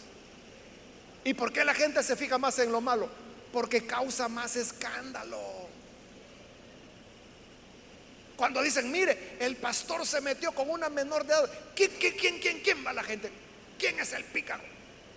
¿Y 1.24 1.34
por 1.34 1.52
qué 1.52 1.64
la 1.64 1.74
gente 1.74 2.00
se 2.04 2.14
fija 2.14 2.38
más 2.38 2.56
en 2.60 2.70
lo 2.70 2.80
malo? 2.80 3.08
Porque 3.52 3.84
causa 3.84 4.28
más 4.28 4.54
escándalo. 4.54 5.40
Cuando 8.36 8.62
dicen, 8.62 8.88
mire, 8.92 9.36
el 9.40 9.56
pastor 9.56 10.06
se 10.06 10.20
metió 10.20 10.52
con 10.52 10.70
una 10.70 10.88
menor 10.88 11.26
de 11.26 11.32
edad. 11.34 11.50
¿Quién, 11.74 11.90
quién, 11.98 12.38
quién, 12.38 12.60
quién, 12.60 12.86
va 12.86 12.92
la 12.92 13.02
gente? 13.02 13.32
¿Quién 13.76 13.98
es 13.98 14.12
el 14.12 14.22
pícaro? 14.22 14.62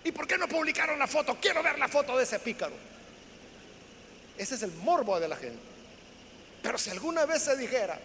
¿Y 0.02 0.10
por 0.10 0.26
qué 0.26 0.36
no 0.36 0.48
publicaron 0.48 0.98
la 0.98 1.06
foto? 1.06 1.38
Quiero 1.40 1.62
ver 1.62 1.78
la 1.78 1.86
foto 1.86 2.16
de 2.16 2.24
ese 2.24 2.40
pícaro. 2.40 2.74
Ese 4.36 4.56
es 4.56 4.62
el 4.62 4.72
morbo 4.72 5.20
de 5.20 5.28
la 5.28 5.36
gente. 5.36 5.60
Pero 6.62 6.78
si 6.78 6.90
alguna 6.90 7.26
vez 7.26 7.42
se 7.42 7.56
dijera, 7.56 8.00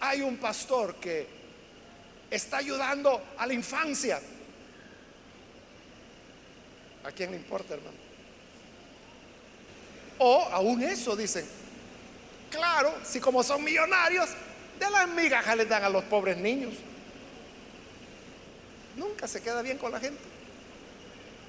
hay 0.00 0.22
un 0.22 0.38
pastor 0.38 0.96
que 0.96 1.26
está 2.30 2.58
ayudando 2.58 3.22
a 3.36 3.46
la 3.46 3.52
infancia. 3.52 4.20
¿A 7.04 7.12
quién 7.12 7.30
le 7.30 7.36
importa, 7.36 7.74
hermano? 7.74 7.96
O 10.18 10.42
aún 10.52 10.82
eso 10.82 11.16
dicen, 11.16 11.46
claro, 12.50 12.94
si 13.04 13.20
como 13.20 13.42
son 13.42 13.62
millonarios, 13.62 14.28
de 14.78 14.90
las 14.90 15.08
migajas 15.08 15.56
les 15.56 15.68
dan 15.68 15.84
a 15.84 15.88
los 15.90 16.04
pobres 16.04 16.36
niños. 16.38 16.74
Nunca 18.96 19.28
se 19.28 19.42
queda 19.42 19.62
bien 19.62 19.78
con 19.78 19.92
la 19.92 20.00
gente. 20.00 20.20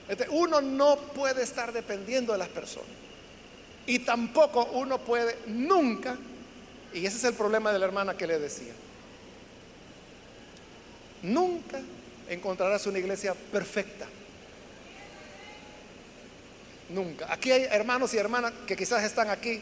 Este, 0.08 0.28
uno 0.30 0.62
no 0.62 0.97
puede 0.97 1.43
estar 1.43 1.72
dependiendo 1.72 2.34
de 2.34 2.39
las 2.39 2.49
personas. 2.49 2.89
Y 3.86 3.99
tampoco 3.99 4.66
uno 4.74 4.99
puede 4.99 5.38
nunca 5.47 6.18
y 6.94 7.06
ese 7.06 7.18
es 7.18 7.24
el 7.24 7.34
problema 7.34 7.72
de 7.72 7.80
la 7.80 7.86
hermana 7.86 8.18
que 8.18 8.28
le 8.28 8.39
decía. 8.39 8.74
Nunca 11.24 11.80
encontrarás 12.30 12.86
una 12.88 13.00
iglesia 13.00 13.34
perfecta. 13.34 14.08
Nunca. 16.89 17.32
Aquí 17.32 17.52
hay 17.52 17.64
hermanos 17.64 18.14
y 18.14 18.18
hermanas 18.18 18.54
que 18.68 18.76
quizás 18.76 19.04
están 19.04 19.30
aquí 19.30 19.62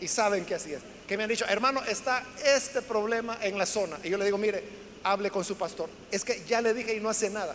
y 0.00 0.08
saben 0.08 0.44
que 0.44 0.54
así 0.54 0.72
es. 0.72 0.80
Que 1.08 1.16
me 1.16 1.24
han 1.24 1.28
dicho, 1.28 1.46
hermano, 1.48 1.82
está 1.84 2.24
este 2.44 2.82
problema 2.82 3.38
en 3.42 3.58
la 3.58 3.66
zona. 3.66 3.98
Y 4.02 4.10
yo 4.10 4.18
le 4.18 4.24
digo, 4.24 4.38
mire, 4.38 4.62
hable 5.02 5.30
con 5.30 5.44
su 5.44 5.56
pastor. 5.56 5.88
Es 6.10 6.24
que 6.24 6.44
ya 6.46 6.60
le 6.60 6.74
dije 6.74 6.94
y 6.94 7.00
no 7.00 7.08
hace 7.08 7.30
nada. 7.30 7.54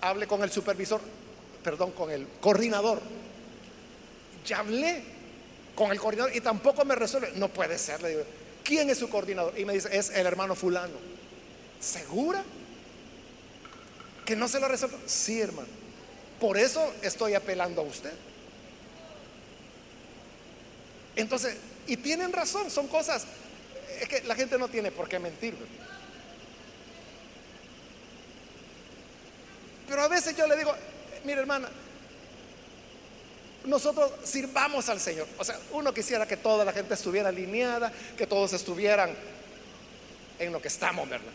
Hable 0.00 0.26
con 0.26 0.42
el 0.42 0.50
supervisor, 0.50 1.00
perdón, 1.64 1.92
con 1.92 2.10
el 2.10 2.26
coordinador. 2.40 3.00
Ya 4.44 4.60
hablé 4.60 5.02
con 5.78 5.92
el 5.92 6.00
coordinador 6.00 6.34
y 6.34 6.40
tampoco 6.40 6.84
me 6.84 6.96
resuelve. 6.96 7.30
No 7.36 7.46
puede 7.50 7.78
ser, 7.78 8.02
le 8.02 8.08
digo. 8.08 8.22
¿Quién 8.64 8.90
es 8.90 8.98
su 8.98 9.08
coordinador? 9.08 9.56
Y 9.56 9.64
me 9.64 9.74
dice, 9.74 9.96
es 9.96 10.10
el 10.10 10.26
hermano 10.26 10.56
fulano. 10.56 10.96
¿Segura? 11.78 12.42
¿Que 14.24 14.34
no 14.34 14.48
se 14.48 14.58
lo 14.58 14.66
resuelve? 14.66 14.96
Sí, 15.06 15.40
hermano. 15.40 15.68
Por 16.40 16.58
eso 16.58 16.92
estoy 17.00 17.34
apelando 17.34 17.82
a 17.82 17.84
usted. 17.84 18.12
Entonces, 21.14 21.56
y 21.86 21.96
tienen 21.96 22.32
razón, 22.32 22.72
son 22.72 22.88
cosas, 22.88 23.24
es 24.00 24.08
que 24.08 24.22
la 24.22 24.34
gente 24.34 24.58
no 24.58 24.66
tiene 24.66 24.90
por 24.90 25.08
qué 25.08 25.20
mentir. 25.20 25.54
Pero 29.86 30.02
a 30.02 30.08
veces 30.08 30.36
yo 30.36 30.44
le 30.48 30.56
digo, 30.56 30.74
mire 31.24 31.38
hermana, 31.38 31.68
nosotros 33.68 34.10
sirvamos 34.24 34.88
al 34.88 34.98
Señor. 34.98 35.28
O 35.38 35.44
sea, 35.44 35.58
uno 35.72 35.92
quisiera 35.92 36.26
que 36.26 36.38
toda 36.38 36.64
la 36.64 36.72
gente 36.72 36.94
estuviera 36.94 37.28
alineada, 37.28 37.92
que 38.16 38.26
todos 38.26 38.54
estuvieran 38.54 39.14
en 40.38 40.52
lo 40.52 40.60
que 40.60 40.68
estamos, 40.68 41.08
¿verdad? 41.08 41.30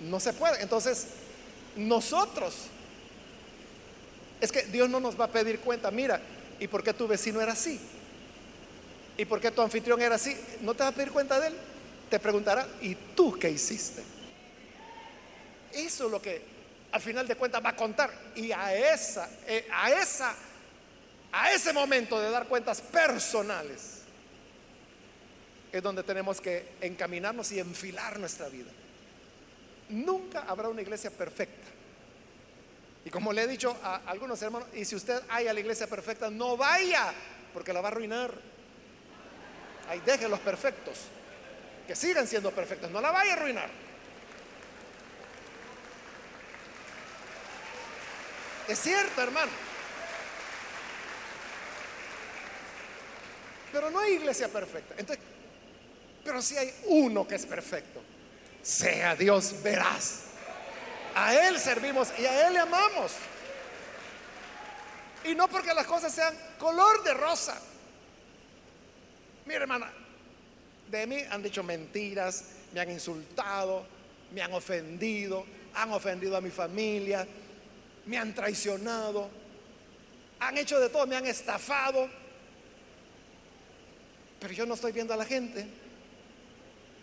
No 0.00 0.18
se 0.18 0.32
puede. 0.32 0.62
Entonces, 0.62 1.06
nosotros 1.76 2.54
Es 4.40 4.52
que 4.52 4.62
Dios 4.62 4.90
no 4.90 5.00
nos 5.00 5.18
va 5.18 5.24
a 5.26 5.28
pedir 5.28 5.60
cuenta, 5.60 5.90
mira, 5.90 6.20
¿y 6.60 6.68
por 6.68 6.82
qué 6.82 6.92
tu 6.92 7.08
vecino 7.08 7.40
era 7.40 7.52
así? 7.52 7.80
¿Y 9.16 9.24
por 9.24 9.40
qué 9.40 9.50
tu 9.50 9.62
anfitrión 9.62 10.00
era 10.02 10.16
así? 10.16 10.36
No 10.60 10.74
te 10.74 10.82
va 10.82 10.90
a 10.90 10.92
pedir 10.92 11.10
cuenta 11.10 11.40
de 11.40 11.48
él. 11.48 11.54
Te 12.10 12.18
preguntará, 12.18 12.68
¿y 12.82 12.94
tú 13.14 13.38
qué 13.38 13.48
hiciste? 13.50 14.02
Eso 15.72 16.06
es 16.06 16.10
lo 16.10 16.20
que 16.20 16.42
al 16.92 17.00
final 17.00 17.26
de 17.26 17.34
cuentas 17.34 17.64
va 17.64 17.70
a 17.70 17.76
contar. 17.76 18.10
Y 18.34 18.52
a 18.52 18.74
esa, 18.74 19.28
eh, 19.46 19.66
a 19.72 19.90
esa, 19.92 20.34
a 21.38 21.52
ese 21.52 21.74
momento 21.74 22.18
de 22.18 22.30
dar 22.30 22.46
cuentas 22.46 22.80
personales 22.80 24.00
es 25.70 25.82
donde 25.82 26.02
tenemos 26.02 26.40
que 26.40 26.66
encaminarnos 26.80 27.52
y 27.52 27.58
enfilar 27.58 28.18
nuestra 28.18 28.48
vida. 28.48 28.70
Nunca 29.90 30.44
habrá 30.48 30.70
una 30.70 30.80
iglesia 30.80 31.10
perfecta. 31.10 31.66
Y 33.04 33.10
como 33.10 33.34
le 33.34 33.42
he 33.42 33.46
dicho 33.46 33.76
a 33.82 33.96
algunos 34.06 34.40
hermanos, 34.40 34.66
y 34.74 34.86
si 34.86 34.96
usted 34.96 35.22
hay 35.28 35.46
a 35.46 35.52
la 35.52 35.60
iglesia 35.60 35.86
perfecta, 35.86 36.30
no 36.30 36.56
vaya, 36.56 37.12
porque 37.52 37.74
la 37.74 37.82
va 37.82 37.88
a 37.88 37.92
arruinar. 37.92 38.32
Ahí 39.90 40.00
deje 40.06 40.30
los 40.30 40.40
perfectos, 40.40 41.00
que 41.86 41.94
sigan 41.94 42.26
siendo 42.26 42.50
perfectos, 42.50 42.90
no 42.90 43.00
la 43.02 43.10
vaya 43.10 43.34
a 43.34 43.36
arruinar. 43.36 43.68
Es 48.68 48.78
cierto, 48.78 49.20
hermano. 49.20 49.65
Pero 53.72 53.90
no 53.90 53.98
hay 54.00 54.14
iglesia 54.14 54.48
perfecta. 54.48 54.94
Entonces, 54.98 55.24
pero 56.24 56.42
si 56.42 56.56
hay 56.56 56.72
uno 56.86 57.26
que 57.26 57.36
es 57.36 57.46
perfecto, 57.46 58.02
sea 58.62 59.14
Dios 59.14 59.62
veraz. 59.62 60.22
A 61.14 61.34
Él 61.34 61.58
servimos 61.58 62.12
y 62.18 62.26
a 62.26 62.46
Él 62.46 62.54
le 62.54 62.58
amamos. 62.60 63.12
Y 65.24 65.34
no 65.34 65.48
porque 65.48 65.72
las 65.72 65.86
cosas 65.86 66.12
sean 66.12 66.36
color 66.58 67.02
de 67.02 67.14
rosa. 67.14 67.60
Mira, 69.46 69.60
hermana, 69.62 69.90
de 70.90 71.06
mí 71.06 71.18
han 71.30 71.42
dicho 71.42 71.62
mentiras, 71.62 72.44
me 72.72 72.80
han 72.80 72.90
insultado, 72.90 73.86
me 74.32 74.42
han 74.42 74.52
ofendido, 74.52 75.46
han 75.74 75.92
ofendido 75.92 76.36
a 76.36 76.40
mi 76.40 76.50
familia, 76.50 77.26
me 78.06 78.18
han 78.18 78.34
traicionado, 78.34 79.30
han 80.40 80.58
hecho 80.58 80.78
de 80.80 80.88
todo, 80.88 81.06
me 81.06 81.16
han 81.16 81.26
estafado. 81.26 82.08
Pero 84.40 84.52
yo 84.52 84.66
no 84.66 84.74
estoy 84.74 84.92
viendo 84.92 85.14
a 85.14 85.16
la 85.16 85.24
gente. 85.24 85.66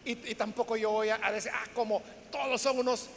Y, 0.05 0.15
tampoco 0.35 0.75
yo 0.75 0.91
voy 0.91 1.09
a, 1.09 1.25
a, 1.25 1.31
decir, 1.31 1.51
ah, 1.53 1.63
como 1.73 2.01
todos 2.29 2.61
son 2.61 2.79
unos 2.79 3.09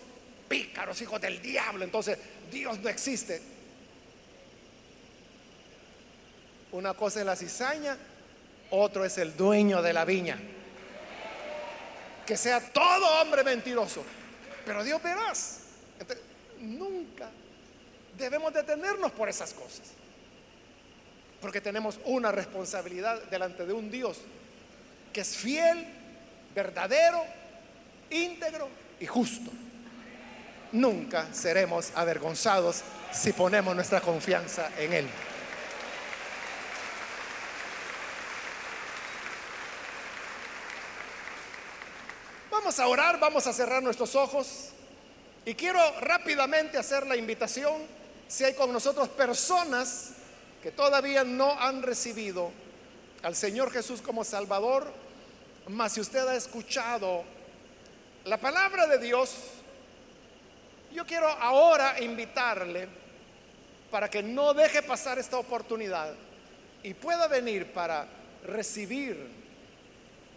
pícaros, 0.48 1.00
hijos 1.02 1.20
del 1.20 1.42
diablo, 1.42 1.84
entonces 1.84 2.16
Dios 2.50 2.78
no 2.78 2.88
existe. 2.88 3.42
Una 6.70 6.94
cosa 6.94 7.20
es 7.20 7.26
la 7.26 7.34
cizaña, 7.34 7.96
otro 8.70 9.04
es 9.04 9.18
el 9.18 9.36
dueño 9.36 9.82
de 9.82 9.92
la 9.92 10.04
viña. 10.04 10.38
Que 12.24 12.36
sea 12.36 12.60
todo 12.72 13.20
hombre 13.20 13.42
mentiroso, 13.44 14.04
pero 14.64 14.84
Dios 14.84 15.02
verás. 15.02 15.60
nunca 16.60 17.30
debemos 18.16 18.52
detenernos 18.52 19.12
por 19.12 19.28
esas 19.28 19.52
cosas. 19.52 19.82
Porque 21.40 21.60
tenemos 21.60 21.98
una 22.04 22.32
responsabilidad 22.32 23.22
delante 23.24 23.66
de 23.66 23.72
un 23.72 23.90
Dios 23.90 24.18
que 25.12 25.20
es 25.20 25.36
fiel, 25.36 25.86
verdadero, 26.54 27.24
íntegro 28.10 28.68
y 29.00 29.06
justo. 29.06 29.50
Nunca 30.72 31.32
seremos 31.32 31.92
avergonzados 31.94 32.82
si 33.12 33.32
ponemos 33.32 33.74
nuestra 33.74 34.00
confianza 34.00 34.70
en 34.78 34.92
Él. 34.92 35.08
Vamos 42.50 42.80
a 42.80 42.88
orar, 42.88 43.20
vamos 43.20 43.46
a 43.46 43.52
cerrar 43.52 43.82
nuestros 43.82 44.14
ojos 44.16 44.70
y 45.44 45.54
quiero 45.54 45.78
rápidamente 46.00 46.76
hacer 46.76 47.06
la 47.06 47.16
invitación 47.16 47.82
si 48.26 48.42
hay 48.42 48.54
con 48.54 48.72
nosotros 48.72 49.08
personas 49.10 50.10
que 50.66 50.72
todavía 50.72 51.22
no 51.22 51.52
han 51.60 51.80
recibido 51.80 52.50
al 53.22 53.36
Señor 53.36 53.70
Jesús 53.70 54.02
como 54.02 54.24
Salvador, 54.24 54.92
mas 55.68 55.92
si 55.92 56.00
usted 56.00 56.26
ha 56.26 56.34
escuchado 56.34 57.22
la 58.24 58.36
palabra 58.36 58.88
de 58.88 58.98
Dios, 58.98 59.32
yo 60.92 61.06
quiero 61.06 61.28
ahora 61.28 62.00
invitarle 62.00 62.88
para 63.92 64.10
que 64.10 64.24
no 64.24 64.54
deje 64.54 64.82
pasar 64.82 65.20
esta 65.20 65.38
oportunidad 65.38 66.12
y 66.82 66.94
pueda 66.94 67.28
venir 67.28 67.72
para 67.72 68.08
recibir 68.44 69.24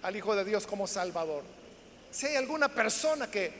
al 0.03 0.15
Hijo 0.15 0.35
de 0.35 0.45
Dios 0.45 0.67
como 0.67 0.85
Salvador. 0.85 1.41
Si 2.11 2.27
hay 2.27 2.35
alguna 2.35 2.69
persona 2.69 3.31
que 3.31 3.51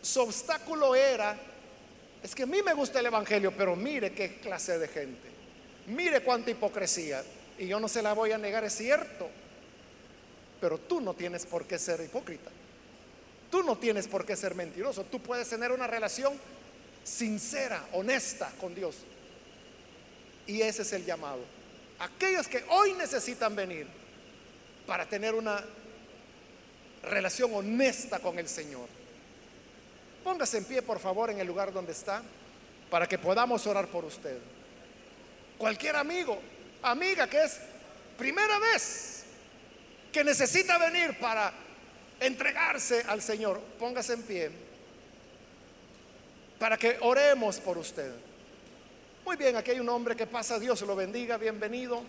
su 0.00 0.22
obstáculo 0.22 0.94
era 0.94 1.36
es 2.22 2.34
que 2.34 2.44
a 2.44 2.46
mí 2.46 2.62
me 2.62 2.72
gusta 2.72 2.98
el 2.98 3.04
Evangelio, 3.04 3.52
pero 3.54 3.76
mire 3.76 4.14
qué 4.14 4.36
clase 4.40 4.78
de 4.78 4.88
gente. 4.88 5.41
Mire 5.86 6.22
cuánta 6.22 6.50
hipocresía. 6.50 7.22
Y 7.58 7.66
yo 7.66 7.78
no 7.78 7.88
se 7.88 8.02
la 8.02 8.12
voy 8.12 8.32
a 8.32 8.38
negar, 8.38 8.64
es 8.64 8.74
cierto. 8.74 9.28
Pero 10.60 10.78
tú 10.78 11.00
no 11.00 11.14
tienes 11.14 11.46
por 11.46 11.64
qué 11.64 11.78
ser 11.78 12.00
hipócrita. 12.00 12.50
Tú 13.50 13.62
no 13.62 13.76
tienes 13.76 14.08
por 14.08 14.24
qué 14.24 14.36
ser 14.36 14.54
mentiroso. 14.54 15.04
Tú 15.04 15.20
puedes 15.20 15.48
tener 15.48 15.72
una 15.72 15.86
relación 15.86 16.32
sincera, 17.04 17.84
honesta 17.92 18.52
con 18.60 18.74
Dios. 18.74 18.96
Y 20.46 20.62
ese 20.62 20.82
es 20.82 20.92
el 20.92 21.04
llamado. 21.04 21.40
Aquellos 21.98 22.48
que 22.48 22.64
hoy 22.68 22.92
necesitan 22.94 23.54
venir 23.54 23.86
para 24.86 25.06
tener 25.06 25.34
una 25.34 25.62
relación 27.02 27.54
honesta 27.54 28.18
con 28.20 28.38
el 28.38 28.48
Señor 28.48 28.88
Póngase 30.22 30.58
en 30.58 30.64
pie, 30.64 30.82
por 30.82 31.00
favor, 31.00 31.30
en 31.30 31.40
el 31.40 31.46
lugar 31.46 31.72
donde 31.72 31.92
está, 31.92 32.22
para 32.90 33.08
que 33.08 33.18
podamos 33.18 33.66
orar 33.66 33.88
por 33.88 34.04
usted. 34.04 34.38
Cualquier 35.62 35.94
amigo, 35.94 36.40
amiga 36.82 37.28
que 37.28 37.40
es 37.40 37.60
primera 38.18 38.58
vez 38.58 39.22
que 40.12 40.24
necesita 40.24 40.76
venir 40.76 41.16
para 41.20 41.52
entregarse 42.18 43.04
al 43.06 43.22
Señor, 43.22 43.60
póngase 43.78 44.14
en 44.14 44.22
pie 44.22 44.50
para 46.58 46.76
que 46.76 46.98
oremos 47.02 47.60
por 47.60 47.78
usted. 47.78 48.12
Muy 49.24 49.36
bien, 49.36 49.54
aquí 49.54 49.70
hay 49.70 49.78
un 49.78 49.88
hombre 49.88 50.16
que 50.16 50.26
pasa, 50.26 50.58
Dios 50.58 50.82
lo 50.82 50.96
bendiga, 50.96 51.36
bienvenido. 51.36 52.02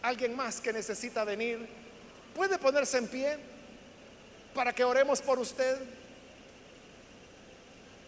Alguien 0.00 0.36
más 0.36 0.60
que 0.60 0.72
necesita 0.72 1.24
venir, 1.24 1.66
puede 2.32 2.58
ponerse 2.58 2.98
en 2.98 3.08
pie 3.08 3.38
para 4.54 4.72
que 4.72 4.84
oremos 4.84 5.20
por 5.20 5.40
usted 5.40 5.78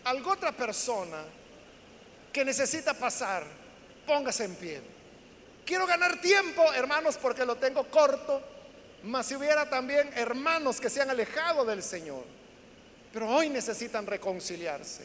alguna 0.05 0.35
otra 0.35 0.53
persona 0.53 1.25
que 2.33 2.45
necesita 2.45 2.95
pasar, 2.95 3.66
póngase 4.07 4.45
en 4.45 4.55
pie. 4.55 4.81
Quiero 5.65 5.87
ganar 5.87 6.21
tiempo, 6.21 6.73
hermanos, 6.73 7.19
porque 7.21 7.45
lo 7.45 7.57
tengo 7.57 7.85
corto, 7.91 8.41
mas 9.03 9.27
si 9.27 9.35
hubiera 9.35 9.69
también 9.69 10.11
hermanos 10.15 10.81
que 10.81 10.89
se 10.89 11.03
han 11.03 11.11
alejado 11.11 11.65
del 11.65 11.83
Señor, 11.83 12.25
pero 13.13 13.29
hoy 13.29 13.49
necesitan 13.49 14.07
reconciliarse, 14.07 15.05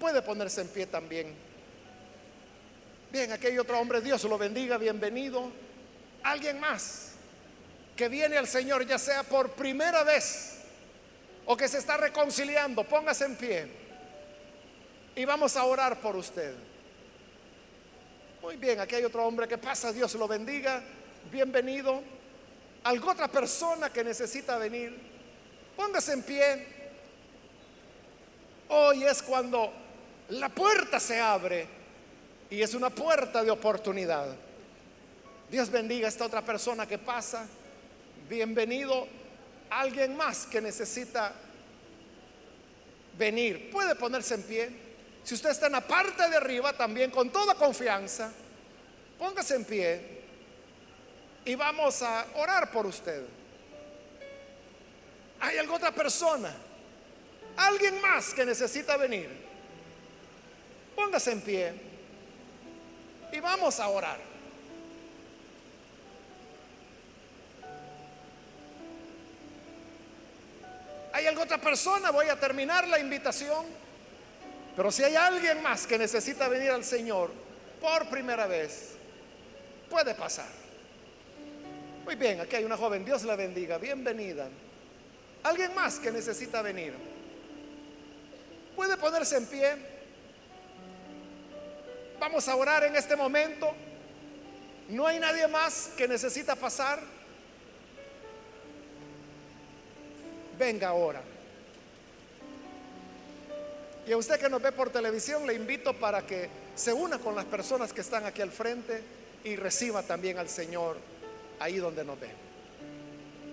puede 0.00 0.22
ponerse 0.22 0.62
en 0.62 0.68
pie 0.68 0.86
también. 0.86 1.34
Bien, 3.10 3.30
aquí 3.32 3.58
otro 3.58 3.78
hombre, 3.78 4.00
Dios 4.00 4.24
lo 4.24 4.38
bendiga, 4.38 4.78
bienvenido. 4.78 5.52
Alguien 6.22 6.58
más 6.58 7.10
que 7.94 8.08
viene 8.08 8.38
al 8.38 8.48
Señor, 8.48 8.86
ya 8.86 8.98
sea 8.98 9.22
por 9.22 9.50
primera 9.50 10.02
vez 10.02 10.54
o 11.44 11.56
que 11.56 11.68
se 11.68 11.78
está 11.78 11.98
reconciliando, 11.98 12.84
póngase 12.84 13.26
en 13.26 13.36
pie. 13.36 13.66
Y 15.14 15.26
vamos 15.26 15.56
a 15.56 15.64
orar 15.64 16.00
por 16.00 16.16
usted. 16.16 16.54
Muy 18.42 18.56
bien, 18.56 18.80
aquí 18.80 18.96
hay 18.96 19.04
otro 19.04 19.24
hombre 19.24 19.46
que 19.46 19.56
pasa, 19.56 19.92
Dios 19.92 20.12
lo 20.14 20.26
bendiga. 20.26 20.82
Bienvenido. 21.30 22.02
Alguna 22.82 23.12
otra 23.12 23.28
persona 23.28 23.92
que 23.92 24.02
necesita 24.02 24.58
venir, 24.58 24.98
póngase 25.76 26.14
en 26.14 26.22
pie. 26.24 26.66
Hoy 28.68 29.04
es 29.04 29.22
cuando 29.22 29.72
la 30.30 30.48
puerta 30.48 30.98
se 30.98 31.20
abre 31.20 31.68
y 32.50 32.60
es 32.60 32.74
una 32.74 32.90
puerta 32.90 33.44
de 33.44 33.52
oportunidad. 33.52 34.34
Dios 35.48 35.70
bendiga 35.70 36.06
a 36.06 36.08
esta 36.08 36.26
otra 36.26 36.42
persona 36.42 36.84
que 36.84 36.98
pasa. 36.98 37.46
Bienvenido. 38.28 39.06
Alguien 39.70 40.16
más 40.16 40.46
que 40.46 40.60
necesita 40.60 41.32
venir. 43.16 43.70
Puede 43.70 43.94
ponerse 43.94 44.34
en 44.34 44.42
pie. 44.42 44.70
Si 45.24 45.34
usted 45.34 45.50
está 45.50 45.66
en 45.66 45.72
la 45.72 45.80
parte 45.80 46.28
de 46.28 46.36
arriba, 46.36 46.72
también 46.72 47.10
con 47.10 47.30
toda 47.30 47.54
confianza, 47.54 48.32
póngase 49.18 49.54
en 49.54 49.64
pie 49.64 50.22
y 51.44 51.54
vamos 51.54 52.02
a 52.02 52.26
orar 52.34 52.70
por 52.70 52.86
usted. 52.86 53.24
¿Hay 55.40 55.58
alguna 55.58 55.78
otra 55.78 55.92
persona? 55.92 56.52
¿Alguien 57.56 58.00
más 58.00 58.32
que 58.34 58.44
necesita 58.44 58.96
venir? 58.96 59.28
Póngase 60.94 61.32
en 61.32 61.40
pie 61.40 61.72
y 63.32 63.40
vamos 63.40 63.78
a 63.80 63.88
orar. 63.88 64.32
¿Hay 71.12 71.26
alguna 71.26 71.44
otra 71.44 71.58
persona? 71.58 72.10
Voy 72.10 72.28
a 72.28 72.38
terminar 72.38 72.88
la 72.88 72.98
invitación. 72.98 73.81
Pero 74.74 74.90
si 74.90 75.04
hay 75.04 75.16
alguien 75.16 75.62
más 75.62 75.86
que 75.86 75.98
necesita 75.98 76.48
venir 76.48 76.70
al 76.70 76.84
Señor 76.84 77.30
por 77.80 78.08
primera 78.08 78.46
vez, 78.46 78.92
puede 79.90 80.14
pasar. 80.14 80.48
Muy 82.04 82.14
bien, 82.16 82.40
aquí 82.40 82.56
hay 82.56 82.64
una 82.64 82.76
joven, 82.76 83.04
Dios 83.04 83.22
la 83.24 83.36
bendiga, 83.36 83.78
bienvenida. 83.78 84.48
¿Alguien 85.42 85.74
más 85.74 85.98
que 85.98 86.10
necesita 86.10 86.62
venir? 86.62 86.94
Puede 88.74 88.96
ponerse 88.96 89.36
en 89.36 89.46
pie. 89.46 89.76
Vamos 92.18 92.48
a 92.48 92.56
orar 92.56 92.84
en 92.84 92.96
este 92.96 93.16
momento. 93.16 93.74
No 94.88 95.06
hay 95.06 95.18
nadie 95.18 95.46
más 95.48 95.90
que 95.96 96.08
necesita 96.08 96.56
pasar. 96.56 97.00
Venga 100.58 100.88
ahora. 100.88 101.22
Y 104.06 104.12
a 104.12 104.16
usted 104.16 104.40
que 104.40 104.48
nos 104.48 104.60
ve 104.60 104.72
por 104.72 104.90
televisión, 104.90 105.46
le 105.46 105.54
invito 105.54 105.94
para 105.94 106.26
que 106.26 106.48
se 106.74 106.92
una 106.92 107.18
con 107.18 107.36
las 107.36 107.44
personas 107.44 107.92
que 107.92 108.00
están 108.00 108.24
aquí 108.24 108.42
al 108.42 108.50
frente 108.50 109.02
y 109.44 109.56
reciba 109.56 110.02
también 110.02 110.38
al 110.38 110.48
Señor 110.48 110.96
ahí 111.60 111.76
donde 111.76 112.04
nos 112.04 112.18
ve. 112.18 112.30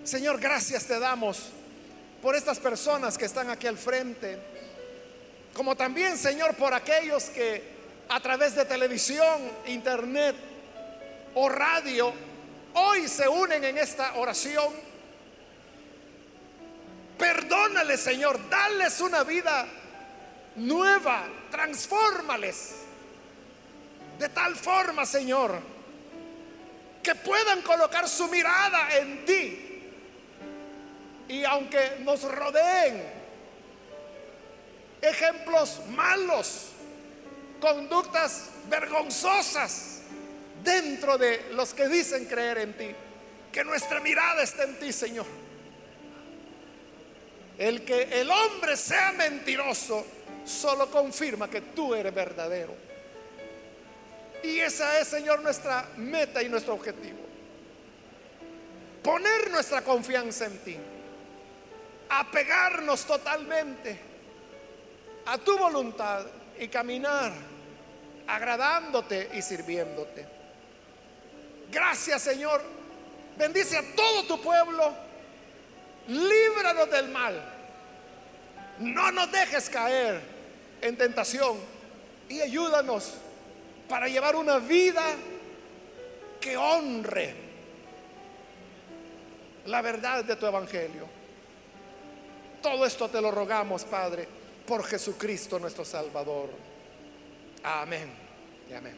Señor, 0.02 0.40
gracias 0.40 0.86
te 0.86 0.98
damos 0.98 1.50
por 2.20 2.34
estas 2.34 2.58
personas 2.58 3.16
que 3.16 3.26
están 3.26 3.48
aquí 3.48 3.66
al 3.66 3.78
frente, 3.78 4.38
como 5.54 5.76
también, 5.76 6.18
Señor, 6.18 6.54
por 6.56 6.74
aquellos 6.74 7.24
que 7.24 7.62
a 8.08 8.20
través 8.20 8.56
de 8.56 8.64
televisión, 8.64 9.50
internet 9.66 10.34
o 11.34 11.48
radio 11.48 12.12
hoy 12.74 13.06
se 13.06 13.28
unen 13.28 13.62
en 13.62 13.78
esta 13.78 14.14
oración. 14.14 14.72
Perdónale, 17.16 17.96
Señor, 17.96 18.48
dales 18.48 19.00
una 19.00 19.22
vida 19.22 19.66
nueva, 20.56 21.26
transfórmales. 21.50 22.72
De 24.18 24.28
tal 24.28 24.54
forma, 24.54 25.06
Señor, 25.06 25.60
que 27.02 27.14
puedan 27.14 27.62
colocar 27.62 28.08
su 28.08 28.28
mirada 28.28 28.96
en 28.98 29.24
ti. 29.24 29.66
Y 31.28 31.44
aunque 31.44 31.98
nos 32.00 32.22
rodeen 32.22 33.02
ejemplos 35.00 35.80
malos, 35.88 36.66
conductas 37.60 38.50
vergonzosas 38.68 40.00
dentro 40.62 41.16
de 41.16 41.50
los 41.52 41.72
que 41.72 41.88
dicen 41.88 42.26
creer 42.26 42.58
en 42.58 42.76
ti, 42.76 42.90
que 43.52 43.64
nuestra 43.64 44.00
mirada 44.00 44.42
esté 44.42 44.64
en 44.64 44.78
ti, 44.78 44.92
Señor. 44.92 45.26
El 47.58 47.84
que 47.84 48.20
el 48.20 48.30
hombre 48.30 48.76
sea 48.76 49.12
mentiroso 49.12 50.06
solo 50.50 50.90
confirma 50.90 51.48
que 51.48 51.60
tú 51.60 51.94
eres 51.94 52.14
verdadero. 52.14 52.74
Y 54.42 54.58
esa 54.58 54.98
es, 54.98 55.08
Señor, 55.08 55.40
nuestra 55.42 55.88
meta 55.96 56.42
y 56.42 56.48
nuestro 56.48 56.74
objetivo. 56.74 57.18
Poner 59.02 59.50
nuestra 59.50 59.82
confianza 59.82 60.46
en 60.46 60.58
ti. 60.58 60.76
Apegarnos 62.08 63.04
totalmente 63.04 63.98
a 65.26 65.38
tu 65.38 65.56
voluntad 65.56 66.26
y 66.58 66.68
caminar 66.68 67.32
agradándote 68.26 69.30
y 69.34 69.42
sirviéndote. 69.42 70.26
Gracias, 71.70 72.22
Señor. 72.22 72.62
Bendice 73.36 73.76
a 73.76 73.82
todo 73.94 74.24
tu 74.24 74.40
pueblo. 74.40 74.92
Líbranos 76.08 76.90
del 76.90 77.08
mal. 77.08 77.40
No 78.80 79.12
nos 79.12 79.30
dejes 79.30 79.68
caer 79.68 80.20
en 80.80 80.96
tentación 80.96 81.58
y 82.28 82.40
ayúdanos 82.40 83.14
para 83.88 84.08
llevar 84.08 84.36
una 84.36 84.58
vida 84.58 85.02
que 86.40 86.56
honre 86.56 87.34
la 89.66 89.82
verdad 89.82 90.24
de 90.24 90.36
tu 90.36 90.46
evangelio. 90.46 91.06
Todo 92.62 92.86
esto 92.86 93.08
te 93.08 93.20
lo 93.20 93.30
rogamos, 93.30 93.84
Padre, 93.84 94.26
por 94.66 94.84
Jesucristo 94.84 95.58
nuestro 95.58 95.84
Salvador. 95.84 96.50
Amén 97.62 98.10
y 98.70 98.74
amén. 98.74 98.96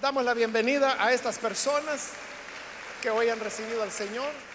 Damos 0.00 0.24
la 0.24 0.34
bienvenida 0.34 1.02
a 1.02 1.12
estas 1.12 1.38
personas 1.38 2.10
que 3.02 3.10
hoy 3.10 3.28
han 3.28 3.40
recibido 3.40 3.82
al 3.82 3.90
Señor. 3.90 4.47